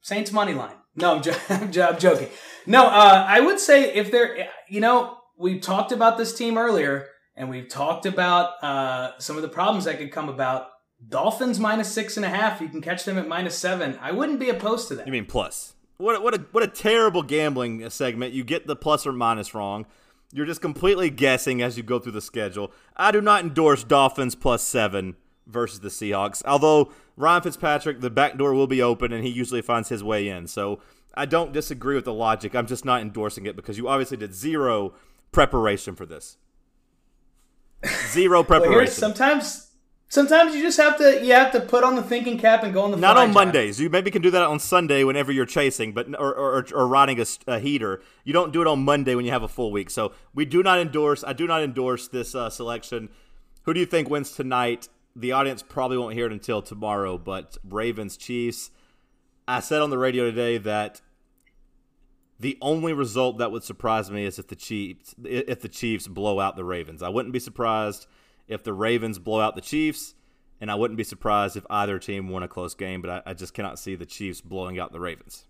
Saints 0.00 0.32
money 0.32 0.54
line. 0.54 0.76
No, 0.94 1.16
I'm, 1.16 1.22
jo- 1.22 1.34
I'm, 1.48 1.72
jo- 1.72 1.88
I'm 1.88 1.98
joking. 1.98 2.28
No, 2.66 2.86
uh, 2.86 3.24
I 3.28 3.40
would 3.40 3.58
say 3.60 3.92
if 3.94 4.10
they're, 4.10 4.48
you 4.68 4.80
know, 4.80 5.18
we 5.36 5.58
talked 5.58 5.92
about 5.92 6.16
this 6.16 6.32
team 6.34 6.56
earlier, 6.56 7.08
and 7.36 7.50
we've 7.50 7.68
talked 7.68 8.06
about 8.06 8.62
uh, 8.64 9.18
some 9.18 9.36
of 9.36 9.42
the 9.42 9.48
problems 9.48 9.84
that 9.84 9.98
could 9.98 10.10
come 10.10 10.28
about. 10.28 10.68
Dolphins 11.06 11.60
minus 11.60 11.92
six 11.92 12.16
and 12.16 12.24
a 12.24 12.30
half. 12.30 12.60
You 12.62 12.68
can 12.70 12.80
catch 12.80 13.04
them 13.04 13.18
at 13.18 13.28
minus 13.28 13.54
seven. 13.58 13.98
I 14.00 14.12
wouldn't 14.12 14.40
be 14.40 14.48
opposed 14.48 14.88
to 14.88 14.94
that. 14.94 15.06
You 15.06 15.12
mean 15.12 15.26
plus? 15.26 15.74
What 15.98 16.16
a, 16.16 16.20
what 16.20 16.34
a 16.34 16.38
what 16.52 16.62
a 16.62 16.68
terrible 16.68 17.22
gambling 17.22 17.88
segment. 17.90 18.34
You 18.34 18.44
get 18.44 18.66
the 18.66 18.76
plus 18.76 19.06
or 19.06 19.12
minus 19.12 19.54
wrong. 19.54 19.86
You're 20.32 20.46
just 20.46 20.60
completely 20.60 21.08
guessing 21.08 21.62
as 21.62 21.76
you 21.76 21.82
go 21.82 21.98
through 21.98 22.12
the 22.12 22.20
schedule. 22.20 22.72
I 22.96 23.12
do 23.12 23.20
not 23.20 23.42
endorse 23.42 23.84
Dolphins 23.84 24.34
plus 24.34 24.62
seven 24.62 25.16
versus 25.46 25.80
the 25.80 25.88
Seahawks. 25.88 26.42
Although 26.44 26.92
Ryan 27.16 27.42
Fitzpatrick, 27.42 28.00
the 28.00 28.10
back 28.10 28.36
door 28.36 28.52
will 28.52 28.66
be 28.66 28.82
open, 28.82 29.12
and 29.12 29.24
he 29.24 29.30
usually 29.30 29.62
finds 29.62 29.88
his 29.88 30.02
way 30.02 30.28
in. 30.28 30.46
So 30.48 30.80
I 31.14 31.24
don't 31.24 31.52
disagree 31.52 31.94
with 31.94 32.04
the 32.04 32.12
logic. 32.12 32.54
I'm 32.54 32.66
just 32.66 32.84
not 32.84 33.00
endorsing 33.00 33.46
it 33.46 33.56
because 33.56 33.78
you 33.78 33.88
obviously 33.88 34.16
did 34.16 34.34
zero 34.34 34.94
preparation 35.32 35.94
for 35.94 36.04
this. 36.04 36.36
Zero 38.10 38.42
preparation. 38.42 38.78
here's 38.80 38.94
sometimes 38.94 39.65
Sometimes 40.08 40.54
you 40.54 40.62
just 40.62 40.78
have 40.78 40.96
to 40.98 41.24
you 41.24 41.32
have 41.32 41.50
to 41.52 41.60
put 41.60 41.82
on 41.82 41.96
the 41.96 42.02
thinking 42.02 42.38
cap 42.38 42.62
and 42.62 42.72
go 42.72 42.82
on 42.82 42.92
the. 42.92 42.96
Not 42.96 43.16
on 43.16 43.28
job. 43.28 43.34
Mondays. 43.34 43.80
You 43.80 43.90
maybe 43.90 44.10
can 44.10 44.22
do 44.22 44.30
that 44.30 44.42
on 44.42 44.60
Sunday 44.60 45.02
whenever 45.02 45.32
you're 45.32 45.46
chasing, 45.46 45.92
but 45.92 46.08
or 46.18 46.32
or, 46.34 46.66
or 46.72 46.86
riding 46.86 47.20
a, 47.20 47.26
a, 47.48 47.58
heater. 47.58 48.00
You 48.22 48.32
don't 48.32 48.52
do 48.52 48.62
it 48.62 48.68
on 48.68 48.84
Monday 48.84 49.16
when 49.16 49.24
you 49.24 49.32
have 49.32 49.42
a 49.42 49.48
full 49.48 49.72
week. 49.72 49.90
So 49.90 50.12
we 50.32 50.44
do 50.44 50.62
not 50.62 50.78
endorse. 50.78 51.24
I 51.24 51.32
do 51.32 51.46
not 51.48 51.62
endorse 51.62 52.06
this 52.06 52.36
uh, 52.36 52.50
selection. 52.50 53.08
Who 53.62 53.74
do 53.74 53.80
you 53.80 53.86
think 53.86 54.08
wins 54.08 54.30
tonight? 54.30 54.88
The 55.16 55.32
audience 55.32 55.62
probably 55.62 55.96
won't 55.96 56.14
hear 56.14 56.26
it 56.26 56.32
until 56.32 56.62
tomorrow, 56.62 57.18
but 57.18 57.56
Ravens 57.68 58.16
Chiefs. 58.16 58.70
I 59.48 59.60
said 59.60 59.80
on 59.82 59.90
the 59.90 59.98
radio 59.98 60.24
today 60.24 60.58
that 60.58 61.00
the 62.38 62.58
only 62.60 62.92
result 62.92 63.38
that 63.38 63.50
would 63.50 63.64
surprise 63.64 64.10
me 64.10 64.24
is 64.24 64.38
if 64.38 64.46
the 64.46 64.56
Chiefs 64.56 65.16
if 65.24 65.60
the 65.62 65.68
Chiefs 65.68 66.06
blow 66.06 66.38
out 66.38 66.54
the 66.54 66.64
Ravens. 66.64 67.02
I 67.02 67.08
wouldn't 67.08 67.32
be 67.32 67.40
surprised 67.40 68.06
if 68.48 68.62
the 68.62 68.72
Ravens 68.72 69.18
blow 69.18 69.40
out 69.40 69.54
the 69.54 69.60
Chiefs, 69.60 70.14
and 70.60 70.70
I 70.70 70.74
wouldn't 70.74 70.96
be 70.96 71.04
surprised 71.04 71.56
if 71.56 71.66
either 71.68 71.98
team 71.98 72.28
won 72.28 72.42
a 72.42 72.48
close 72.48 72.74
game, 72.74 73.02
but 73.02 73.10
I, 73.10 73.30
I 73.30 73.34
just 73.34 73.54
cannot 73.54 73.78
see 73.78 73.94
the 73.94 74.06
Chiefs 74.06 74.40
blowing 74.40 74.78
out 74.78 74.92
the 74.92 75.00
Ravens. 75.00 75.44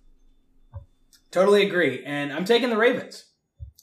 Totally 1.30 1.66
agree, 1.66 2.05
and 2.05 2.32
I'm 2.32 2.44
taking 2.44 2.70
the 2.70 2.76
Ravens. 2.76 3.24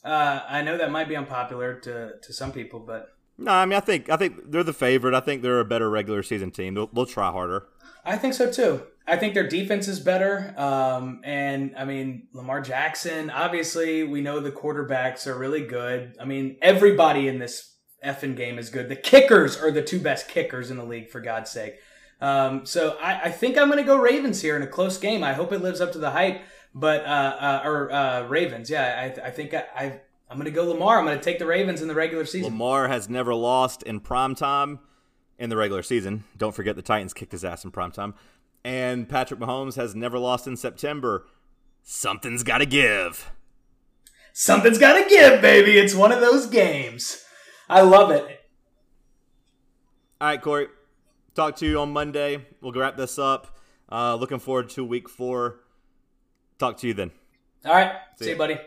Uh, 0.04 0.40
I 0.46 0.62
know 0.62 0.76
that 0.76 0.90
might 0.90 1.08
be 1.08 1.16
unpopular 1.16 1.74
to, 1.80 2.18
to 2.20 2.32
some 2.32 2.52
people, 2.52 2.80
but 2.80 3.14
no, 3.38 3.52
I 3.52 3.64
mean 3.64 3.76
I 3.76 3.80
think 3.80 4.10
I 4.10 4.16
think 4.16 4.50
they're 4.50 4.62
the 4.62 4.72
favorite. 4.72 5.14
I 5.14 5.20
think 5.20 5.42
they're 5.42 5.60
a 5.60 5.64
better 5.64 5.88
regular 5.88 6.22
season 6.22 6.50
team. 6.50 6.74
They'll, 6.74 6.88
they'll 6.88 7.06
try 7.06 7.30
harder. 7.30 7.66
I 8.04 8.16
think 8.16 8.34
so 8.34 8.50
too. 8.50 8.82
I 9.06 9.16
think 9.16 9.34
their 9.34 9.48
defense 9.48 9.88
is 9.88 10.00
better. 10.00 10.54
Um, 10.56 11.20
and 11.24 11.74
I 11.76 11.84
mean, 11.84 12.28
Lamar 12.32 12.60
Jackson, 12.60 13.30
obviously, 13.30 14.02
we 14.02 14.20
know 14.20 14.40
the 14.40 14.50
quarterbacks 14.50 15.26
are 15.26 15.36
really 15.36 15.66
good. 15.66 16.16
I 16.20 16.24
mean, 16.24 16.56
everybody 16.62 17.28
in 17.28 17.38
this 17.38 17.73
effing 18.04 18.36
game 18.36 18.58
is 18.58 18.70
good. 18.70 18.88
The 18.88 18.96
kickers 18.96 19.56
are 19.56 19.70
the 19.70 19.82
two 19.82 19.98
best 19.98 20.28
kickers 20.28 20.70
in 20.70 20.76
the 20.76 20.84
league, 20.84 21.10
for 21.10 21.20
God's 21.20 21.50
sake. 21.50 21.76
Um, 22.20 22.64
so 22.64 22.96
I, 23.00 23.22
I, 23.24 23.30
think 23.30 23.58
I'm 23.58 23.66
going 23.68 23.78
to 23.78 23.84
go 23.84 23.96
Ravens 23.96 24.40
here 24.40 24.56
in 24.56 24.62
a 24.62 24.66
close 24.66 24.98
game. 24.98 25.24
I 25.24 25.32
hope 25.32 25.52
it 25.52 25.62
lives 25.62 25.80
up 25.80 25.92
to 25.92 25.98
the 25.98 26.10
hype, 26.10 26.42
but 26.74 27.04
uh, 27.04 27.36
uh, 27.38 27.62
or 27.64 27.92
uh, 27.92 28.22
Ravens. 28.22 28.70
Yeah, 28.70 29.12
I, 29.22 29.26
I 29.26 29.30
think 29.30 29.52
I, 29.52 29.64
I 29.76 29.84
am 30.30 30.36
going 30.36 30.44
to 30.44 30.50
go 30.50 30.64
Lamar. 30.64 30.98
I'm 30.98 31.04
going 31.04 31.18
to 31.18 31.24
take 31.24 31.38
the 31.38 31.46
Ravens 31.46 31.82
in 31.82 31.88
the 31.88 31.94
regular 31.94 32.24
season. 32.24 32.52
Lamar 32.52 32.88
has 32.88 33.08
never 33.08 33.34
lost 33.34 33.82
in 33.82 34.00
prime 34.00 34.34
time 34.34 34.78
in 35.38 35.50
the 35.50 35.56
regular 35.56 35.82
season. 35.82 36.24
Don't 36.36 36.54
forget 36.54 36.76
the 36.76 36.82
Titans 36.82 37.12
kicked 37.12 37.32
his 37.32 37.44
ass 37.44 37.64
in 37.64 37.72
prime 37.72 37.90
time, 37.90 38.14
and 38.64 39.08
Patrick 39.08 39.40
Mahomes 39.40 39.76
has 39.76 39.94
never 39.94 40.18
lost 40.18 40.46
in 40.46 40.56
September. 40.56 41.26
Something's 41.82 42.42
got 42.42 42.58
to 42.58 42.66
give. 42.66 43.30
Something's 44.32 44.78
got 44.78 45.02
to 45.02 45.08
give, 45.08 45.42
baby. 45.42 45.78
It's 45.78 45.94
one 45.94 46.10
of 46.10 46.20
those 46.20 46.46
games. 46.46 47.23
I 47.68 47.80
love 47.80 48.10
it. 48.10 48.40
All 50.20 50.28
right, 50.28 50.40
Corey. 50.40 50.68
Talk 51.34 51.56
to 51.56 51.66
you 51.66 51.80
on 51.80 51.92
Monday. 51.92 52.46
We'll 52.60 52.72
wrap 52.72 52.96
this 52.96 53.18
up. 53.18 53.58
Uh, 53.90 54.14
looking 54.16 54.38
forward 54.38 54.70
to 54.70 54.84
week 54.84 55.08
four. 55.08 55.60
Talk 56.58 56.78
to 56.78 56.86
you 56.86 56.94
then. 56.94 57.10
All 57.64 57.72
right. 57.74 57.92
See, 58.16 58.26
See 58.26 58.30
you, 58.30 58.36
buddy. 58.36 58.58